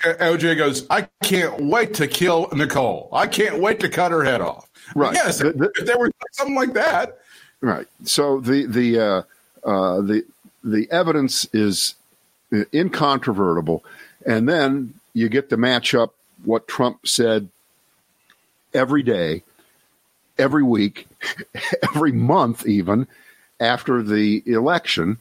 the 0.04 0.16
OJ 0.20 0.56
goes, 0.56 0.86
I 0.88 1.08
can't 1.22 1.60
wait 1.64 1.94
to 1.94 2.06
kill 2.06 2.48
Nicole. 2.52 3.08
I 3.12 3.26
can't 3.26 3.58
wait 3.60 3.80
to 3.80 3.88
cut 3.88 4.12
her 4.12 4.22
head 4.24 4.40
off. 4.40 4.68
Right. 4.94 5.12
Yes, 5.14 5.38
The- 5.38 5.48
if, 5.48 5.56
the- 5.58 5.72
if 5.80 5.86
there 5.86 5.98
was 5.98 6.10
something 6.32 6.54
like 6.56 6.72
that, 6.74 7.18
Right. 7.60 7.86
So 8.04 8.40
the 8.40 8.66
the 8.66 8.98
uh, 8.98 9.22
uh, 9.64 10.00
the 10.00 10.24
the 10.64 10.90
evidence 10.90 11.46
is 11.52 11.94
incontrovertible, 12.74 13.84
and 14.26 14.48
then 14.48 14.94
you 15.14 15.28
get 15.28 15.48
to 15.50 15.56
match 15.56 15.94
up 15.94 16.12
what 16.44 16.68
Trump 16.68 17.06
said 17.06 17.48
every 18.74 19.02
day, 19.02 19.42
every 20.38 20.62
week, 20.62 21.06
every 21.82 22.12
month, 22.12 22.66
even 22.66 23.06
after 23.60 24.02
the 24.02 24.42
election, 24.46 25.18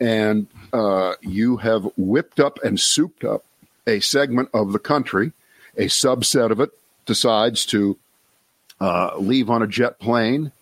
and 0.00 0.46
uh, 0.72 1.14
you 1.20 1.56
have 1.58 1.88
whipped 1.96 2.40
up 2.40 2.62
and 2.62 2.78
souped 2.78 3.24
up 3.24 3.44
a 3.86 4.00
segment 4.00 4.48
of 4.52 4.72
the 4.72 4.78
country, 4.78 5.32
a 5.76 5.86
subset 5.86 6.50
of 6.50 6.60
it 6.60 6.70
decides 7.06 7.64
to 7.66 7.96
uh, 8.80 9.16
leave 9.16 9.50
on 9.50 9.62
a 9.62 9.66
jet 9.66 9.98
plane 9.98 10.52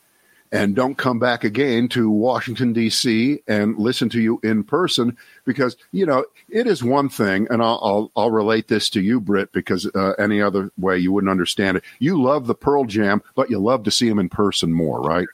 and 0.53 0.75
don't 0.75 0.97
come 0.97 1.19
back 1.19 1.45
again 1.45 1.89
to 1.89 2.11
Washington 2.11 2.73
D.C. 2.73 3.43
and 3.47 3.77
listen 3.79 4.09
to 4.11 4.21
you 4.21 4.41
in 4.43 4.65
person 4.65 5.17
because 5.45 5.77
you 5.93 6.07
know 6.07 6.25
it 6.49 6.67
is 6.67 6.83
one 6.83 7.09
thing, 7.09 7.47
and 7.51 7.63
I'll 7.63 7.81
I'll, 7.83 8.13
I'll 8.17 8.31
relate 8.31 8.69
this 8.69 8.91
to 8.91 9.01
you, 9.01 9.21
Britt, 9.21 9.53
because 9.53 9.87
uh, 9.95 10.13
any 10.19 10.41
other 10.41 10.71
way 10.79 10.99
you 10.99 11.13
wouldn't 11.13 11.31
understand 11.31 11.77
it. 11.77 11.85
You 11.99 12.21
love 12.21 12.47
the 12.47 12.55
Pearl 12.55 12.85
Jam, 12.85 13.23
but 13.35 13.51
you 13.51 13.59
love 13.59 13.85
to 13.85 13.91
see 13.91 14.09
them 14.09 14.19
in 14.19 14.29
person 14.29 14.73
more, 14.73 15.01
right? 15.01 15.27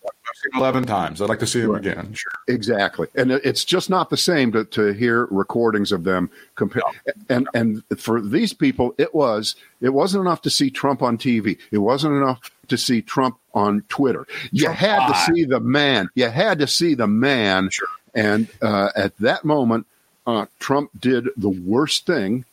Seen 0.42 0.60
11 0.60 0.84
times. 0.84 1.20
I'd 1.22 1.28
like 1.28 1.38
to 1.40 1.46
see 1.46 1.60
him 1.60 1.70
Right. 1.70 1.86
again. 1.86 2.14
Sure. 2.14 2.32
Exactly, 2.48 3.06
and 3.14 3.30
it's 3.30 3.64
just 3.64 3.88
not 3.88 4.10
the 4.10 4.16
same 4.16 4.50
to, 4.52 4.64
to 4.64 4.92
hear 4.92 5.26
recordings 5.30 5.92
of 5.92 6.04
them 6.04 6.30
compare. 6.56 6.82
And 7.28 7.48
and 7.54 7.82
for 7.96 8.20
these 8.20 8.52
people, 8.52 8.94
it 8.98 9.14
was 9.14 9.54
it 9.80 9.90
wasn't 9.90 10.22
enough 10.22 10.42
to 10.42 10.50
see 10.50 10.70
Trump 10.70 11.02
on 11.02 11.16
TV. 11.18 11.58
It 11.70 11.78
wasn't 11.78 12.14
enough 12.16 12.50
to 12.68 12.76
see 12.76 13.02
Trump 13.02 13.38
on 13.54 13.82
Twitter. 13.88 14.26
You 14.50 14.64
Trump 14.64 14.78
had 14.78 15.08
to 15.08 15.14
see 15.32 15.44
the 15.44 15.60
man. 15.60 16.08
You 16.14 16.28
had 16.28 16.58
to 16.58 16.66
see 16.66 16.94
the 16.94 17.06
man. 17.06 17.70
Sure. 17.70 17.86
And 18.14 18.48
uh, 18.60 18.90
at 18.96 19.16
that 19.18 19.44
moment, 19.44 19.86
uh, 20.26 20.46
Trump 20.58 20.90
did 20.98 21.28
the 21.36 21.48
worst 21.48 22.04
thing 22.06 22.44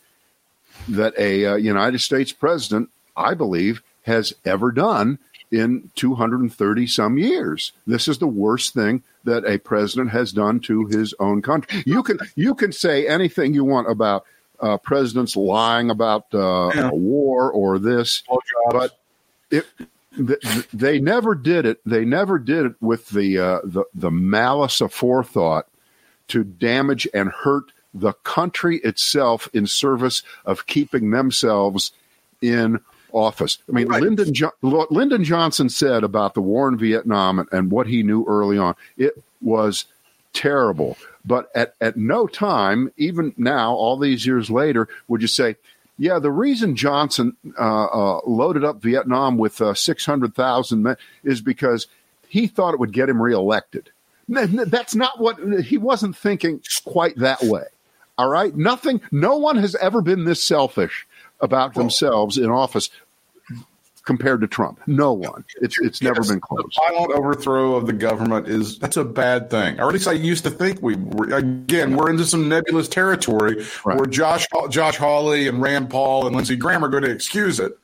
that 0.88 1.14
a 1.18 1.46
uh, 1.46 1.56
United 1.56 2.00
States 2.00 2.32
president, 2.32 2.90
I 3.18 3.34
believe, 3.34 3.82
has 4.04 4.34
ever 4.46 4.72
done 4.72 5.20
in 5.52 5.90
230 5.96 6.88
some 6.88 7.18
years. 7.18 7.72
This 7.88 8.08
is 8.08 8.18
the 8.20 8.28
worst 8.28 8.74
thing 8.74 9.04
that 9.24 9.46
a 9.46 9.58
president 9.58 10.12
has 10.12 10.32
done 10.32 10.60
to 10.62 10.86
his 10.86 11.14
own 11.20 11.42
country. 11.42 11.84
You 11.86 12.04
can 12.04 12.20
you 12.36 12.54
can 12.56 12.72
say 12.72 13.08
anything 13.08 13.54
you 13.54 13.64
want 13.64 13.90
about 13.90 14.26
uh, 14.60 14.78
presidents 14.78 15.36
lying 15.36 15.90
about 15.90 16.26
uh, 16.34 16.72
Yeah. 16.76 16.90
a 16.90 16.96
war 16.96 17.52
or 17.52 17.80
this, 17.80 18.24
but 18.72 19.00
it 19.50 19.66
th- 20.16 20.68
they 20.74 21.00
never 21.00 21.34
did 21.36 21.66
it. 21.66 21.80
They 21.86 22.06
never 22.06 22.38
did 22.40 22.66
it 22.68 22.76
with 22.82 23.10
the 23.10 23.38
uh, 23.40 23.60
the 23.64 23.86
the 23.94 24.12
malice 24.12 24.82
of 24.82 24.94
forethought 24.94 25.68
to 26.28 26.44
damage 26.44 27.08
and 27.14 27.30
hurt 27.30 27.72
the 27.94 28.14
country 28.14 28.78
itself 28.84 29.50
in 29.52 29.66
service 29.66 30.22
of 30.46 30.68
keeping 30.68 31.10
themselves 31.10 31.92
in 32.42 32.80
office. 33.12 33.58
I 33.68 33.72
mean, 33.74 33.88
Right. 33.88 34.02
Lyndon 34.02 34.34
jo- 34.34 34.54
Lyndon 34.62 35.24
Johnson 35.24 35.70
said 35.70 36.04
about 36.04 36.34
the 36.34 36.42
war 36.42 36.68
in 36.68 36.78
Vietnam 36.78 37.40
and, 37.40 37.50
and 37.52 37.72
what 37.72 37.88
he 37.88 38.04
knew 38.04 38.26
early 38.28 38.58
on. 38.58 38.76
It 38.98 39.14
was 39.42 39.86
terrible. 40.34 40.98
But 41.26 41.50
at, 41.56 41.76
at 41.82 41.98
no 41.98 42.28
time, 42.28 42.92
even 42.98 43.34
now, 43.38 43.74
all 43.74 43.98
these 43.98 44.26
years 44.26 44.50
later, 44.50 44.88
would 45.08 45.22
you 45.22 45.28
say, 45.28 45.56
yeah, 45.98 46.20
the 46.20 46.32
reason 46.32 46.76
Johnson 46.76 47.36
uh, 47.60 47.86
uh, 47.86 48.22
loaded 48.26 48.64
up 48.64 48.82
Vietnam 48.82 49.38
with 49.38 49.60
uh, 49.62 49.74
600,000 49.74 50.82
men 50.84 50.96
is 51.24 51.42
because 51.42 51.88
he 52.30 52.48
thought 52.48 52.74
it 52.74 52.80
would 52.80 52.94
get 52.94 53.10
him 53.10 53.22
reelected. 53.22 53.90
That's 54.30 54.96
not 54.96 55.20
what 55.20 55.40
he 55.64 55.78
wasn't 55.78 56.16
thinking 56.16 56.62
quite 56.86 57.18
that 57.18 57.42
way. 57.44 57.64
All 58.18 58.30
right. 58.30 58.56
Nothing, 58.56 59.02
no 59.12 59.38
one 59.38 59.58
has 59.58 59.76
ever 59.76 60.02
been 60.02 60.26
this 60.26 60.44
selfish 60.44 61.08
about 61.42 61.74
themselves 61.74 62.38
in 62.38 62.50
office 62.50 62.90
compared 64.04 64.42
to 64.42 64.48
Trump. 64.48 64.80
No 64.88 65.14
one. 65.14 65.46
It's, 65.62 65.80
it's 65.82 66.02
never 66.02 66.22
Yes, 66.22 66.30
been 66.30 66.40
close. 66.40 66.64
The 66.76 66.82
violent 66.92 67.12
overthrow 67.12 67.76
of 67.76 67.86
the 67.86 67.94
government 67.94 68.48
is 68.48 68.80
that's 68.80 68.98
a 68.98 69.04
bad 69.04 69.50
thing, 69.50 69.80
or 69.80 69.88
at 69.88 69.94
least 69.94 70.08
I 70.08 70.14
used 70.14 70.44
to 70.46 70.50
think 70.50 70.82
we 70.82 70.96
were. 70.96 71.36
Again, 71.36 71.96
we're 71.96 72.10
into 72.10 72.26
some 72.26 72.50
nebulous 72.50 72.88
territory 72.88 73.64
Right. 73.86 73.98
where 73.98 74.06
Josh 74.08 74.48
Josh 74.70 74.96
Hawley 74.98 75.48
and 75.48 75.62
Rand 75.62 75.90
Paul 75.90 76.26
and 76.26 76.36
Lindsey 76.36 76.56
Graham 76.56 76.84
are 76.84 76.90
going 76.90 77.04
to 77.04 77.12
excuse 77.12 77.60
it. 77.60 77.78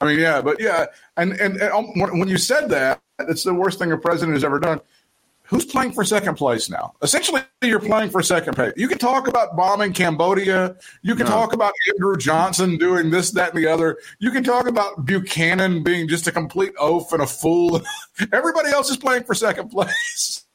I 0.00 0.06
mean, 0.06 0.18
yeah, 0.18 0.40
but 0.40 0.60
yeah, 0.60 0.86
and 1.16 1.32
and, 1.32 1.56
and 1.56 1.72
um, 1.72 1.86
when 1.98 2.18
when 2.18 2.28
you 2.28 2.38
said 2.38 2.68
that, 2.70 3.00
it's 3.20 3.42
the 3.42 3.52
worst 3.52 3.78
thing 3.78 3.92
a 3.92 3.98
president 3.98 4.34
has 4.34 4.44
ever 4.44 4.58
done. 4.58 4.80
Who's 5.48 5.64
playing 5.64 5.92
for 5.92 6.04
second 6.04 6.34
place 6.34 6.68
now? 6.68 6.92
Essentially, 7.00 7.40
you're 7.62 7.80
playing 7.80 8.10
for 8.10 8.22
second 8.22 8.54
place. 8.54 8.74
You 8.76 8.86
can 8.86 8.98
talk 8.98 9.28
about 9.28 9.56
bombing 9.56 9.94
Cambodia. 9.94 10.76
You 11.00 11.14
can 11.14 11.24
No. 11.24 11.32
talk 11.32 11.54
about 11.54 11.72
Andrew 11.90 12.16
Johnson 12.18 12.76
doing 12.76 13.10
this, 13.10 13.30
that, 13.30 13.54
and 13.54 13.62
the 13.64 13.66
other. 13.66 13.96
You 14.18 14.30
can 14.30 14.44
talk 14.44 14.66
about 14.68 15.06
Buchanan 15.06 15.82
being 15.82 16.06
just 16.06 16.26
a 16.26 16.32
complete 16.32 16.74
oaf 16.78 17.14
and 17.14 17.22
a 17.22 17.26
fool. 17.26 17.80
Everybody 18.32 18.68
else 18.70 18.90
is 18.90 18.98
playing 18.98 19.24
for 19.24 19.34
second 19.34 19.70
place. 19.70 20.44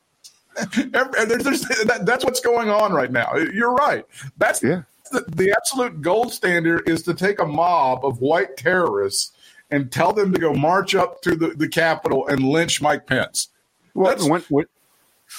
And 0.55 0.93
there's, 0.93 1.43
there's, 1.43 1.61
that, 1.61 2.05
that's 2.05 2.23
what's 2.23 2.39
going 2.39 2.69
on 2.69 2.93
right 2.93 3.11
now. 3.11 3.35
You're 3.35 3.73
right. 3.73 4.05
That's 4.37 4.61
Yeah. 4.61 4.83
the, 5.11 5.25
the 5.35 5.51
absolute 5.51 5.99
gold 6.03 6.31
standard 6.31 6.87
is 6.87 7.01
to 7.03 7.15
take 7.15 7.39
a 7.39 7.45
mob 7.45 8.05
of 8.05 8.21
white 8.21 8.55
terrorists 8.55 9.31
and 9.71 9.91
tell 9.91 10.13
them 10.13 10.31
to 10.31 10.39
go 10.39 10.53
march 10.53 10.93
up 10.93 11.23
to 11.23 11.35
the, 11.35 11.47
the 11.55 11.67
Capitol 11.67 12.27
and 12.27 12.43
lynch 12.43 12.83
Mike 12.83 13.07
Pence. 13.07 13.47
Well, 13.95 14.15
when, 14.29 14.41
when, 14.49 14.65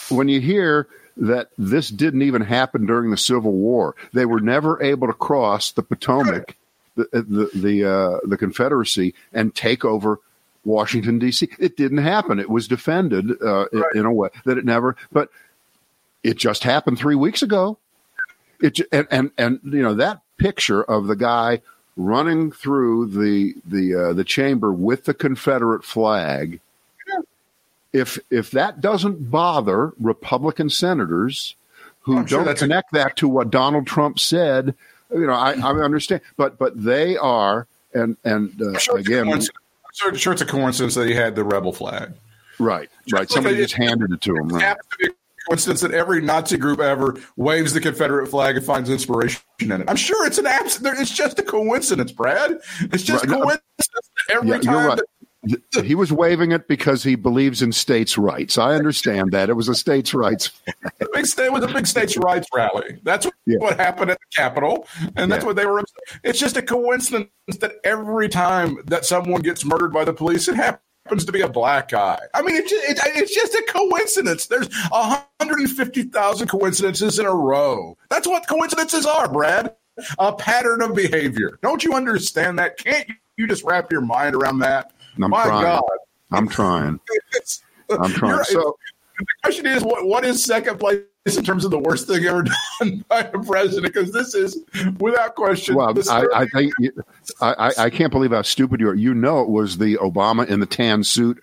when 0.09 0.29
you 0.29 0.41
hear 0.41 0.89
that 1.17 1.51
this 1.57 1.89
didn't 1.89 2.23
even 2.23 2.43
happen 2.43 2.87
during 2.87 3.11
the 3.11 3.17
Civil 3.17 3.53
War, 3.53 3.95
they 4.13 4.27
were 4.27 4.41
never 4.41 4.83
able 4.83 5.07
to 5.07 5.13
cross 5.13 5.73
the 5.73 5.83
Potomac 5.83 6.57
the 6.97 7.09
the 7.13 7.51
the, 7.55 7.85
uh, 7.85 8.19
the 8.25 8.37
Confederacy 8.37 9.15
and 9.33 9.55
take 9.55 9.85
over 9.85 10.21
Washington 10.65 11.19
D.C. 11.19 11.49
It 11.59 11.77
didn't 11.77 11.99
happen. 11.99 12.39
It 12.39 12.51
was 12.51 12.69
defended 12.69 13.31
uh, 13.43 13.67
right. 13.73 13.95
in 13.95 14.07
a 14.07 14.13
way 14.13 14.29
that 14.45 14.59
it 14.59 14.65
never. 14.65 14.97
But 15.13 15.31
it 16.23 16.37
just 16.37 16.65
happened 16.65 16.99
three 16.99 17.15
weeks 17.15 17.43
ago. 17.43 17.79
It 18.61 18.81
and 18.93 19.07
and, 19.11 19.31
and 19.37 19.61
you 19.65 19.83
know 19.83 19.95
that 19.95 20.21
picture 20.39 20.83
of 20.83 21.07
the 21.07 21.17
guy 21.17 21.61
running 21.97 22.51
through 22.51 23.07
the 23.07 23.55
the 23.65 23.95
uh, 23.95 24.13
the 24.13 24.25
chamber 24.25 24.73
with 24.73 25.05
the 25.05 25.15
Confederate 25.15 25.85
flag. 25.85 26.61
If 27.95 28.19
if 28.31 28.51
that 28.51 28.81
doesn't 28.83 29.31
bother 29.31 29.93
Republican 29.99 30.69
senators 30.69 31.57
who 32.01 32.19
I'm 32.19 32.25
don't 32.27 32.59
connect 32.59 32.93
a- 32.93 32.99
that 32.99 33.17
to 33.19 33.29
what 33.29 33.51
Donald 33.51 33.87
Trump 33.87 34.19
said, 34.19 34.75
you 35.11 35.27
know, 35.27 35.33
I, 35.33 35.53
I 35.53 35.73
understand, 35.83 36.21
but 36.37 36.59
but 36.59 36.83
they 36.83 37.17
are, 37.17 37.67
and 37.95 38.17
and 38.25 38.61
uh, 38.61 38.79
sure 38.79 38.99
again, 38.99 39.33
I'm 39.33 39.41
sure, 39.95 40.15
sure, 40.15 40.33
it's 40.35 40.43
a 40.43 40.47
coincidence 40.47 40.95
that 40.97 41.09
he 41.09 41.15
had 41.15 41.37
the 41.37 41.45
rebel 41.45 41.73
flag. 41.73 42.13
Right, 42.59 42.91
just 43.07 43.13
right. 43.13 43.31
Somebody 43.31 43.57
just 43.57 43.75
handed 43.75 44.13
it 44.13 44.21
to 44.23 44.37
him. 44.37 44.49
Right 44.49 44.77
coincidence 45.49 45.81
that 45.83 45.93
every 45.93 46.21
Nazi 46.21 46.57
group 46.57 46.81
ever 46.81 47.17
waves 47.37 47.73
the 47.73 47.81
Confederate 47.81 48.29
flag 48.29 48.57
and 48.57 48.65
finds 48.65 48.91
inspiration 48.91 49.43
in 49.61 49.73
it. 49.73 49.85
I'm 49.89 49.97
sure 49.97 50.27
it's 50.27 50.39
an 50.39 50.47
abs- 50.47 50.81
It's 50.83 51.11
just 51.11 51.39
a 51.39 51.43
coincidence, 51.43 52.13
Brad. 52.13 52.59
It's 52.81 53.03
just 53.03 53.27
right. 53.27 53.41
coincidence 53.41 54.11
every 54.33 54.49
yeah, 54.49 54.59
time. 54.59 54.89
Right. 54.89 55.01
He 55.83 55.95
was 55.95 56.13
waving 56.13 56.53
it 56.53 56.69
because 56.69 57.03
he 57.03 57.15
believes 57.15 57.63
in 57.63 57.73
states' 57.73 58.17
rights. 58.17 58.59
I 58.59 58.75
understand 58.75 59.33
that. 59.33 59.51
It 59.51 59.55
was 59.55 59.69
a 59.69 59.75
states' 59.75 60.15
rights. 60.15 60.53
it 61.01 61.53
was 61.53 61.65
a 61.65 61.69
big 61.69 61.87
states' 61.87 62.17
rights 62.17 62.49
rally. 62.55 62.99
That's 63.03 63.27
what, 63.27 63.35
yeah. 63.47 63.59
what 63.59 63.79
happened 63.79 64.11
at 64.11 64.19
the 64.19 64.37
Capitol, 64.37 64.87
and 65.17 65.31
that's 65.31 65.43
yeah. 65.43 65.47
what 65.47 65.57
they 65.57 65.67
were. 65.67 65.83
It's 66.23 66.39
just 66.39 66.57
a 66.57 66.63
coincidence 66.63 67.29
that 67.61 67.77
every 67.85 68.29
time 68.29 68.79
that 68.87 69.05
someone 69.05 69.43
gets 69.43 69.65
murdered 69.65 69.93
by 69.93 70.05
the 70.05 70.13
police, 70.13 70.49
it 70.49 70.57
happens 70.57 70.81
happens 71.05 71.25
to 71.27 71.33
be 71.33 71.43
a 71.43 71.49
black 71.49 71.89
guy. 71.89 72.19
I 72.33 72.41
mean, 72.41 72.57
it, 72.57 72.65
it, 72.65 72.99
it's 73.15 73.35
just 73.35 73.55
a 73.55 73.63
coincidence. 73.69 74.47
There's 74.47 74.69
150,000 74.89 76.49
coincidences 76.49 77.19
in 77.19 77.27
a 77.27 77.35
row. 77.35 77.99
That's 78.09 78.27
what 78.27 78.49
coincidences 78.49 79.05
are, 79.05 79.31
Brad. 79.31 79.75
A 80.19 80.33
pattern 80.33 80.83
of 80.83 80.95
behavior. 80.95 81.59
Don't 81.63 81.85
you 81.85 81.93
understand 81.93 82.59
that? 82.59 82.79
Can't 82.79 83.09
you 83.37 83.47
just 83.47 83.65
wrap 83.65 83.93
your 83.93 84.01
mind 84.01 84.35
around 84.35 84.61
that? 84.61 84.93
I'm 85.23 85.31
My 85.31 85.45
trying. 85.45 85.63
God. 85.63 85.83
I'm 86.33 86.49
trying. 86.49 87.01
I'm 87.91 88.13
trying. 88.13 88.45
So 88.45 88.77
the 89.19 89.27
question 89.43 89.67
is, 89.67 89.83
what 89.85 90.07
what 90.07 90.25
is 90.25 90.43
second 90.43 90.79
place 90.79 91.01
in 91.27 91.45
terms 91.45 91.65
of 91.65 91.71
the 91.71 91.79
worst 91.79 92.07
thing 92.07 92.25
ever 92.25 92.45
done 92.81 93.05
by 93.09 93.21
a 93.21 93.39
president? 93.39 93.93
Because 93.93 94.13
this 94.13 94.35
is, 94.35 94.59
without 94.99 95.35
question, 95.35 95.77
well, 95.77 95.95
I, 96.11 96.27
I 96.35 96.47
think 96.47 96.75
I, 97.41 97.73
I 97.79 97.91
can't 97.91 98.11
believe 98.13 98.33
how 98.33 98.43
stupid 98.43 98.81
you 98.81 98.89
are. 98.89 98.95
You 98.95 99.15
know, 99.15 99.41
it 99.43 99.49
was 99.49 99.79
the 99.79 99.97
Obama 99.97 100.47
in 100.49 100.61
the 100.61 100.67
tan 100.67 101.05
suit 101.05 101.41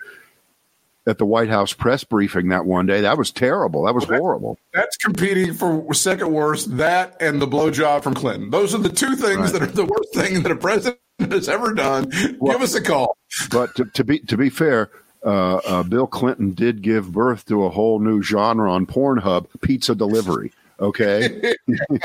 at 1.08 1.18
the 1.18 1.26
White 1.26 1.50
House 1.50 1.74
press 1.74 2.04
briefing 2.04 2.50
that 2.50 2.66
one 2.66 2.86
day. 2.86 3.02
That 3.02 3.18
was 3.18 3.32
terrible. 3.32 3.86
That 3.86 3.96
was 3.96 4.08
well, 4.08 4.20
horrible. 4.20 4.60
That's 4.74 4.98
competing 4.98 5.54
for 5.54 5.94
second 5.94 6.32
worst. 6.32 6.78
That 6.78 7.18
and 7.20 7.42
the 7.42 7.48
blowjob 7.48 8.04
from 8.04 8.14
Clinton. 8.14 8.50
Those 8.50 8.76
are 8.76 8.80
the 8.80 8.90
two 8.90 9.16
things 9.16 9.40
right. 9.40 9.54
that 9.54 9.62
are 9.64 9.68
the 9.68 9.86
worst 9.86 10.14
thing 10.14 10.44
that 10.44 10.52
a 10.52 10.56
president 10.56 11.00
has 11.32 11.50
ever 11.50 11.74
done. 11.74 12.12
Well, 12.40 12.54
Give 12.54 12.62
us 12.62 12.76
a 12.76 12.82
call. 12.82 13.18
But 13.50 13.76
to, 13.76 13.86
to 13.86 14.04
be 14.04 14.20
to 14.20 14.38
be 14.38 14.50
fair, 14.50 14.92
uh, 15.26 15.56
uh, 15.58 15.84
Bill 15.84 16.08
Clinton 16.08 16.54
did 16.54 16.82
give 16.82 17.12
birth 17.12 17.46
to 17.46 17.64
a 17.66 17.70
whole 17.70 18.00
new 18.00 18.22
genre 18.22 18.72
on 18.72 18.86
Pornhub, 18.86 19.48
pizza 19.62 19.96
delivery. 19.96 20.52
Okay, 20.80 21.54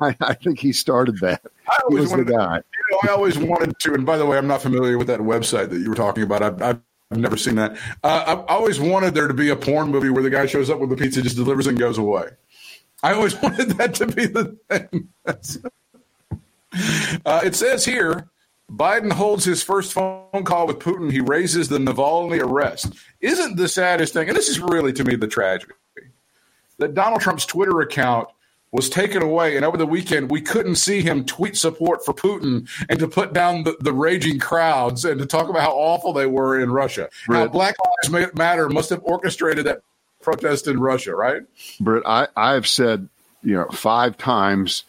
I, 0.00 0.16
I, 0.20 0.34
think 0.34 0.58
he 0.58 0.72
started 0.72 1.20
that. 1.20 1.40
I 1.70 1.78
he 1.90 1.94
was 1.94 2.10
the 2.10 2.24
guy. 2.24 2.58
To, 2.58 2.64
you 2.64 2.90
know, 2.90 2.98
I 3.04 3.08
always 3.14 3.38
wanted 3.38 3.78
to, 3.78 3.94
and 3.94 4.04
by 4.04 4.18
the 4.18 4.26
way, 4.26 4.36
I'm 4.36 4.48
not 4.48 4.62
familiar 4.62 4.98
with 4.98 5.06
that 5.06 5.20
website 5.20 5.70
that 5.70 5.78
you 5.78 5.88
were 5.90 5.94
talking 5.94 6.24
about. 6.24 6.42
I've, 6.42 6.60
I've 6.60 6.80
I've 7.10 7.18
never 7.18 7.36
seen 7.36 7.54
that. 7.56 7.76
Uh, 8.02 8.42
I 8.48 8.54
always 8.54 8.80
wanted 8.80 9.14
there 9.14 9.28
to 9.28 9.34
be 9.34 9.50
a 9.50 9.56
porn 9.56 9.90
movie 9.90 10.10
where 10.10 10.22
the 10.22 10.30
guy 10.30 10.46
shows 10.46 10.70
up 10.70 10.80
with 10.80 10.90
the 10.90 10.96
pizza, 10.96 11.22
just 11.22 11.36
delivers 11.36 11.68
and 11.68 11.78
goes 11.78 11.96
away. 11.96 12.30
I 13.04 13.12
always 13.12 13.34
wanted 13.42 13.70
that 13.72 13.94
to 13.94 14.06
be 14.06 14.26
the 14.26 14.58
thing. 14.68 15.08
uh, 17.26 17.40
it 17.44 17.54
says 17.54 17.84
here 17.84 18.28
Biden 18.70 19.12
holds 19.12 19.44
his 19.44 19.62
first 19.62 19.92
phone 19.92 20.44
call 20.44 20.66
with 20.66 20.78
Putin. 20.78 21.10
He 21.10 21.20
raises 21.20 21.68
the 21.68 21.78
Navalny 21.78 22.40
arrest. 22.40 22.94
Isn't 23.20 23.56
the 23.56 23.68
saddest 23.68 24.12
thing, 24.12 24.28
and 24.28 24.36
this 24.36 24.48
is 24.48 24.60
really 24.60 24.92
to 24.94 25.04
me 25.04 25.16
the 25.16 25.28
tragedy, 25.28 25.72
that 26.78 26.94
Donald 26.94 27.20
Trump's 27.20 27.46
Twitter 27.46 27.80
account 27.80 28.28
was 28.72 28.90
taken 28.90 29.22
away, 29.22 29.54
and 29.54 29.64
over 29.64 29.76
the 29.76 29.86
weekend 29.86 30.30
we 30.30 30.40
couldn't 30.40 30.74
see 30.74 31.00
him 31.00 31.24
tweet 31.24 31.56
support 31.56 32.04
for 32.04 32.12
Putin 32.12 32.68
and 32.88 32.98
to 32.98 33.06
put 33.06 33.32
down 33.32 33.62
the, 33.62 33.76
the 33.80 33.92
raging 33.92 34.40
crowds 34.40 35.04
and 35.04 35.20
to 35.20 35.26
talk 35.26 35.48
about 35.48 35.62
how 35.62 35.72
awful 35.72 36.12
they 36.12 36.26
were 36.26 36.60
in 36.60 36.72
Russia. 36.72 37.08
Britt, 37.26 37.38
how 37.38 37.46
Black 37.48 37.76
Lives 38.10 38.34
Matter 38.34 38.68
must 38.68 38.90
have 38.90 39.00
orchestrated 39.04 39.66
that 39.66 39.82
protest 40.22 40.66
in 40.66 40.80
Russia, 40.80 41.14
right? 41.14 41.42
Britt, 41.78 42.02
I, 42.04 42.26
I've 42.36 42.66
said 42.66 43.08
you 43.44 43.54
know 43.54 43.66
five 43.66 44.18
times 44.18 44.82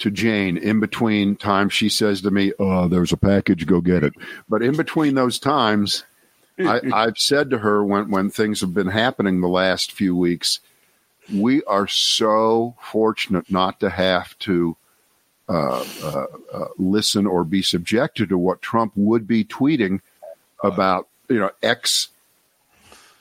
to 0.00 0.10
Jane 0.10 0.56
in 0.56 0.80
between 0.80 1.36
times 1.36 1.72
she 1.72 1.88
says 1.88 2.20
to 2.22 2.30
me, 2.30 2.52
"Oh, 2.58 2.88
there's 2.88 3.12
a 3.12 3.16
package, 3.16 3.66
go 3.66 3.80
get 3.80 4.02
it." 4.02 4.14
But 4.48 4.62
in 4.62 4.76
between 4.76 5.14
those 5.14 5.38
times, 5.38 6.04
I, 6.58 6.80
I've 6.92 7.18
said 7.18 7.50
to 7.50 7.58
her 7.58 7.84
when 7.84 8.10
when 8.10 8.30
things 8.30 8.60
have 8.60 8.74
been 8.74 8.88
happening 8.88 9.40
the 9.40 9.48
last 9.48 9.92
few 9.92 10.16
weeks, 10.16 10.60
we 11.32 11.62
are 11.64 11.86
so 11.86 12.74
fortunate 12.80 13.50
not 13.50 13.80
to 13.80 13.90
have 13.90 14.38
to 14.40 14.76
uh, 15.48 15.84
uh, 16.04 16.26
uh, 16.52 16.66
listen 16.78 17.26
or 17.26 17.44
be 17.44 17.62
subjected 17.62 18.28
to 18.28 18.38
what 18.38 18.62
Trump 18.62 18.92
would 18.94 19.26
be 19.26 19.44
tweeting 19.44 20.00
about, 20.62 21.08
you 21.28 21.40
know, 21.40 21.50
X 21.62 22.08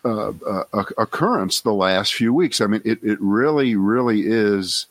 uh, 0.06 0.32
uh, 0.48 0.64
occurrence 0.98 1.62
the 1.62 1.74
last 1.74 2.14
few 2.14 2.34
weeks. 2.34 2.62
I 2.62 2.68
mean, 2.68 2.82
it, 2.86 3.04
it 3.04 3.18
really, 3.20 3.76
really 3.76 4.22
is 4.26 4.86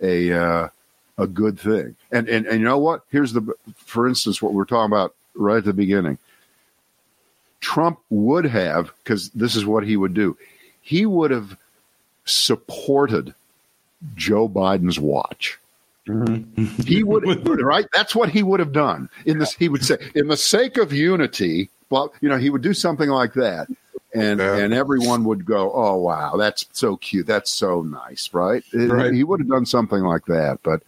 a 0.00 0.32
uh, 0.32 0.68
a 1.18 1.26
good 1.26 1.58
thing. 1.58 1.96
And, 2.10 2.28
and 2.28 2.46
and 2.46 2.60
you 2.60 2.64
know 2.64 2.78
what? 2.78 3.02
Here's 3.10 3.32
the 3.32 3.54
for 3.76 4.08
instance 4.08 4.40
what 4.40 4.54
we're 4.54 4.64
talking 4.64 4.92
about 4.92 5.14
right 5.34 5.58
at 5.58 5.64
the 5.64 5.72
beginning. 5.72 6.18
Trump 7.60 7.98
would 8.08 8.44
have 8.44 8.92
because 9.02 9.30
this 9.30 9.56
is 9.56 9.66
what 9.66 9.84
he 9.84 9.96
would 9.96 10.14
do. 10.14 10.36
He 10.80 11.04
would 11.04 11.30
have 11.30 11.56
supported 12.24 13.34
Joe 14.14 14.48
Biden's 14.48 15.00
watch. 15.00 15.58
Mm-hmm. 16.06 16.64
he 16.82 17.02
would 17.02 17.24
right. 17.62 17.86
That's 17.92 18.14
what 18.14 18.30
he 18.30 18.42
would 18.42 18.60
have 18.60 18.72
done. 18.72 19.10
In 19.26 19.38
this, 19.38 19.52
he 19.52 19.68
would 19.68 19.84
say, 19.84 19.98
"In 20.14 20.28
the 20.28 20.36
sake 20.36 20.78
of 20.78 20.92
unity," 20.92 21.68
well, 21.90 22.14
you 22.22 22.28
know, 22.28 22.38
he 22.38 22.48
would 22.48 22.62
do 22.62 22.72
something 22.72 23.10
like 23.10 23.34
that, 23.34 23.68
and 24.14 24.40
yeah. 24.40 24.56
and 24.56 24.72
everyone 24.72 25.24
would 25.24 25.44
go, 25.44 25.70
"Oh 25.72 25.96
wow, 25.96 26.36
that's 26.36 26.64
so 26.72 26.96
cute. 26.96 27.26
That's 27.26 27.50
so 27.50 27.82
nice." 27.82 28.30
Right? 28.32 28.64
right. 28.72 29.12
He 29.12 29.22
would 29.22 29.40
have 29.40 29.50
done 29.50 29.66
something 29.66 30.00
like 30.00 30.24
that, 30.26 30.60
but 30.62 30.82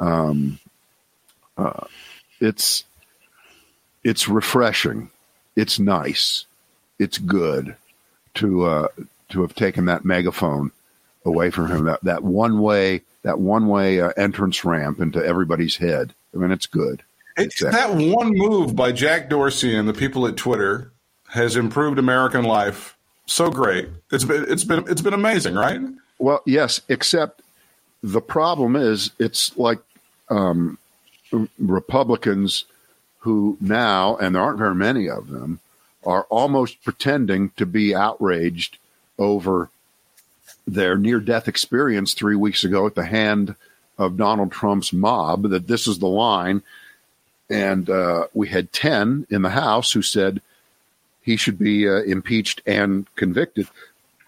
um, 0.00 0.58
uh, 1.56 1.86
it's 2.40 2.84
it's 4.02 4.28
refreshing. 4.28 5.10
It's 5.54 5.78
nice. 5.78 6.46
It's 6.98 7.18
good 7.18 7.76
to 8.34 8.64
uh, 8.64 8.88
to 9.28 9.42
have 9.42 9.54
taken 9.54 9.84
that 9.84 10.04
megaphone 10.04 10.72
away 11.24 11.50
from 11.50 11.68
him. 11.68 11.84
That 11.84 12.02
that 12.02 12.24
one 12.24 12.60
way 12.60 13.02
that 13.22 13.38
one 13.38 13.68
way 13.68 14.00
uh, 14.00 14.12
entrance 14.16 14.64
ramp 14.64 15.00
into 15.00 15.24
everybody's 15.24 15.76
head. 15.76 16.14
I 16.34 16.38
mean, 16.38 16.50
it's 16.50 16.66
good. 16.66 17.02
It's, 17.36 17.62
it's 17.62 17.72
that 17.72 17.94
one 17.94 18.32
move 18.32 18.74
by 18.74 18.92
Jack 18.92 19.28
Dorsey 19.28 19.76
and 19.76 19.88
the 19.88 19.92
people 19.92 20.26
at 20.26 20.36
Twitter 20.36 20.90
has 21.28 21.56
improved 21.56 21.98
American 21.98 22.44
life 22.44 22.96
so 23.26 23.50
great. 23.50 23.88
It's 24.10 24.24
been 24.24 24.44
it's 24.48 24.64
been 24.64 24.84
it's 24.88 25.02
been 25.02 25.14
amazing, 25.14 25.54
right? 25.54 25.80
Well, 26.18 26.42
yes, 26.46 26.80
except 26.88 27.42
the 28.02 28.20
problem 28.20 28.76
is 28.76 29.10
it's 29.18 29.56
like 29.56 29.78
um, 30.30 30.78
Republicans 31.58 32.64
who 33.18 33.58
now, 33.60 34.16
and 34.16 34.34
there 34.34 34.42
aren't 34.42 34.58
very 34.58 34.74
many 34.74 35.08
of 35.08 35.28
them, 35.28 35.60
are 36.04 36.24
almost 36.30 36.82
pretending 36.82 37.50
to 37.50 37.66
be 37.66 37.94
outraged 37.94 38.78
over 39.18 39.68
their 40.66 40.96
near 40.96 41.20
death 41.20 41.46
experience 41.46 42.14
three 42.14 42.36
weeks 42.36 42.64
ago 42.64 42.86
at 42.86 42.94
the 42.94 43.04
hand 43.04 43.54
of 43.98 44.16
Donald 44.16 44.50
Trump's 44.50 44.92
mob, 44.92 45.50
that 45.50 45.66
this 45.66 45.86
is 45.86 45.98
the 45.98 46.06
line. 46.06 46.62
And 47.50 47.90
uh, 47.90 48.28
we 48.32 48.48
had 48.48 48.72
10 48.72 49.26
in 49.28 49.42
the 49.42 49.50
House 49.50 49.92
who 49.92 50.02
said 50.02 50.40
he 51.22 51.36
should 51.36 51.58
be 51.58 51.86
uh, 51.88 52.02
impeached 52.02 52.62
and 52.66 53.06
convicted. 53.16 53.68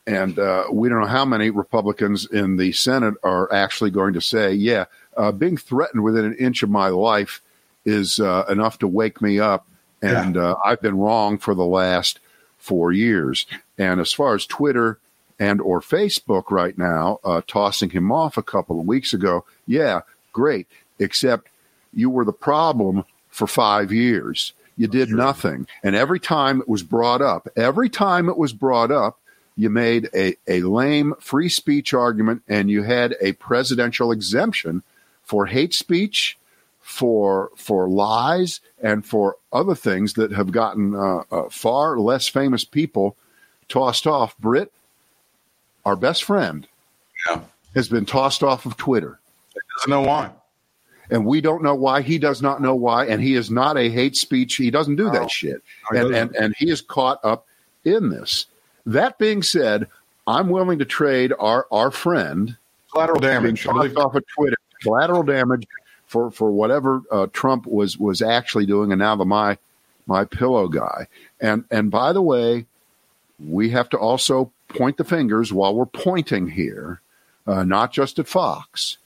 And 0.07 0.39
uh, 0.39 0.65
we 0.73 0.89
don't 0.89 1.01
know 1.01 1.07
how 1.07 1.25
many 1.25 1.51
Republicans 1.51 2.27
in 2.27 2.57
the 2.57 2.73
Senate 2.73 3.15
are 3.23 3.53
actually 3.53 3.91
going 3.91 4.15
to 4.15 4.21
say, 4.21 4.53
yeah, 4.53 4.87
uh, 5.17 5.31
being 5.31 5.57
threatened 5.57 6.03
within 6.03 6.25
an 6.25 6.35
inch 6.37 6.63
of 6.63 6.71
my 6.71 6.89
life 6.89 7.41
is 7.85 8.19
uh, 8.19 8.45
enough 8.49 8.79
to 8.79 8.89
wake 8.89 9.23
me 9.23 9.39
up. 9.39 9.67
And 10.01 10.35
yeah. 10.35 10.43
uh, 10.43 10.55
I've 10.65 10.81
been 10.81 10.99
wrong 10.99 11.39
for 11.39 11.55
the 11.55 11.65
last 11.65 12.19
four 12.59 12.93
years. 12.93 13.47
And 13.79 14.01
as 14.01 14.13
far 14.13 14.35
as 14.35 14.47
Twitter 14.47 14.99
and 15.39 15.61
or 15.61 15.81
Facebook 15.81 16.51
right 16.51 16.77
now, 16.77 17.21
uh, 17.25 17.43
tossing 17.47 17.91
him 17.91 18.11
off 18.11 18.37
a 18.37 18.43
couple 18.43 18.81
of 18.81 18.87
weeks 18.87 19.13
ago, 19.13 19.45
yeah, 19.67 20.01
great. 20.33 20.67
Except 20.99 21.49
you 21.93 22.11
were 22.11 22.25
the 22.25 22.33
problem 22.33 23.05
for 23.29 23.47
five 23.47 23.93
years. 23.93 24.53
You 24.77 24.89
did 24.89 25.11
nothing. 25.11 25.67
And 25.83 25.95
every 25.95 26.19
time 26.19 26.61
it 26.61 26.69
was 26.69 26.83
brought 26.83 27.23
up, 27.23 27.49
every 27.57 27.89
time 27.89 28.29
it 28.29 28.39
was 28.39 28.53
brought 28.53 28.91
up, 28.91 29.19
you 29.57 29.71
made 29.71 30.09
a, 30.15 30.37
a 30.49 30.63
lame 30.63 31.15
free 31.21 31.49
speech 31.49 31.93
argument 31.95 32.43
and 32.49 32.71
you 32.71 32.83
had 32.83 33.17
a 33.21 33.33
presidential 33.35 34.13
exemption 34.13 34.83
for 35.23 35.47
hate 35.47 35.75
speech, 35.75 36.39
for 36.81 37.51
for 37.57 37.89
lies, 37.89 38.61
and 38.83 39.05
for 39.05 39.37
other 39.53 39.75
things 39.75 40.15
that 40.15 40.33
have 40.33 40.53
gotten 40.53 40.95
uh, 40.95 41.23
uh, 41.31 41.49
far 41.51 41.99
less 41.99 42.29
famous 42.29 42.65
people 42.65 43.17
tossed 43.69 44.07
off. 44.07 44.37
Brit, 44.39 44.73
our 45.85 45.97
best 45.97 46.25
friend, 46.25 46.67
Yeah. 47.29 47.41
has 47.75 47.89
been 47.89 48.05
tossed 48.07 48.43
off 48.43 48.67
of 48.67 48.77
Twitter. 48.77 49.19
Doesn't 49.79 49.91
know 49.91 50.03
why. 50.03 50.31
And 51.11 51.27
we 51.27 51.41
don't 51.41 51.63
know 51.63 51.75
why. 51.75 52.01
He 52.01 52.19
does 52.19 52.41
not 52.41 52.63
know 52.63 52.75
why. 52.75 53.07
And 53.07 53.23
he 53.23 53.35
is 53.35 53.51
not 53.51 53.77
a 53.77 53.91
hate 53.91 54.17
speech. 54.17 54.57
He 54.57 54.71
doesn't 54.71 54.97
do 54.97 55.11
that 55.11 55.31
shit. 55.31 55.63
And, 55.91 56.15
and, 56.15 56.35
and 56.37 56.55
he 56.57 56.71
is 56.71 56.81
caught 56.81 57.21
up 57.23 57.47
in 57.85 58.09
this. 58.09 58.47
That 58.87 59.19
being 59.19 59.43
said, 59.43 59.89
I'm 60.27 60.49
willing 60.49 60.79
to 60.79 60.85
trade 60.85 61.33
our, 61.39 61.67
our 61.71 61.91
friend 61.91 62.57
Collateral 62.93 63.21
damage. 63.21 63.67
Off 63.67 64.15
of 64.15 64.25
Twitter, 64.27 64.57
collateral 64.83 65.23
damage 65.23 65.67
for, 66.07 66.31
for 66.31 66.51
whatever 66.51 67.01
uh, 67.11 67.27
Trump 67.33 67.67
was, 67.67 67.99
was 67.99 68.21
actually 68.21 68.67
doing. 68.67 68.93
And 68.93 68.99
now 68.99 69.17
the 69.17 69.25
my, 69.25 69.57
my 70.07 70.25
pillow 70.25 70.69
guy. 70.69 71.07
And, 71.41 71.65
and 71.71 71.91
by 71.91 72.13
the 72.13 72.23
way, 72.23 72.67
we 73.41 73.71
have 73.71 73.89
to 73.91 73.99
also 73.99 74.53
point 74.69 74.99
the 74.99 75.05
fingers 75.05 75.53
while 75.53 75.75
we're 75.75 75.87
pointing 75.87 76.49
here, 76.49 77.01
uh, 77.47 77.65
not 77.65 77.93
just 77.93 78.19
at 78.19 78.29
Fox, 78.29 78.99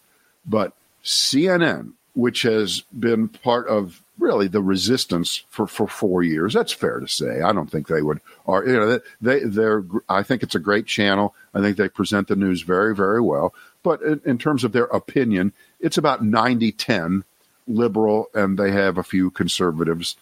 but 0.45 0.73
CNN, 1.05 1.93
which 2.15 2.43
has 2.43 2.83
been 2.99 3.29
part 3.29 3.69
of 3.69 4.03
really 4.19 4.49
the 4.49 4.63
resistance 4.63 5.45
for, 5.49 5.67
for 5.67 5.87
four 5.87 6.23
years. 6.23 6.55
That's 6.55 6.73
fair 6.73 7.01
to 7.01 7.09
say. 7.09 7.43
I 7.43 7.53
don't 7.53 7.71
think 7.71 7.89
they 7.89 8.03
would 8.03 8.21
are 8.47 8.67
you 8.67 8.75
know 8.75 9.01
they 9.21 9.41
they're 9.41 9.85
I 10.09 10.23
think 10.23 10.43
it's 10.43 10.55
a 10.55 10.61
great 10.61 10.87
channel. 10.87 11.35
I 11.55 11.61
think 11.61 11.77
they 11.77 11.89
present 11.89 12.29
the 12.29 12.37
news 12.37 12.63
very 12.63 12.95
very 12.95 13.21
well. 13.21 13.55
But 13.83 14.03
in, 14.03 14.21
in 14.25 14.39
terms 14.39 14.65
of 14.65 14.73
their 14.73 14.87
opinion, 14.87 15.53
it's 15.79 15.97
about 15.97 16.23
90-10 16.23 17.23
liberal, 17.69 18.29
and 18.35 18.59
they 18.59 18.73
have 18.73 18.99
a 18.99 19.05
few 19.05 19.31
conservatives, 19.31 20.17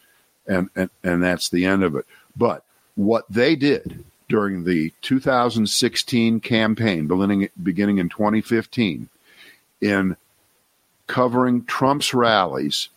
and 0.47 0.69
and 0.75 0.91
and 1.03 1.23
that's 1.23 1.49
the 1.49 1.65
end 1.65 1.83
of 1.83 1.95
it. 1.95 2.05
But 2.37 2.65
what 2.95 3.25
they 3.31 3.57
did 3.57 4.05
during 4.29 4.65
the 4.65 4.93
2016 5.03 6.41
campaign, 6.41 7.07
beginning 7.07 7.49
beginning 7.63 7.99
in 7.99 8.09
2015, 8.09 9.09
in 9.81 10.17
covering 11.07 11.65
Trump's 11.65 12.15
rallies, 12.15 12.89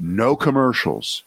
no 0.00 0.34
commercials, 0.34 1.22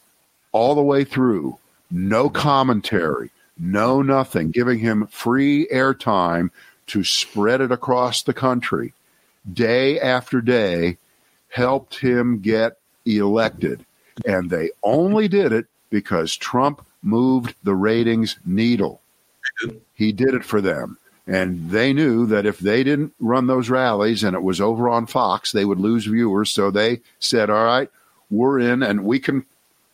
all 0.51 0.75
the 0.75 0.81
way 0.81 1.03
through, 1.03 1.57
no 1.91 2.25
mm-hmm. 2.25 2.35
commentary, 2.35 3.29
no 3.57 4.01
nothing, 4.01 4.51
giving 4.51 4.79
him 4.79 5.07
free 5.07 5.67
airtime 5.71 6.49
to 6.87 7.03
spread 7.03 7.61
it 7.61 7.71
across 7.71 8.23
the 8.23 8.33
country, 8.33 8.93
day 9.51 9.99
after 9.99 10.41
day, 10.41 10.97
helped 11.49 11.99
him 11.99 12.39
get 12.39 12.77
elected. 13.05 13.85
And 14.25 14.49
they 14.49 14.71
only 14.83 15.27
did 15.27 15.53
it 15.53 15.67
because 15.89 16.35
Trump 16.35 16.85
moved 17.01 17.55
the 17.63 17.75
ratings 17.75 18.37
needle. 18.45 19.01
He 19.93 20.11
did 20.11 20.33
it 20.33 20.43
for 20.43 20.61
them. 20.61 20.97
And 21.25 21.69
they 21.69 21.93
knew 21.93 22.25
that 22.25 22.45
if 22.45 22.59
they 22.59 22.83
didn't 22.83 23.13
run 23.19 23.47
those 23.47 23.69
rallies 23.69 24.23
and 24.23 24.35
it 24.35 24.43
was 24.43 24.59
over 24.59 24.89
on 24.89 25.05
Fox, 25.05 25.51
they 25.51 25.63
would 25.63 25.79
lose 25.79 26.05
viewers. 26.05 26.51
So 26.51 26.69
they 26.69 27.01
said, 27.19 27.49
"All 27.49 27.63
right, 27.63 27.89
we're 28.33 28.59
in, 28.59 28.83
and 28.83 29.05
we 29.05 29.19
can 29.19 29.45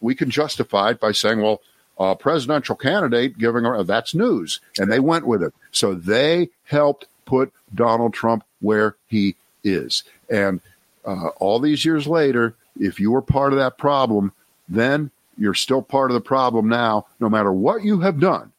we 0.02 0.16
can 0.16 0.30
justify 0.30 0.92
it 0.92 1.00
by 1.00 1.12
saying, 1.12 1.42
well, 1.42 1.62
a 1.98 2.16
presidential 2.16 2.76
candidate 2.76 3.38
giving 3.38 3.66
a, 3.66 3.84
that's 3.84 4.16
news," 4.16 4.62
and 4.78 4.92
they 4.92 5.00
went 5.00 5.28
with 5.28 5.44
it. 5.44 5.54
So 5.72 5.94
they 5.94 6.50
helped 6.66 7.06
put 7.26 7.54
Donald 7.76 8.14
Trump 8.14 8.44
where 8.62 8.96
he 9.08 9.36
is. 9.64 10.04
And 10.30 10.62
uh, 11.06 11.30
all 11.38 11.60
these 11.60 11.86
years 11.86 12.08
later, 12.08 12.56
if 12.80 13.00
you 13.00 13.12
were 13.12 13.22
part 13.22 13.54
of 13.54 13.60
that 13.60 13.78
problem, 13.78 14.32
then 14.68 15.12
you're 15.38 15.54
still 15.54 15.82
part 15.82 16.12
of 16.12 16.16
the 16.16 16.22
problem 16.22 16.68
now, 16.68 17.06
no 17.20 17.30
matter 17.30 17.52
what 17.52 17.84
you 17.84 18.00
have 18.00 18.20
done 18.20 18.52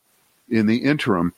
in 0.49 0.67
the 0.67 0.79
interim 0.79 1.33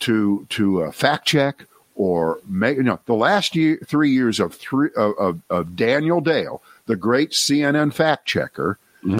to 0.00 0.46
to 0.50 0.84
uh, 0.84 0.90
fact 0.90 1.26
check 1.26 1.66
or 1.96 2.38
make 2.46 2.76
you 2.76 2.82
know 2.82 3.00
the 3.06 3.14
last 3.14 3.56
year 3.56 3.78
three 3.84 4.10
years 4.10 4.38
of 4.40 4.54
three 4.54 4.90
of, 4.96 5.12
of, 5.18 5.40
of 5.50 5.76
Daniel 5.76 6.20
Dale, 6.20 6.62
the 6.88 6.96
great 6.96 7.30
CNN 7.30 7.92
fact 7.92 8.26
checker, 8.26 8.78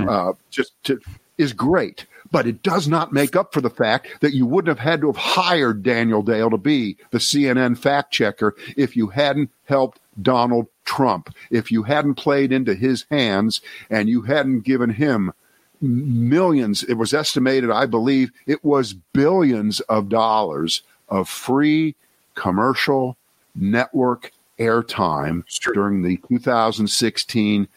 uh, 0.08 0.32
just 0.50 0.72
to, 0.84 1.00
is 1.36 1.52
great. 1.52 2.06
But 2.30 2.46
it 2.46 2.62
does 2.62 2.88
not 2.88 3.12
make 3.12 3.36
up 3.36 3.54
for 3.54 3.60
the 3.60 3.70
fact 3.70 4.08
that 4.20 4.34
you 4.34 4.44
wouldn't 4.44 4.76
have 4.76 4.84
had 4.84 5.00
to 5.02 5.06
have 5.06 5.16
hired 5.16 5.82
Daniel 5.82 6.22
Dale 6.22 6.50
to 6.50 6.58
be 6.58 6.96
the 7.10 7.18
CNN 7.18 7.78
fact 7.78 8.12
checker 8.12 8.56
if 8.76 8.96
you 8.96 9.06
hadn't 9.06 9.50
helped 9.64 10.00
Donald 10.20 10.66
Trump, 10.84 11.34
if 11.50 11.70
you 11.70 11.84
hadn't 11.84 12.14
played 12.14 12.52
into 12.52 12.74
his 12.74 13.06
hands 13.10 13.60
and 13.88 14.08
you 14.08 14.22
hadn't 14.22 14.60
given 14.60 14.90
him 14.90 15.32
millions. 15.80 16.82
It 16.82 16.94
was 16.94 17.14
estimated, 17.14 17.70
I 17.70 17.86
believe, 17.86 18.30
it 18.46 18.64
was 18.64 18.94
billions 18.94 19.80
of 19.80 20.08
dollars 20.08 20.82
of 21.08 21.28
free 21.28 21.94
commercial 22.34 23.16
network 23.54 24.32
airtime 24.58 25.44
during 25.72 26.02
the 26.02 26.16
2016 26.28 27.68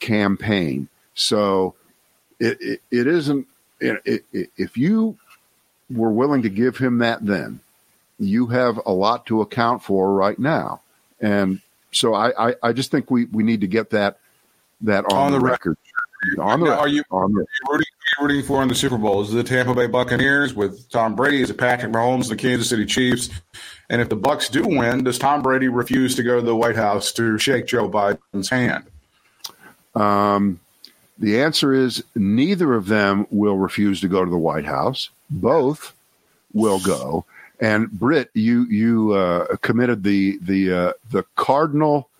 campaign. 0.00 0.88
So 1.14 1.74
it, 2.38 2.58
it, 2.60 2.80
it 2.90 3.06
isn't, 3.06 3.46
it, 3.80 4.24
if 4.32 4.76
you 4.76 5.16
were 5.90 6.10
willing 6.10 6.42
to 6.42 6.48
give 6.48 6.78
him 6.78 6.98
that 6.98 7.24
then, 7.24 7.60
you 8.18 8.46
have 8.46 8.80
a 8.86 8.92
lot 8.92 9.26
to 9.26 9.40
account 9.40 9.82
for 9.82 10.14
right 10.14 10.38
now. 10.38 10.80
And 11.20 11.60
so 11.92 12.14
I, 12.14 12.50
I, 12.50 12.54
I 12.62 12.72
just 12.72 12.90
think 12.90 13.10
we, 13.10 13.26
we 13.26 13.42
need 13.42 13.60
to 13.62 13.66
get 13.66 13.90
that 13.90 14.18
that 14.82 15.06
on, 15.06 15.18
On 15.18 15.32
the 15.32 15.38
the 15.38 15.44
record. 15.44 15.78
On 16.38 16.60
the 16.60 16.66
Now, 16.66 16.78
are 16.78 16.88
you 16.88 17.02
on 17.10 17.32
the, 17.32 17.40
Are 17.40 17.42
you 17.42 17.72
rooting, 17.72 17.86
are 18.18 18.22
you 18.22 18.28
rooting 18.28 18.42
for 18.46 18.62
in 18.62 18.68
the 18.68 18.74
Super 18.74 18.98
Bowl? 18.98 19.22
Is 19.22 19.32
it 19.32 19.36
the 19.36 19.44
Tampa 19.44 19.74
Bay 19.74 19.86
Buccaneers 19.86 20.54
with 20.54 20.88
Tom 20.90 21.14
Brady? 21.14 21.42
Is 21.42 21.50
it 21.50 21.58
Patrick 21.58 21.92
Mahomes, 21.92 22.28
the 22.28 22.36
Kansas 22.36 22.68
City 22.68 22.86
Chiefs? 22.86 23.30
And 23.88 24.00
if 24.00 24.08
the 24.08 24.16
Bucs 24.16 24.50
do 24.50 24.66
win, 24.66 25.04
does 25.04 25.18
Tom 25.18 25.42
Brady 25.42 25.68
refuse 25.68 26.14
to 26.16 26.22
go 26.22 26.36
to 26.36 26.44
the 26.44 26.56
White 26.56 26.76
House 26.76 27.12
to 27.12 27.38
shake 27.38 27.66
Joe 27.66 27.88
Biden's 27.88 28.48
hand? 28.48 28.84
Um, 29.94 30.60
the 31.18 31.40
answer 31.40 31.72
is 31.72 32.02
neither 32.14 32.74
of 32.74 32.86
them 32.86 33.26
will 33.30 33.56
refuse 33.56 34.00
to 34.00 34.08
go 34.08 34.24
to 34.24 34.30
the 34.30 34.38
White 34.38 34.66
House. 34.66 35.10
Both 35.30 35.94
will 36.52 36.80
go. 36.80 37.24
And 37.60 37.90
Britt, 37.90 38.30
you 38.34 38.64
you 38.64 39.12
uh, 39.12 39.56
committed 39.62 40.02
the 40.02 40.38
the 40.42 40.72
uh, 40.72 40.92
the 41.10 41.22
cardinal 41.36 42.10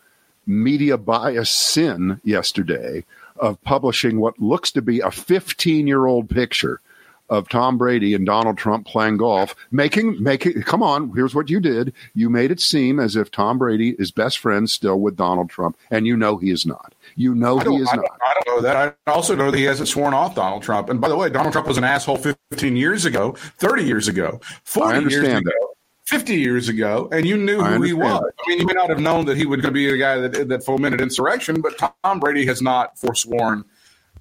media 0.47 0.97
bias 0.97 1.51
sin 1.51 2.21
yesterday 2.25 3.05
of 3.39 3.63
publishing 3.63 4.21
what 4.21 4.39
looks 4.39 4.71
to 4.73 4.83
be 4.83 5.01
a 5.01 5.11
15 5.11 5.87
year 5.87 6.07
old 6.07 6.29
picture 6.29 6.81
of 7.29 7.49
Tom 7.49 7.77
Brady 7.77 8.15
and 8.15 8.25
Donald 8.25 8.57
Trump 8.57 8.87
playing 8.87 9.17
golf, 9.17 9.55
making 9.71 10.23
making 10.23 10.63
come 10.63 10.83
on, 10.83 11.13
here's 11.15 11.35
what 11.35 11.51
you 11.51 11.61
did. 11.61 11.93
You 12.15 12.31
made 12.31 12.51
it 12.51 12.61
seem 12.61 13.01
as 13.01 13.17
if 13.17 13.31
Tom 13.31 13.59
Brady 13.59 13.97
is 13.99 14.11
best 14.11 14.39
friends 14.39 14.73
still 14.73 15.01
with 15.01 15.17
Donald 15.17 15.51
Trump, 15.51 15.77
and 15.91 16.07
you 16.07 16.17
know 16.17 16.37
he 16.37 16.51
is 16.51 16.65
not. 16.65 16.95
You 17.17 17.35
know 17.35 17.59
he 17.59 17.77
is 17.77 17.89
I, 17.93 17.97
not. 17.97 18.05
I 18.21 18.35
don't 18.35 18.57
know 18.57 18.63
that. 18.63 18.97
I 19.07 19.11
also 19.11 19.35
know 19.35 19.51
that 19.51 19.59
he 19.59 19.65
hasn't 19.65 19.89
sworn 19.89 20.15
off 20.15 20.35
Donald 20.35 20.63
Trump. 20.63 20.89
And 20.89 21.01
by 21.01 21.09
the 21.09 21.17
way, 21.17 21.29
Donald 21.29 21.53
Trump 21.53 21.67
was 21.67 21.79
an 21.79 21.85
asshole 21.85 22.19
15 22.19 22.77
years 22.77 23.05
ago, 23.05 23.33
30 23.59 23.85
years 23.85 24.09
ago, 24.09 24.41
40 24.65 24.87
I 24.87 24.99
years 25.01 25.15
understand 25.15 25.47
ago, 25.47 25.66
50 26.07 26.37
years 26.37 26.69
ago, 26.69 27.09
and 27.11 27.27
you 27.27 27.37
knew 27.37 27.61
I 27.61 27.75
who 27.75 27.83
he 27.83 27.93
was. 27.93 28.23
I 28.23 28.49
mean, 28.49 28.61
you 28.61 28.67
may 28.67 28.75
not 28.75 28.89
have 28.91 29.01
known 29.01 29.27
that 29.27 29.37
he 29.37 29.45
would 29.45 29.61
going 29.61 29.75
be 29.75 29.91
the 29.91 29.99
guy 29.99 30.19
that, 30.19 30.49
that 30.49 30.65
fomented 30.65 31.01
insurrection, 31.01 31.61
but 31.61 31.77
Tom 31.79 32.21
Brady 32.21 32.47
has 32.47 32.63
not 32.63 32.97
forsworn 32.97 33.65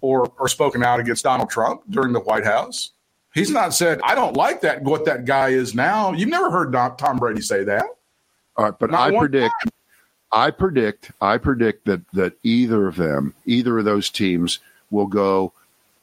or, 0.02 0.32
or 0.40 0.48
spoken 0.48 0.84
out 0.84 1.00
against 1.00 1.24
Donald 1.24 1.50
Trump 1.50 1.84
during 1.90 2.12
the 2.12 2.20
White 2.20 2.44
House. 2.44 2.92
He's 3.36 3.52
not 3.52 3.74
said, 3.74 4.00
I 4.04 4.16
don't 4.16 4.36
like 4.36 4.62
that, 4.62 4.82
what 4.82 5.06
that 5.06 5.26
guy 5.26 5.50
is 5.50 5.76
now. 5.76 6.12
You've 6.14 6.30
never 6.30 6.50
heard 6.50 6.72
Don, 6.72 6.98
Tom 6.98 7.18
Brady 7.18 7.42
say 7.42 7.64
that. 7.66 7.86
All 8.58 8.66
right, 8.66 8.80
but 8.80 8.90
Not 8.90 9.10
I 9.10 9.12
one 9.12 9.20
predict, 9.20 9.54
I 10.32 10.50
predict, 10.52 11.12
I 11.22 11.38
predict 11.38 11.86
that 11.86 12.08
that 12.14 12.34
either 12.44 12.88
of 12.88 12.96
them, 12.96 13.36
either 13.46 13.78
of 13.78 13.86
those 13.86 14.10
teams, 14.10 14.60
will 14.90 15.08
go. 15.08 15.54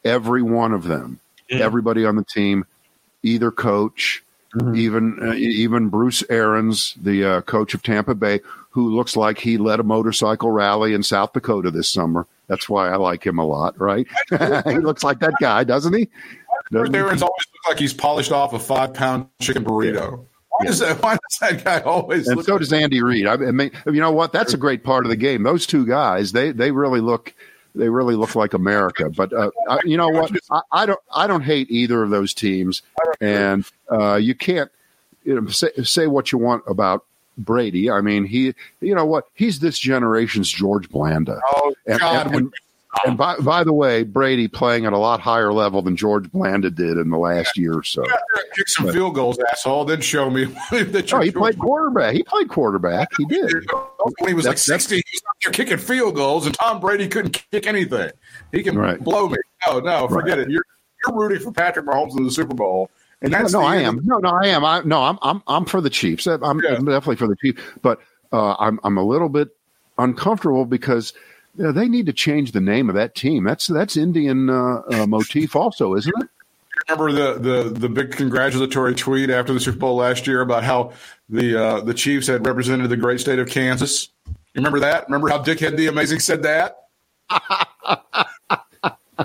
Every 0.04 0.42
one 0.42 0.72
of 0.72 0.84
them, 0.84 1.20
everybody 1.48 2.04
on 2.04 2.16
the 2.16 2.24
team, 2.24 2.66
either 3.22 3.50
coach, 3.50 4.22
even 4.74 5.18
uh, 5.22 5.32
even 5.34 5.88
Bruce 5.88 6.22
Arians, 6.28 6.94
the 7.00 7.24
uh, 7.24 7.40
coach 7.42 7.74
of 7.74 7.82
Tampa 7.82 8.14
Bay, 8.14 8.40
who 8.70 8.94
looks 8.94 9.16
like 9.16 9.38
he 9.38 9.58
led 9.58 9.80
a 9.80 9.84
motorcycle 9.84 10.50
rally 10.50 10.94
in 10.94 11.02
South 11.02 11.32
Dakota 11.32 11.70
this 11.70 11.88
summer. 11.88 12.26
That's 12.48 12.68
why 12.68 12.90
I 12.90 12.96
like 12.96 13.24
him 13.24 13.38
a 13.38 13.46
lot, 13.46 13.78
right? 13.80 14.06
he 14.30 14.78
looks 14.78 15.02
like 15.02 15.20
that 15.20 15.34
guy, 15.40 15.64
doesn't 15.64 15.94
he? 15.94 16.08
Bruce 16.70 16.88
Doesn't 16.88 16.94
he? 16.94 17.00
Arians 17.00 17.22
always 17.22 17.46
looks 17.52 17.68
like 17.68 17.78
he's 17.78 17.94
polished 17.94 18.32
off 18.32 18.52
a 18.52 18.58
five 18.58 18.94
pound 18.94 19.26
chicken 19.40 19.64
burrito. 19.64 20.26
Why 20.48 20.66
does 20.66 20.78
that? 20.80 21.02
Why 21.02 21.12
does 21.12 21.38
that 21.40 21.64
guy 21.64 21.80
always? 21.80 22.28
And 22.28 22.44
so 22.44 22.52
like- 22.52 22.60
does 22.60 22.72
Andy 22.72 23.02
Reid. 23.02 23.26
I 23.26 23.36
mean, 23.36 23.70
you 23.86 24.00
know 24.00 24.12
what? 24.12 24.32
That's 24.32 24.52
a 24.52 24.58
great 24.58 24.84
part 24.84 25.06
of 25.06 25.10
the 25.10 25.16
game. 25.16 25.42
Those 25.42 25.66
two 25.66 25.86
guys, 25.86 26.32
they 26.32 26.52
they 26.52 26.70
really 26.70 27.00
look 27.00 27.34
they 27.74 27.88
really 27.88 28.14
look 28.14 28.34
like 28.34 28.54
America. 28.54 29.10
But 29.10 29.32
uh, 29.32 29.50
I, 29.68 29.80
you 29.84 29.96
know 29.96 30.08
what? 30.08 30.30
I, 30.50 30.60
I, 30.72 30.86
don't 30.86 31.00
I 31.14 31.26
don't 31.26 31.42
hate 31.42 31.70
either 31.70 32.02
of 32.02 32.10
those 32.10 32.34
teams, 32.34 32.82
and 33.20 33.64
uh, 33.90 34.16
you 34.16 34.34
can't 34.34 34.70
you 35.24 35.40
know 35.40 35.46
say, 35.48 35.70
say 35.82 36.06
what 36.06 36.32
you 36.32 36.38
want 36.38 36.64
about 36.66 37.04
Brady. 37.38 37.90
I 37.90 38.00
mean, 38.00 38.24
he 38.24 38.54
you 38.80 38.94
know 38.94 39.06
what? 39.06 39.28
He's 39.34 39.60
this 39.60 39.78
generation's 39.78 40.50
George 40.50 40.88
Blanda. 40.90 41.40
Oh 41.54 41.74
God! 41.86 42.26
And, 42.26 42.34
and, 42.34 42.54
and 43.06 43.16
by, 43.16 43.36
by 43.36 43.64
the 43.64 43.72
way, 43.72 44.02
Brady 44.02 44.48
playing 44.48 44.84
at 44.84 44.92
a 44.92 44.98
lot 44.98 45.18
higher 45.20 45.52
level 45.52 45.80
than 45.80 45.96
George 45.96 46.30
Blanda 46.30 46.70
did 46.70 46.98
in 46.98 47.08
the 47.08 47.16
last 47.16 47.56
year 47.56 47.78
or 47.78 47.82
so. 47.82 48.04
Kick 48.54 48.68
some 48.68 48.86
but, 48.86 48.94
field 48.94 49.14
goals, 49.14 49.38
asshole. 49.50 49.86
Then 49.86 50.02
show 50.02 50.28
me 50.28 50.44
that 50.70 51.10
you. 51.10 51.16
Oh, 51.16 51.20
he 51.22 51.30
played 51.30 51.58
quarterback. 51.58 52.14
He 52.14 52.22
played 52.22 52.50
quarterback. 52.50 53.08
He 53.16 53.24
did. 53.24 53.50
When 54.18 54.28
he 54.28 54.34
was 54.34 54.44
that's, 54.44 54.68
like 54.68 54.80
sixty, 54.80 55.02
he's 55.10 55.22
out 55.26 55.36
there 55.42 55.52
kicking 55.52 55.78
field 55.78 56.16
goals, 56.16 56.44
and 56.44 56.54
Tom 56.54 56.80
Brady 56.80 57.08
couldn't 57.08 57.42
kick 57.50 57.66
anything. 57.66 58.10
He 58.52 58.62
can 58.62 58.76
right. 58.76 59.00
blow 59.00 59.28
me. 59.28 59.38
No, 59.66 59.80
no, 59.80 60.08
forget 60.08 60.36
right. 60.36 60.46
it. 60.46 60.50
You're 60.50 60.64
you're 61.06 61.16
rooting 61.16 61.40
for 61.40 61.50
Patrick 61.50 61.86
Mahomes 61.86 62.16
in 62.16 62.24
the 62.24 62.30
Super 62.30 62.54
Bowl. 62.54 62.90
And 63.22 63.32
that's 63.32 63.52
no, 63.52 63.60
no 63.60 63.66
I 63.66 63.76
am. 63.76 64.00
No, 64.04 64.18
no, 64.18 64.28
I 64.28 64.48
am. 64.48 64.64
I 64.64 64.82
no, 64.82 65.02
I'm 65.02 65.18
I'm 65.22 65.42
I'm 65.46 65.64
for 65.64 65.80
the 65.80 65.90
Chiefs. 65.90 66.26
I'm, 66.26 66.42
yeah. 66.42 66.74
I'm 66.74 66.84
definitely 66.84 67.16
for 67.16 67.28
the 67.28 67.36
Chiefs, 67.36 67.62
but 67.80 68.00
uh, 68.32 68.54
I'm 68.58 68.78
I'm 68.84 68.98
a 68.98 69.04
little 69.04 69.30
bit 69.30 69.48
uncomfortable 69.96 70.66
because– 70.66 71.14
yeah, 71.56 71.70
they 71.70 71.88
need 71.88 72.06
to 72.06 72.12
change 72.12 72.52
the 72.52 72.60
name 72.60 72.88
of 72.88 72.94
that 72.94 73.14
team. 73.14 73.44
That's 73.44 73.66
that's 73.66 73.96
Indian 73.96 74.48
uh, 74.48 74.82
uh, 74.90 75.06
motif, 75.06 75.54
also, 75.54 75.94
isn't 75.94 76.14
it? 76.22 76.28
Remember 76.88 77.12
the, 77.12 77.38
the 77.38 77.70
the 77.70 77.88
big 77.88 78.12
congratulatory 78.12 78.94
tweet 78.94 79.30
after 79.30 79.52
the 79.52 79.60
Super 79.60 79.78
Bowl 79.78 79.96
last 79.96 80.26
year 80.26 80.40
about 80.40 80.64
how 80.64 80.92
the 81.28 81.62
uh, 81.62 81.80
the 81.82 81.94
Chiefs 81.94 82.26
had 82.26 82.46
represented 82.46 82.88
the 82.88 82.96
great 82.96 83.20
state 83.20 83.38
of 83.38 83.48
Kansas. 83.48 84.08
You 84.26 84.34
remember 84.56 84.80
that? 84.80 85.04
Remember 85.06 85.28
how 85.28 85.42
Dickhead 85.42 85.76
the 85.76 85.86
Amazing 85.88 86.20
said 86.20 86.42
that? 86.42 86.88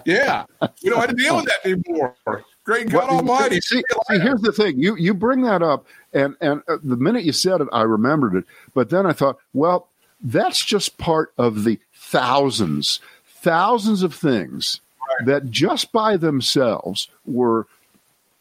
yeah, 0.06 0.46
we 0.84 0.90
don't 0.90 1.00
have 1.00 1.10
to 1.10 1.16
deal 1.16 1.38
with 1.38 1.46
that 1.46 1.66
anymore. 1.66 2.16
Great 2.64 2.90
God 2.90 3.08
well, 3.08 3.18
Almighty! 3.18 3.62
See, 3.62 3.82
see, 4.10 4.20
here's 4.20 4.42
the 4.42 4.52
thing: 4.52 4.78
you 4.78 4.98
you 4.98 5.14
bring 5.14 5.42
that 5.44 5.64
up, 5.64 5.88
and 6.14 6.36
and 6.42 6.62
uh, 6.68 6.78
the 6.84 6.98
minute 6.98 7.24
you 7.24 7.32
said 7.32 7.62
it, 7.62 7.70
I 7.72 7.84
remembered 7.84 8.36
it. 8.36 8.44
But 8.74 8.90
then 8.90 9.06
I 9.06 9.14
thought, 9.14 9.38
well, 9.54 9.88
that's 10.22 10.64
just 10.64 10.98
part 10.98 11.34
of 11.38 11.64
the 11.64 11.80
thousands, 12.08 13.00
thousands 13.28 14.02
of 14.04 14.16
things 14.16 14.80
right. 15.20 15.28
that 15.28 15.50
just 15.50 15.92
by 15.92 16.18
themselves 16.18 17.10
were 17.26 17.68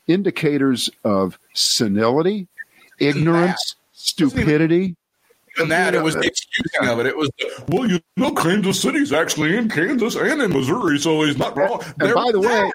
indicators 0.07 0.89
of 1.05 1.39
senility, 1.53 2.47
ignorance, 2.99 3.75
stupidity. 3.93 4.95
And 5.59 5.71
that 5.71 5.95
it 5.95 6.03
was 6.03 6.15
the 6.15 6.27
excusing 6.27 6.89
of 6.89 7.01
it. 7.01 7.07
It 7.07 7.17
was 7.17 7.31
well, 7.69 7.89
you 7.89 8.01
know, 8.17 8.33
Kansas 8.33 8.81
City's 8.81 9.13
actually 9.13 9.57
in 9.57 9.71
Kansas 9.71 10.15
and 10.15 10.43
in 10.43 10.53
Missouri, 10.53 10.99
so 10.99 11.23
he's 11.23 11.39
not 11.39 11.57
wrong. 11.57 11.83
And, 11.99 12.15
by 12.15 12.31
the 12.31 12.41
way, 12.41 12.71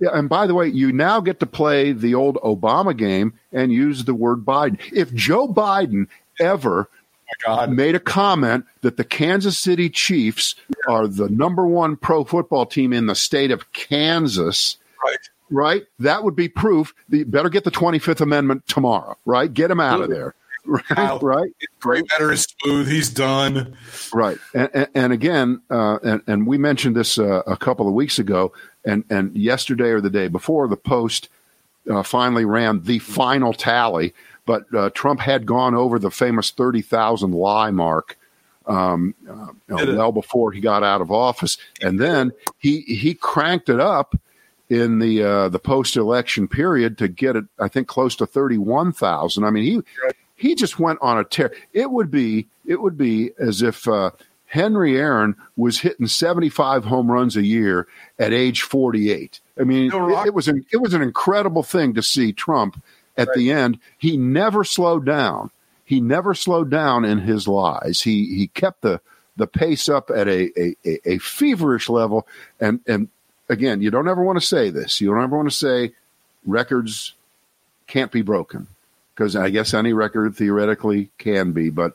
yeah, 0.00 0.10
and 0.12 0.28
by 0.28 0.46
the 0.46 0.54
way, 0.54 0.68
you 0.68 0.92
now 0.92 1.20
get 1.20 1.40
to 1.40 1.46
play 1.46 1.92
the 1.92 2.14
old 2.14 2.36
Obama 2.36 2.96
game 2.96 3.32
and 3.52 3.72
use 3.72 4.04
the 4.04 4.14
word 4.14 4.44
Biden. 4.44 4.78
If 4.92 5.14
Joe 5.14 5.48
Biden 5.48 6.08
ever 6.38 6.88
God. 7.44 7.70
made 7.70 7.94
a 7.94 8.00
comment 8.00 8.64
that 8.82 8.96
the 8.96 9.04
Kansas 9.04 9.58
City 9.58 9.88
Chiefs 9.90 10.54
are 10.88 11.06
the 11.06 11.28
number 11.28 11.66
one 11.66 11.96
pro 11.96 12.24
football 12.24 12.66
team 12.66 12.92
in 12.92 13.06
the 13.06 13.14
state 13.14 13.50
of 13.50 13.72
Kansas. 13.72 14.76
Right. 15.02 15.18
Right? 15.50 15.82
That 15.98 16.24
would 16.24 16.36
be 16.36 16.48
proof 16.48 16.94
that 17.08 17.18
you 17.18 17.24
better 17.24 17.48
get 17.48 17.64
the 17.64 17.70
25th 17.70 18.20
Amendment 18.20 18.66
tomorrow, 18.66 19.16
right? 19.24 19.52
Get 19.52 19.70
him 19.70 19.80
out 19.80 20.00
of 20.00 20.10
there. 20.10 20.34
Right, 20.66 21.22
right. 21.22 21.50
Great 21.80 22.06
better 22.08 22.30
is 22.30 22.42
smooth. 22.60 22.86
He's 22.86 23.08
done. 23.08 23.76
Right, 24.12 24.36
and, 24.54 24.68
and, 24.74 24.88
and 24.94 25.12
again, 25.12 25.62
uh, 25.70 25.98
and, 26.02 26.22
and 26.26 26.46
we 26.46 26.58
mentioned 26.58 26.94
this 26.94 27.18
uh, 27.18 27.42
a 27.46 27.56
couple 27.56 27.88
of 27.88 27.94
weeks 27.94 28.18
ago, 28.18 28.52
and 28.84 29.02
and 29.08 29.34
yesterday 29.34 29.88
or 29.88 30.02
the 30.02 30.10
day 30.10 30.28
before, 30.28 30.68
the 30.68 30.76
Post 30.76 31.30
uh, 31.90 32.02
finally 32.02 32.44
ran 32.44 32.82
the 32.82 32.98
final 32.98 33.52
tally 33.52 34.12
but 34.46 34.72
uh, 34.74 34.90
Trump 34.90 35.20
had 35.20 35.46
gone 35.46 35.74
over 35.74 35.98
the 35.98 36.10
famous 36.10 36.50
30,000 36.50 37.32
lie 37.32 37.70
mark 37.70 38.18
um, 38.66 39.14
uh, 39.28 39.48
well 39.68 40.12
before 40.12 40.52
he 40.52 40.60
got 40.60 40.82
out 40.82 41.00
of 41.00 41.10
office. 41.10 41.58
And 41.80 41.98
then 41.98 42.32
he, 42.58 42.80
he 42.82 43.14
cranked 43.14 43.68
it 43.68 43.80
up 43.80 44.14
in 44.70 45.00
the 45.00 45.22
uh, 45.22 45.48
the 45.48 45.58
post 45.58 45.96
election 45.96 46.46
period 46.46 46.96
to 46.98 47.08
get 47.08 47.36
it, 47.36 47.44
I 47.58 47.68
think, 47.68 47.88
close 47.88 48.14
to 48.16 48.26
31,000. 48.26 49.44
I 49.44 49.50
mean, 49.50 49.64
he 49.64 49.80
he 50.36 50.54
just 50.54 50.78
went 50.78 51.00
on 51.02 51.18
a 51.18 51.24
tear. 51.24 51.52
It 51.72 51.90
would 51.90 52.10
be 52.10 52.46
it 52.64 52.80
would 52.80 52.96
be 52.96 53.32
as 53.38 53.62
if 53.62 53.86
uh, 53.88 54.12
Henry 54.46 54.96
Aaron 54.96 55.34
was 55.56 55.80
hitting 55.80 56.06
75 56.06 56.84
home 56.84 57.10
runs 57.10 57.36
a 57.36 57.44
year 57.44 57.88
at 58.18 58.32
age 58.32 58.62
48. 58.62 59.40
I 59.58 59.64
mean, 59.64 59.90
it, 59.92 60.26
it 60.28 60.34
was 60.34 60.48
an 60.48 60.64
it 60.72 60.78
was 60.78 60.94
an 60.94 61.02
incredible 61.02 61.64
thing 61.64 61.94
to 61.94 62.02
see 62.02 62.32
Trump 62.32 62.80
at 63.16 63.28
right. 63.28 63.36
the 63.36 63.52
end, 63.52 63.78
he 63.98 64.16
never 64.16 64.64
slowed 64.64 65.04
down. 65.04 65.50
He 65.84 66.00
never 66.00 66.34
slowed 66.34 66.70
down 66.70 67.04
in 67.04 67.18
his 67.18 67.48
lies. 67.48 68.00
He 68.02 68.36
he 68.36 68.46
kept 68.48 68.82
the 68.82 69.00
the 69.36 69.46
pace 69.46 69.88
up 69.88 70.10
at 70.10 70.28
a 70.28 70.50
a, 70.58 70.76
a 71.04 71.18
feverish 71.18 71.88
level. 71.88 72.26
And 72.60 72.80
and 72.86 73.08
again, 73.48 73.82
you 73.82 73.90
don't 73.90 74.08
ever 74.08 74.22
want 74.22 74.40
to 74.40 74.46
say 74.46 74.70
this. 74.70 75.00
You 75.00 75.08
don't 75.10 75.22
ever 75.22 75.36
want 75.36 75.50
to 75.50 75.56
say 75.56 75.92
records 76.46 77.14
can't 77.86 78.12
be 78.12 78.22
broken 78.22 78.68
because 79.14 79.34
I 79.34 79.50
guess 79.50 79.74
any 79.74 79.92
record 79.92 80.36
theoretically 80.36 81.10
can 81.18 81.52
be, 81.52 81.70
but 81.70 81.94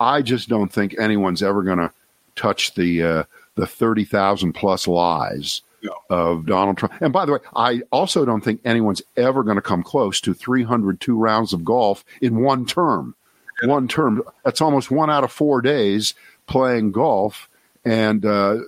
I 0.00 0.22
just 0.22 0.48
don't 0.48 0.72
think 0.72 0.98
anyone's 0.98 1.42
ever 1.42 1.62
going 1.62 1.78
to 1.78 1.92
touch 2.34 2.74
the 2.74 3.02
uh, 3.02 3.24
the 3.54 3.66
thirty 3.66 4.04
thousand 4.04 4.52
plus 4.54 4.88
lies 4.88 5.62
no. 5.82 5.94
of 6.10 6.46
Donald 6.46 6.78
Trump. 6.78 6.94
And 7.00 7.12
by 7.12 7.24
the 7.24 7.32
way, 7.32 7.38
I 7.54 7.82
also 7.90 8.24
don't 8.24 8.42
think 8.42 8.60
anyone's 8.64 9.02
ever 9.16 9.42
going 9.42 9.56
to 9.56 9.62
come 9.62 9.82
close 9.82 10.20
to 10.22 10.34
302 10.34 11.16
rounds 11.16 11.52
of 11.52 11.64
golf 11.64 12.04
in 12.20 12.40
one 12.40 12.66
term. 12.66 13.14
Yeah. 13.62 13.70
One 13.70 13.88
term. 13.88 14.22
That's 14.44 14.60
almost 14.60 14.90
one 14.90 15.10
out 15.10 15.24
of 15.24 15.32
four 15.32 15.60
days 15.60 16.14
playing 16.46 16.92
golf. 16.92 17.48
And 17.84 18.24
uh, 18.24 18.58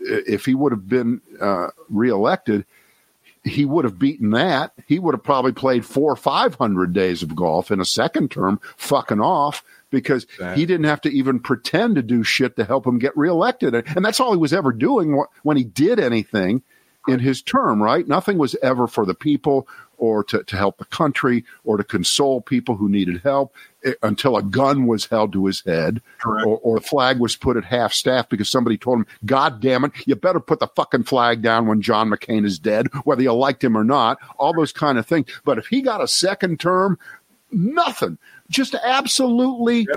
if 0.00 0.44
he 0.46 0.54
would 0.54 0.72
have 0.72 0.88
been 0.88 1.20
uh, 1.40 1.68
reelected, 1.88 2.64
he 3.44 3.64
would 3.64 3.84
have 3.84 3.98
beaten 3.98 4.30
that. 4.30 4.72
He 4.86 4.98
would 4.98 5.14
have 5.14 5.22
probably 5.24 5.52
played 5.52 5.84
four 5.84 6.12
or 6.12 6.16
500 6.16 6.92
days 6.92 7.22
of 7.22 7.34
golf 7.34 7.70
in 7.70 7.80
a 7.80 7.86
second 7.86 8.30
term, 8.30 8.60
fucking 8.76 9.20
off 9.20 9.64
because 9.90 10.26
he 10.54 10.66
didn't 10.66 10.84
have 10.84 11.00
to 11.02 11.10
even 11.10 11.40
pretend 11.40 11.96
to 11.96 12.02
do 12.02 12.22
shit 12.22 12.56
to 12.56 12.64
help 12.64 12.86
him 12.86 12.98
get 12.98 13.16
reelected. 13.16 13.74
And 13.74 14.04
that's 14.04 14.20
all 14.20 14.32
he 14.32 14.38
was 14.38 14.52
ever 14.52 14.72
doing 14.72 15.22
when 15.42 15.56
he 15.56 15.64
did 15.64 15.98
anything 15.98 16.62
in 17.08 17.18
his 17.18 17.42
term, 17.42 17.82
right? 17.82 18.06
Nothing 18.06 18.38
was 18.38 18.54
ever 18.62 18.86
for 18.86 19.06
the 19.06 19.14
people 19.14 19.66
or 19.96 20.24
to, 20.24 20.42
to 20.44 20.56
help 20.56 20.78
the 20.78 20.84
country 20.86 21.44
or 21.64 21.76
to 21.76 21.84
console 21.84 22.40
people 22.40 22.76
who 22.76 22.88
needed 22.88 23.20
help 23.22 23.54
eh, 23.84 23.92
until 24.02 24.36
a 24.36 24.42
gun 24.42 24.86
was 24.86 25.06
held 25.06 25.32
to 25.32 25.46
his 25.46 25.62
head 25.62 26.00
or, 26.46 26.58
or 26.58 26.76
a 26.78 26.80
flag 26.80 27.18
was 27.18 27.36
put 27.36 27.56
at 27.56 27.64
half 27.64 27.92
staff 27.92 28.28
because 28.28 28.48
somebody 28.48 28.78
told 28.78 28.98
him, 28.98 29.06
God 29.26 29.60
damn 29.60 29.84
it, 29.84 29.92
you 30.06 30.16
better 30.16 30.40
put 30.40 30.58
the 30.58 30.68
fucking 30.68 31.04
flag 31.04 31.42
down 31.42 31.66
when 31.66 31.82
John 31.82 32.08
McCain 32.08 32.44
is 32.46 32.58
dead, 32.58 32.88
whether 33.04 33.22
you 33.22 33.32
liked 33.32 33.62
him 33.62 33.76
or 33.76 33.84
not, 33.84 34.18
all 34.38 34.54
those 34.54 34.72
kind 34.72 34.98
of 34.98 35.06
things. 35.06 35.26
But 35.44 35.58
if 35.58 35.66
he 35.66 35.82
got 35.82 36.02
a 36.02 36.08
second 36.08 36.60
term, 36.60 36.98
nothing 37.52 38.18
just 38.50 38.74
absolutely 38.74 39.88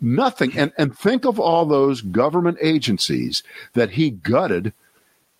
nothing. 0.00 0.56
And 0.58 0.72
and 0.76 0.96
think 0.96 1.24
of 1.24 1.38
all 1.38 1.66
those 1.66 2.00
government 2.00 2.58
agencies 2.60 3.44
that 3.74 3.90
he 3.90 4.10
gutted, 4.10 4.72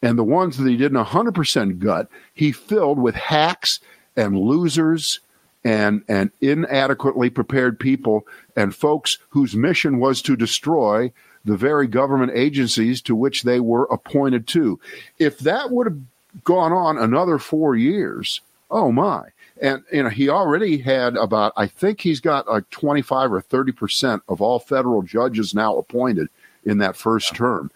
and 0.03 0.17
the 0.19 0.25
ones 0.25 0.57
that 0.57 0.69
he 0.69 0.77
didn't 0.77 1.03
hundred 1.03 1.35
percent 1.35 1.81
gut, 1.81 2.09
he 2.35 2.53
filled 2.53 2.99
with 2.99 3.15
hacks 3.17 3.81
and 4.17 4.39
losers 4.39 5.21
and 5.65 6.03
and 6.09 6.31
inadequately 6.41 7.31
prepared 7.31 7.79
people 7.79 8.27
and 8.57 8.75
folks 8.75 9.19
whose 9.31 9.55
mission 9.57 9.99
was 9.99 10.23
to 10.23 10.37
destroy 10.37 11.13
the 11.45 11.57
very 11.57 11.87
government 11.87 12.33
agencies 12.35 13.01
to 13.03 13.15
which 13.15 13.43
they 13.43 13.61
were 13.61 13.85
appointed 13.85 14.47
to. 14.47 14.79
If 15.19 15.39
that 15.41 15.71
would 15.71 15.87
have 15.87 15.99
gone 16.45 16.73
on 16.73 16.99
another 16.99 17.39
four 17.39 17.75
years, 17.77 18.41
oh 18.71 18.93
my, 18.93 19.29
and 19.61 19.83
you 19.93 20.03
know 20.03 20.09
he 20.09 20.29
already 20.29 20.79
had 20.79 21.17
about 21.17 21.53
i 21.57 21.67
think 21.67 22.01
he's 22.01 22.21
got 22.21 22.49
like 22.49 22.69
25 22.71 23.33
or 23.33 23.41
30 23.41 23.73
percent 23.73 24.23
of 24.29 24.41
all 24.41 24.59
federal 24.59 25.03
judges 25.03 25.55
now 25.55 25.77
appointed 25.77 26.29
in 26.65 26.79
that 26.79 26.97
first 26.97 27.33
yeah. 27.33 27.39
term. 27.39 27.71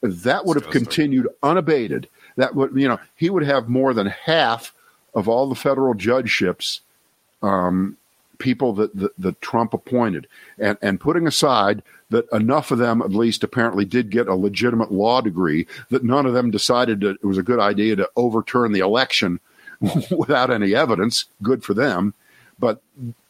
That 0.00 0.44
would 0.46 0.60
have 0.60 0.70
continued 0.70 1.28
unabated. 1.42 2.08
That 2.36 2.54
would 2.54 2.74
you 2.74 2.88
know 2.88 2.98
he 3.16 3.30
would 3.30 3.42
have 3.42 3.68
more 3.68 3.92
than 3.92 4.06
half 4.06 4.72
of 5.14 5.28
all 5.28 5.48
the 5.48 5.54
federal 5.54 5.94
judgeships 5.94 6.80
um, 7.42 7.96
people 8.38 8.72
that, 8.74 8.94
that, 8.94 9.16
that 9.18 9.40
trump 9.40 9.74
appointed. 9.74 10.28
And 10.58 10.78
and 10.82 11.00
putting 11.00 11.26
aside 11.26 11.82
that 12.10 12.30
enough 12.32 12.70
of 12.70 12.78
them 12.78 13.02
at 13.02 13.10
least 13.10 13.42
apparently 13.42 13.84
did 13.84 14.10
get 14.10 14.28
a 14.28 14.34
legitimate 14.34 14.92
law 14.92 15.20
degree 15.20 15.66
that 15.90 16.04
none 16.04 16.26
of 16.26 16.32
them 16.32 16.50
decided 16.50 17.00
that 17.00 17.16
it 17.16 17.24
was 17.24 17.38
a 17.38 17.42
good 17.42 17.58
idea 17.58 17.96
to 17.96 18.08
overturn 18.16 18.72
the 18.72 18.80
election 18.80 19.40
without 20.10 20.50
any 20.50 20.74
evidence. 20.74 21.26
Good 21.42 21.64
for 21.64 21.74
them. 21.74 22.14
But 22.58 22.80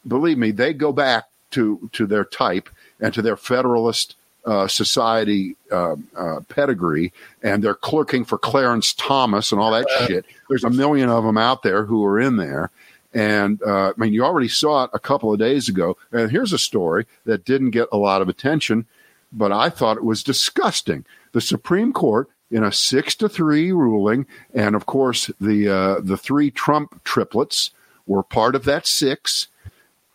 believe 0.07 0.37
me, 0.37 0.51
they 0.51 0.73
go 0.73 0.91
back 0.91 1.25
to 1.51 1.89
to 1.93 2.05
their 2.05 2.25
type 2.25 2.69
and 2.99 3.13
to 3.13 3.21
their 3.21 3.37
Federalist 3.37 4.15
uh, 4.45 4.67
Society 4.67 5.55
uh, 5.71 5.95
uh, 6.17 6.39
pedigree, 6.49 7.13
and 7.43 7.63
they're 7.63 7.75
clerking 7.75 8.25
for 8.25 8.37
Clarence 8.37 8.93
Thomas 8.93 9.51
and 9.51 9.61
all 9.61 9.71
that 9.71 9.87
shit. 10.07 10.25
There's 10.49 10.63
a 10.63 10.69
million 10.69 11.09
of 11.09 11.23
them 11.23 11.37
out 11.37 11.61
there 11.63 11.85
who 11.85 12.03
are 12.05 12.19
in 12.19 12.37
there. 12.37 12.71
And 13.13 13.61
uh, 13.63 13.89
I 13.89 13.93
mean, 13.97 14.13
you 14.13 14.23
already 14.23 14.47
saw 14.47 14.85
it 14.85 14.91
a 14.93 14.99
couple 14.99 15.33
of 15.33 15.39
days 15.39 15.67
ago. 15.67 15.97
And 16.11 16.29
here's 16.29 16.53
a 16.53 16.59
story 16.59 17.05
that 17.25 17.45
didn't 17.45 17.71
get 17.71 17.87
a 17.91 17.97
lot 17.97 18.21
of 18.21 18.29
attention, 18.29 18.85
but 19.31 19.51
I 19.51 19.69
thought 19.69 19.97
it 19.97 20.03
was 20.03 20.23
disgusting. 20.23 21.05
The 21.31 21.41
Supreme 21.41 21.91
Court, 21.91 22.29
in 22.51 22.63
a 22.63 22.71
six 22.71 23.15
to 23.15 23.29
three 23.29 23.71
ruling, 23.71 24.25
and 24.53 24.75
of 24.75 24.85
course 24.85 25.31
the 25.39 25.69
uh, 25.69 25.99
the 26.01 26.17
three 26.17 26.51
Trump 26.51 27.03
triplets 27.03 27.71
were 28.07 28.23
part 28.23 28.55
of 28.55 28.65
that 28.65 28.87
six. 28.87 29.47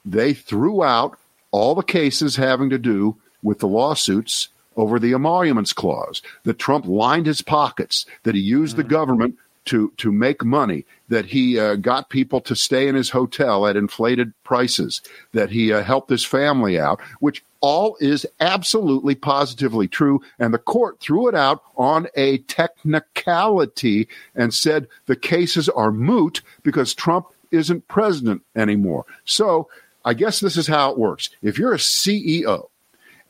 They 0.05 0.35
threw 0.35 0.83
out 0.83 1.19
all 1.51 1.75
the 1.75 1.83
cases 1.83 2.37
having 2.37 2.71
to 2.71 2.79
do 2.79 3.17
with 3.43 3.61
the 3.61 3.69
lawsuits 3.69 4.49
over 4.77 4.99
the 4.99 5.15
emoluments 5.15 5.73
clause, 5.73 6.21
that 6.43 6.59
Trump 6.59 6.87
lined 6.87 7.27
his 7.27 7.43
pockets, 7.43 8.07
that 8.25 8.35
he 8.35 8.41
used 8.41 8.77
the 8.77 8.83
government 8.83 9.37
to 9.67 9.93
to 9.97 10.11
make 10.11 10.45
money, 10.45 10.85
that 11.09 11.27
he 11.27 11.59
uh, 11.59 11.77
got 11.77 12.11
people 12.11 12.41
to 12.41 12.57
stay 12.57 12.89
in 12.89 12.95
his 12.95 13.11
hotel 13.11 13.67
at 13.67 13.77
inflated 13.77 14.33
prices, 14.43 15.01
that 15.33 15.51
he 15.51 15.73
uh, 15.73 15.83
helped 15.83 16.11
his 16.11 16.25
family 16.25 16.79
out, 16.79 17.01
which 17.21 17.45
all 17.65 17.97
is 17.99 18.27
absolutely 18.41 19.15
positively 19.15 19.89
true. 19.89 20.21
And 20.39 20.53
the 20.53 20.59
court 20.59 21.01
threw 21.01 21.29
it 21.29 21.35
out 21.35 21.63
on 21.79 22.09
a 22.15 22.37
technicality 22.41 24.07
and 24.35 24.53
said 24.53 24.87
the 25.07 25.17
cases 25.17 25.71
are 25.71 25.91
moot 25.91 26.43
because 26.63 26.93
Trump 26.93 27.29
isn't 27.51 27.89
president 27.89 28.43
anymore. 28.55 29.07
So 29.25 29.71
I 30.05 30.13
guess 30.13 30.41
this 30.41 30.59
is 30.59 30.67
how 30.67 30.91
it 30.91 30.99
works. 30.99 31.31
If 31.41 31.59
you're 31.59 31.73
a 31.73 31.79
CEO 31.79 32.69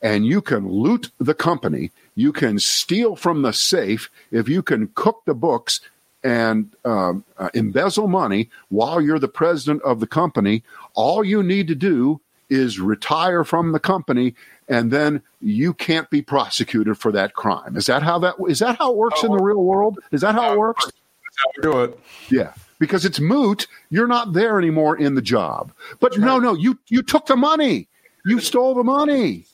and 0.01 0.25
you 0.25 0.41
can 0.41 0.67
loot 0.67 1.11
the 1.17 1.33
company, 1.33 1.91
you 2.15 2.33
can 2.33 2.59
steal 2.59 3.15
from 3.15 3.41
the 3.41 3.53
safe, 3.53 4.09
if 4.31 4.49
you 4.49 4.61
can 4.61 4.89
cook 4.95 5.21
the 5.25 5.33
books 5.33 5.79
and 6.25 6.75
um, 6.83 7.23
uh, 7.37 7.47
embezzle 7.53 8.09
money 8.09 8.49
while 8.67 8.99
you're 8.99 9.17
the 9.17 9.29
president 9.29 9.81
of 9.83 10.01
the 10.01 10.07
company, 10.07 10.61
all 10.93 11.23
you 11.23 11.41
need 11.41 11.69
to 11.69 11.75
do 11.75 12.19
is 12.49 12.79
retire 12.79 13.43
from 13.43 13.71
the 13.71 13.79
company 13.79 14.35
and 14.67 14.91
then 14.91 15.21
you 15.41 15.73
can't 15.73 16.09
be 16.09 16.21
prosecuted 16.21 16.97
for 16.97 17.11
that 17.11 17.33
crime. 17.33 17.77
Is 17.77 17.85
that 17.85 18.03
how 18.03 18.19
that 18.19 18.35
is 18.47 18.59
that 18.59 18.77
how 18.77 18.91
it 18.91 18.97
works 18.97 19.23
in 19.23 19.31
the 19.31 19.41
real 19.41 19.63
world? 19.63 19.99
Is 20.11 20.21
that 20.21 20.35
how 20.35 20.53
it 20.53 20.57
works? 20.57 20.85
That's 20.85 21.37
how 21.37 21.51
we 21.55 21.61
do 21.61 21.83
it. 21.83 21.99
Yeah. 22.29 22.53
Because 22.79 23.05
it's 23.05 23.19
moot, 23.19 23.67
you're 23.89 24.07
not 24.07 24.33
there 24.33 24.57
anymore 24.59 24.97
in 24.97 25.15
the 25.15 25.21
job. 25.21 25.71
But 25.99 26.17
no, 26.17 26.39
no, 26.39 26.55
you 26.55 26.77
you 26.87 27.01
took 27.01 27.27
the 27.27 27.37
money. 27.37 27.87
You 28.25 28.39
stole 28.39 28.73
the 28.73 28.83
money. 28.83 29.45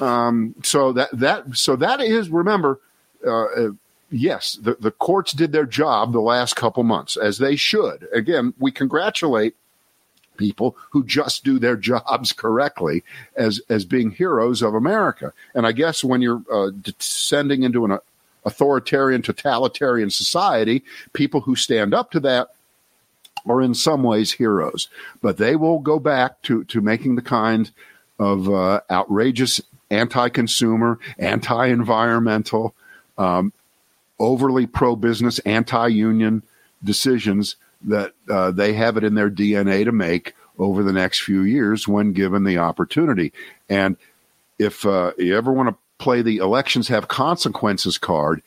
Um, 0.00 0.54
so 0.62 0.92
that 0.92 1.10
that 1.12 1.56
so 1.56 1.76
that 1.76 2.00
is 2.00 2.28
remember, 2.28 2.80
uh, 3.26 3.44
uh, 3.44 3.70
yes, 4.10 4.58
the 4.60 4.76
the 4.78 4.90
courts 4.90 5.32
did 5.32 5.52
their 5.52 5.66
job 5.66 6.12
the 6.12 6.20
last 6.20 6.54
couple 6.54 6.82
months 6.84 7.16
as 7.16 7.38
they 7.38 7.56
should. 7.56 8.06
Again, 8.12 8.54
we 8.58 8.70
congratulate 8.70 9.56
people 10.36 10.76
who 10.90 11.04
just 11.04 11.44
do 11.44 11.58
their 11.58 11.76
jobs 11.76 12.32
correctly 12.44 13.02
as 13.36 13.60
as 13.68 13.84
being 13.84 14.10
heroes 14.10 14.62
of 14.62 14.74
America. 14.74 15.32
And 15.54 15.66
I 15.66 15.72
guess 15.72 16.04
when 16.04 16.22
you're 16.22 16.42
uh, 16.52 16.70
descending 16.80 17.62
into 17.62 17.84
an 17.84 17.92
uh, 17.92 17.98
authoritarian, 18.44 19.22
totalitarian 19.22 20.10
society, 20.10 20.84
people 21.12 21.40
who 21.40 21.56
stand 21.56 21.94
up 21.94 22.10
to 22.10 22.20
that 22.20 22.48
are 23.46 23.62
in 23.62 23.74
some 23.74 24.02
ways 24.02 24.32
heroes. 24.32 24.88
But 25.22 25.38
they 25.38 25.56
will 25.56 25.78
go 25.78 25.98
back 25.98 26.42
to 26.42 26.64
to 26.64 26.80
making 26.80 27.16
the 27.16 27.22
kind 27.22 27.70
of 28.18 28.48
uh, 28.48 28.80
outrageous 28.90 29.60
anti-consumer, 29.90 30.98
anti-environmental, 31.18 32.74
um, 33.18 33.52
overly 34.18 34.66
pro-business, 34.66 35.38
anti-union 35.40 36.42
decisions 36.82 37.56
that 37.84 38.12
uh, 38.28 38.50
they 38.50 38.72
have 38.72 38.96
it 38.96 39.04
in 39.04 39.14
their 39.14 39.30
DNA 39.30 39.84
to 39.84 39.92
make 39.92 40.34
over 40.58 40.82
the 40.82 40.92
next 40.92 41.22
few 41.22 41.42
years 41.42 41.88
when 41.88 42.12
given 42.12 42.44
the 42.44 42.58
opportunity. 42.58 43.32
And 43.68 43.96
if 44.58 44.86
uh, 44.86 45.12
you 45.18 45.36
ever 45.36 45.52
want 45.52 45.68
to 45.70 45.76
play 45.98 46.22
the 46.22 46.38
elections 46.38 46.88
have 46.88 47.08
consequences 47.08 47.98
card 47.98 48.42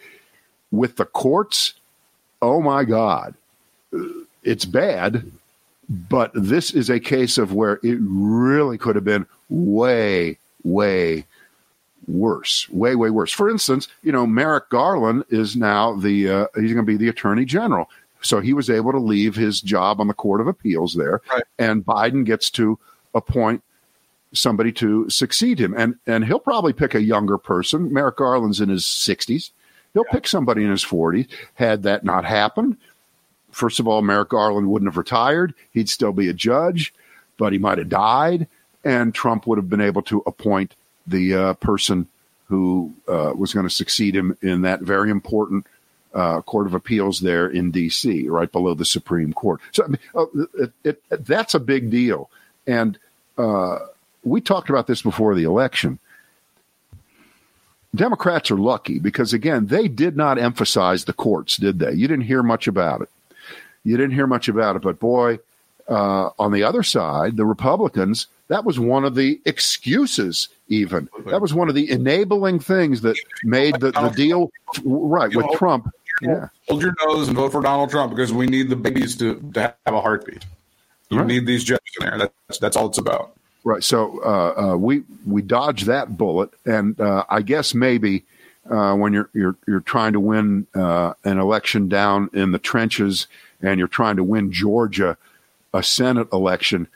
with 0.71 0.95
the 0.95 1.05
courts, 1.05 1.73
oh 2.41 2.61
my 2.61 2.83
God, 2.83 3.35
it's 4.43 4.65
bad. 4.65 5.31
But 5.89 6.31
this 6.33 6.71
is 6.71 6.89
a 6.89 6.99
case 6.99 7.37
of 7.37 7.53
where 7.53 7.79
it 7.81 7.97
really 8.01 8.77
could 8.77 8.95
have 8.95 9.05
been 9.05 9.25
way, 9.49 10.37
way 10.63 11.25
worse, 12.07 12.67
way, 12.69 12.95
way 12.95 13.09
worse. 13.09 13.31
For 13.31 13.49
instance, 13.49 13.87
you 14.03 14.11
know, 14.11 14.27
Merrick 14.27 14.69
Garland 14.69 15.23
is 15.29 15.55
now 15.55 15.95
the 15.95 16.29
uh, 16.29 16.47
he's 16.55 16.73
going 16.73 16.85
to 16.85 16.91
be 16.91 16.97
the 16.97 17.09
attorney 17.09 17.45
general. 17.45 17.89
So 18.21 18.39
he 18.39 18.53
was 18.53 18.69
able 18.69 18.91
to 18.91 18.99
leave 18.99 19.35
his 19.35 19.61
job 19.61 19.99
on 20.01 20.07
the 20.07 20.13
Court 20.13 20.41
of 20.41 20.47
Appeals 20.47 20.95
there, 20.95 21.21
Right. 21.31 21.43
and 21.59 21.85
Biden 21.85 22.25
gets 22.25 22.49
to 22.51 22.77
appoint 23.13 23.63
somebody 24.33 24.71
to 24.73 25.09
succeed 25.09 25.59
him, 25.59 25.73
and 25.77 25.95
and 26.05 26.25
he'll 26.25 26.39
probably 26.39 26.73
pick 26.73 26.93
a 26.95 27.01
younger 27.01 27.37
person. 27.37 27.93
Merrick 27.93 28.17
Garland's 28.17 28.59
in 28.61 28.69
his 28.69 28.85
sixties. 28.85 29.51
He'll 29.93 30.03
pick 30.05 30.27
somebody 30.27 30.63
in 30.63 30.69
his 30.71 30.83
forties. 30.83 31.27
Had 31.55 31.83
that 31.83 32.03
not 32.03 32.25
happened, 32.25 32.77
first 33.51 33.79
of 33.79 33.87
all, 33.87 34.01
Merrick 34.01 34.29
Garland 34.29 34.69
wouldn't 34.69 34.89
have 34.91 34.97
retired. 34.97 35.53
He'd 35.71 35.89
still 35.89 36.11
be 36.11 36.27
a 36.27 36.33
judge, 36.33 36.93
but 37.37 37.53
he 37.53 37.59
might 37.59 37.77
have 37.77 37.89
died, 37.89 38.47
and 38.83 39.13
Trump 39.15 39.47
would 39.47 39.57
have 39.57 39.69
been 39.69 39.81
able 39.81 40.01
to 40.03 40.21
appoint 40.25 40.75
the 41.07 41.33
uh, 41.33 41.53
person 41.55 42.07
who 42.47 42.93
uh, 43.07 43.31
was 43.35 43.53
going 43.53 43.65
to 43.65 43.73
succeed 43.73 44.15
him 44.15 44.37
in 44.41 44.61
that 44.61 44.81
very 44.81 45.09
important 45.09 45.65
uh, 46.13 46.41
Court 46.41 46.67
of 46.67 46.73
Appeals 46.73 47.19
there 47.19 47.47
in 47.47 47.71
D.C., 47.71 48.27
right 48.29 48.51
below 48.51 48.73
the 48.73 48.85
Supreme 48.85 49.33
Court. 49.33 49.61
So 49.71 49.83
I 49.83 49.87
mean, 49.87 49.99
uh, 50.15 50.25
it, 50.59 50.73
it, 50.83 51.25
that's 51.25 51.53
a 51.53 51.59
big 51.59 51.89
deal. 51.89 52.29
And 52.65 52.97
uh, 53.37 53.79
we 54.23 54.41
talked 54.41 54.69
about 54.69 54.87
this 54.87 55.01
before 55.01 55.35
the 55.35 55.43
election. 55.43 55.99
Democrats 57.95 58.51
are 58.51 58.57
lucky 58.57 58.99
because, 58.99 59.33
again, 59.33 59.67
they 59.67 59.87
did 59.87 60.17
not 60.17 60.37
emphasize 60.37 61.05
the 61.05 61.13
courts, 61.13 61.57
did 61.57 61.79
they? 61.79 61.93
You 61.93 62.07
didn't 62.07 62.25
hear 62.25 62.43
much 62.43 62.67
about 62.67 63.01
it. 63.01 63.09
You 63.83 63.95
didn't 63.97 64.13
hear 64.13 64.27
much 64.27 64.49
about 64.49 64.75
it. 64.75 64.81
But 64.81 64.99
boy, 64.99 65.39
uh, 65.87 66.29
on 66.37 66.51
the 66.51 66.63
other 66.63 66.83
side, 66.83 67.37
the 67.37 67.45
Republicans, 67.45 68.27
that 68.47 68.63
was 68.65 68.79
one 68.79 69.03
of 69.05 69.15
the 69.15 69.41
excuses, 69.45 70.49
even. 70.69 71.09
That 71.25 71.41
was 71.41 71.53
one 71.53 71.69
of 71.69 71.75
the 71.75 71.89
enabling 71.91 72.59
things 72.59 73.01
that 73.01 73.17
made 73.43 73.79
the, 73.79 73.91
the 73.91 74.09
deal 74.09 74.51
right 74.83 75.33
with 75.35 75.45
Trump. 75.55 75.93
Yeah. 76.21 76.49
Hold 76.67 76.81
your 76.81 76.95
nose 77.05 77.27
and 77.27 77.37
vote 77.37 77.51
for 77.51 77.61
Donald 77.61 77.89
Trump 77.89 78.11
because 78.11 78.33
we 78.33 78.47
need 78.47 78.69
the 78.69 78.75
babies 78.75 79.15
to, 79.17 79.35
to 79.53 79.61
have 79.61 79.93
a 79.93 80.01
heartbeat. 80.01 80.45
You 81.09 81.19
Right. 81.19 81.27
need 81.27 81.45
these 81.45 81.63
judges 81.63 81.85
in 81.99 82.07
there. 82.07 82.17
That's 82.17 82.59
that's 82.59 82.75
all 82.75 82.87
it's 82.87 82.97
about. 82.97 83.33
Right. 83.63 83.83
So 83.83 84.21
uh, 84.23 84.73
uh, 84.73 84.77
we 84.77 85.03
we 85.25 85.41
dodged 85.41 85.85
that 85.85 86.17
bullet, 86.17 86.49
and 86.65 86.99
uh, 86.99 87.23
I 87.29 87.41
guess 87.41 87.73
maybe 87.73 88.23
uh, 88.69 88.95
when 88.95 89.13
you're 89.13 89.29
you're 89.33 89.55
you're 89.67 89.79
trying 89.81 90.13
to 90.13 90.19
win 90.19 90.67
uh, 90.73 91.13
an 91.23 91.37
election 91.37 91.87
down 91.87 92.29
in 92.33 92.51
the 92.51 92.59
trenches, 92.59 93.27
and 93.61 93.77
you're 93.79 93.87
trying 93.87 94.15
to 94.17 94.23
win 94.23 94.51
Georgia, 94.51 95.17
a 95.73 95.83
Senate 95.83 96.27
election, 96.33 96.87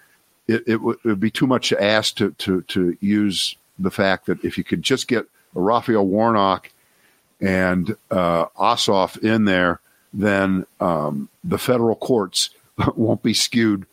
it, 0.52 0.64
it 0.68 0.82
would 0.82 0.98
it 1.04 1.08
would 1.08 1.20
be 1.20 1.32
too 1.32 1.48
much 1.48 1.70
to 1.70 1.82
ask 1.82 2.16
to 2.18 2.32
to 2.32 2.62
to 2.64 2.98
use 3.00 3.56
the 3.80 3.92
fact 3.92 4.26
that 4.28 4.44
if 4.44 4.58
you 4.58 4.64
could 4.64 4.84
just 4.84 5.08
get 5.08 5.26
Raphael 5.54 6.06
Warnock 6.06 6.72
and 7.40 7.96
uh, 8.12 8.46
Ossoff 8.58 9.18
in 9.24 9.46
there, 9.46 9.80
then 10.14 10.66
um, 10.80 11.30
the 11.44 11.58
federal 11.58 11.96
courts 11.96 12.52
won't 12.96 13.24
be 13.24 13.34
skewed 13.34 13.86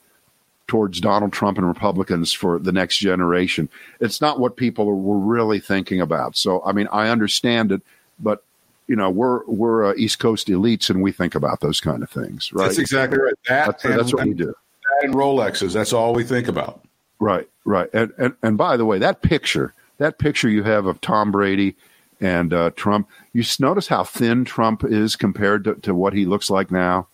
towards 0.67 1.01
Donald 1.01 1.33
Trump 1.33 1.57
and 1.57 1.67
Republicans 1.67 2.33
for 2.33 2.59
the 2.59 2.73
next 2.73 2.99
generation. 2.99 3.71
It's 4.01 4.21
not 4.21 4.39
what 4.39 4.57
people 4.57 4.85
were 4.85 5.19
really 5.19 5.61
thinking 5.61 6.01
about. 6.01 6.37
So, 6.37 6.63
I 6.63 6.73
mean, 6.73 6.89
I 6.93 7.09
understand 7.09 7.73
it, 7.73 7.81
but 8.21 8.45
you 8.87 8.97
know, 8.97 9.11
we're 9.11 9.45
we're 9.47 9.91
uh, 9.91 9.95
East 9.97 10.19
Coast 10.19 10.49
elites, 10.49 10.89
and 10.89 11.03
we 11.03 11.13
think 11.13 11.35
about 11.35 11.61
those 11.61 11.79
kind 11.79 12.03
of 12.03 12.11
things, 12.11 12.53
right? 12.53 12.65
That's 12.65 12.79
exactly 12.79 13.19
right. 13.19 13.35
That 13.47 13.67
That's, 13.67 13.83
that's 13.83 14.15
what 14.15 14.25
we 14.25 14.31
and, 14.31 14.55
and 15.03 15.15
Rolexes. 15.15 15.73
That's 15.73 15.93
all 15.93 16.15
we 16.15 16.25
think 16.25 16.49
about. 16.49 16.83
Right, 17.21 17.49
right. 17.65 17.89
And, 17.93 18.13
and 18.19 18.35
and 18.43 18.57
by 18.57 18.77
the 18.77 18.85
way, 18.85 18.99
that 18.99 19.23
picture, 19.23 19.75
that 19.99 20.19
picture 20.19 20.49
you 20.49 20.63
have 20.63 20.87
of 20.87 21.01
Tom 21.01 21.33
Brady 21.33 21.75
and 22.21 22.53
uh, 22.53 22.71
Trump, 22.77 23.09
you 23.33 23.45
notice 23.59 23.89
how 23.89 24.05
thin 24.05 24.45
Trump 24.45 24.85
is 24.85 25.17
compared 25.17 25.65
to, 25.65 25.75
to 25.77 25.95
what 25.95 26.13
he 26.13 26.27
looks 26.27 26.51
like 26.51 26.71
now. 26.71 27.09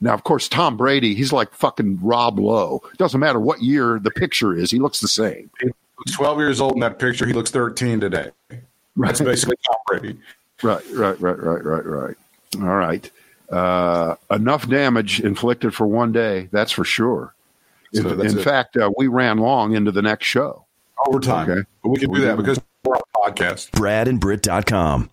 Now, 0.00 0.12
of 0.12 0.24
course, 0.24 0.48
Tom 0.48 0.76
Brady, 0.76 1.14
he's 1.14 1.32
like 1.32 1.52
fucking 1.54 2.00
Rob 2.02 2.38
Lowe. 2.38 2.82
It 2.92 2.98
Doesn't 2.98 3.20
matter 3.20 3.40
what 3.40 3.62
year 3.62 3.98
the 3.98 4.10
picture 4.10 4.56
is, 4.56 4.70
he 4.70 4.78
looks 4.78 5.00
the 5.00 5.08
same. 5.08 5.50
He's 5.60 6.14
12 6.14 6.38
years 6.38 6.60
old 6.60 6.74
in 6.74 6.80
that 6.80 6.98
picture. 6.98 7.26
He 7.26 7.32
looks 7.32 7.50
13 7.50 8.00
today. 8.00 8.30
That's 8.96 9.20
basically 9.20 9.56
Tom 9.66 9.76
Brady. 9.86 10.18
Right, 10.62 10.84
right, 10.92 11.20
right, 11.20 11.38
right, 11.38 11.64
right, 11.64 11.86
right. 11.86 12.16
All 12.56 12.76
right. 12.76 13.10
Uh, 13.54 14.16
enough 14.30 14.68
damage 14.68 15.20
inflicted 15.20 15.74
for 15.74 15.86
one 15.86 16.12
day, 16.12 16.48
that's 16.50 16.72
for 16.72 16.84
sure. 16.84 17.34
So 17.92 18.08
in 18.08 18.26
in 18.26 18.38
fact, 18.38 18.76
uh, 18.76 18.90
we 18.98 19.06
ran 19.06 19.38
long 19.38 19.74
into 19.74 19.92
the 19.92 20.02
next 20.02 20.26
show. 20.26 20.66
overtime. 21.06 21.48
Okay. 21.48 21.62
But 21.82 21.88
we 21.90 21.98
can 21.98 22.12
do 22.12 22.20
that 22.22 22.36
because 22.36 22.58
we're 22.84 22.96
on 22.96 23.00
a 23.00 23.30
podcast. 23.30 23.70
BradandBrit.com. 23.70 25.10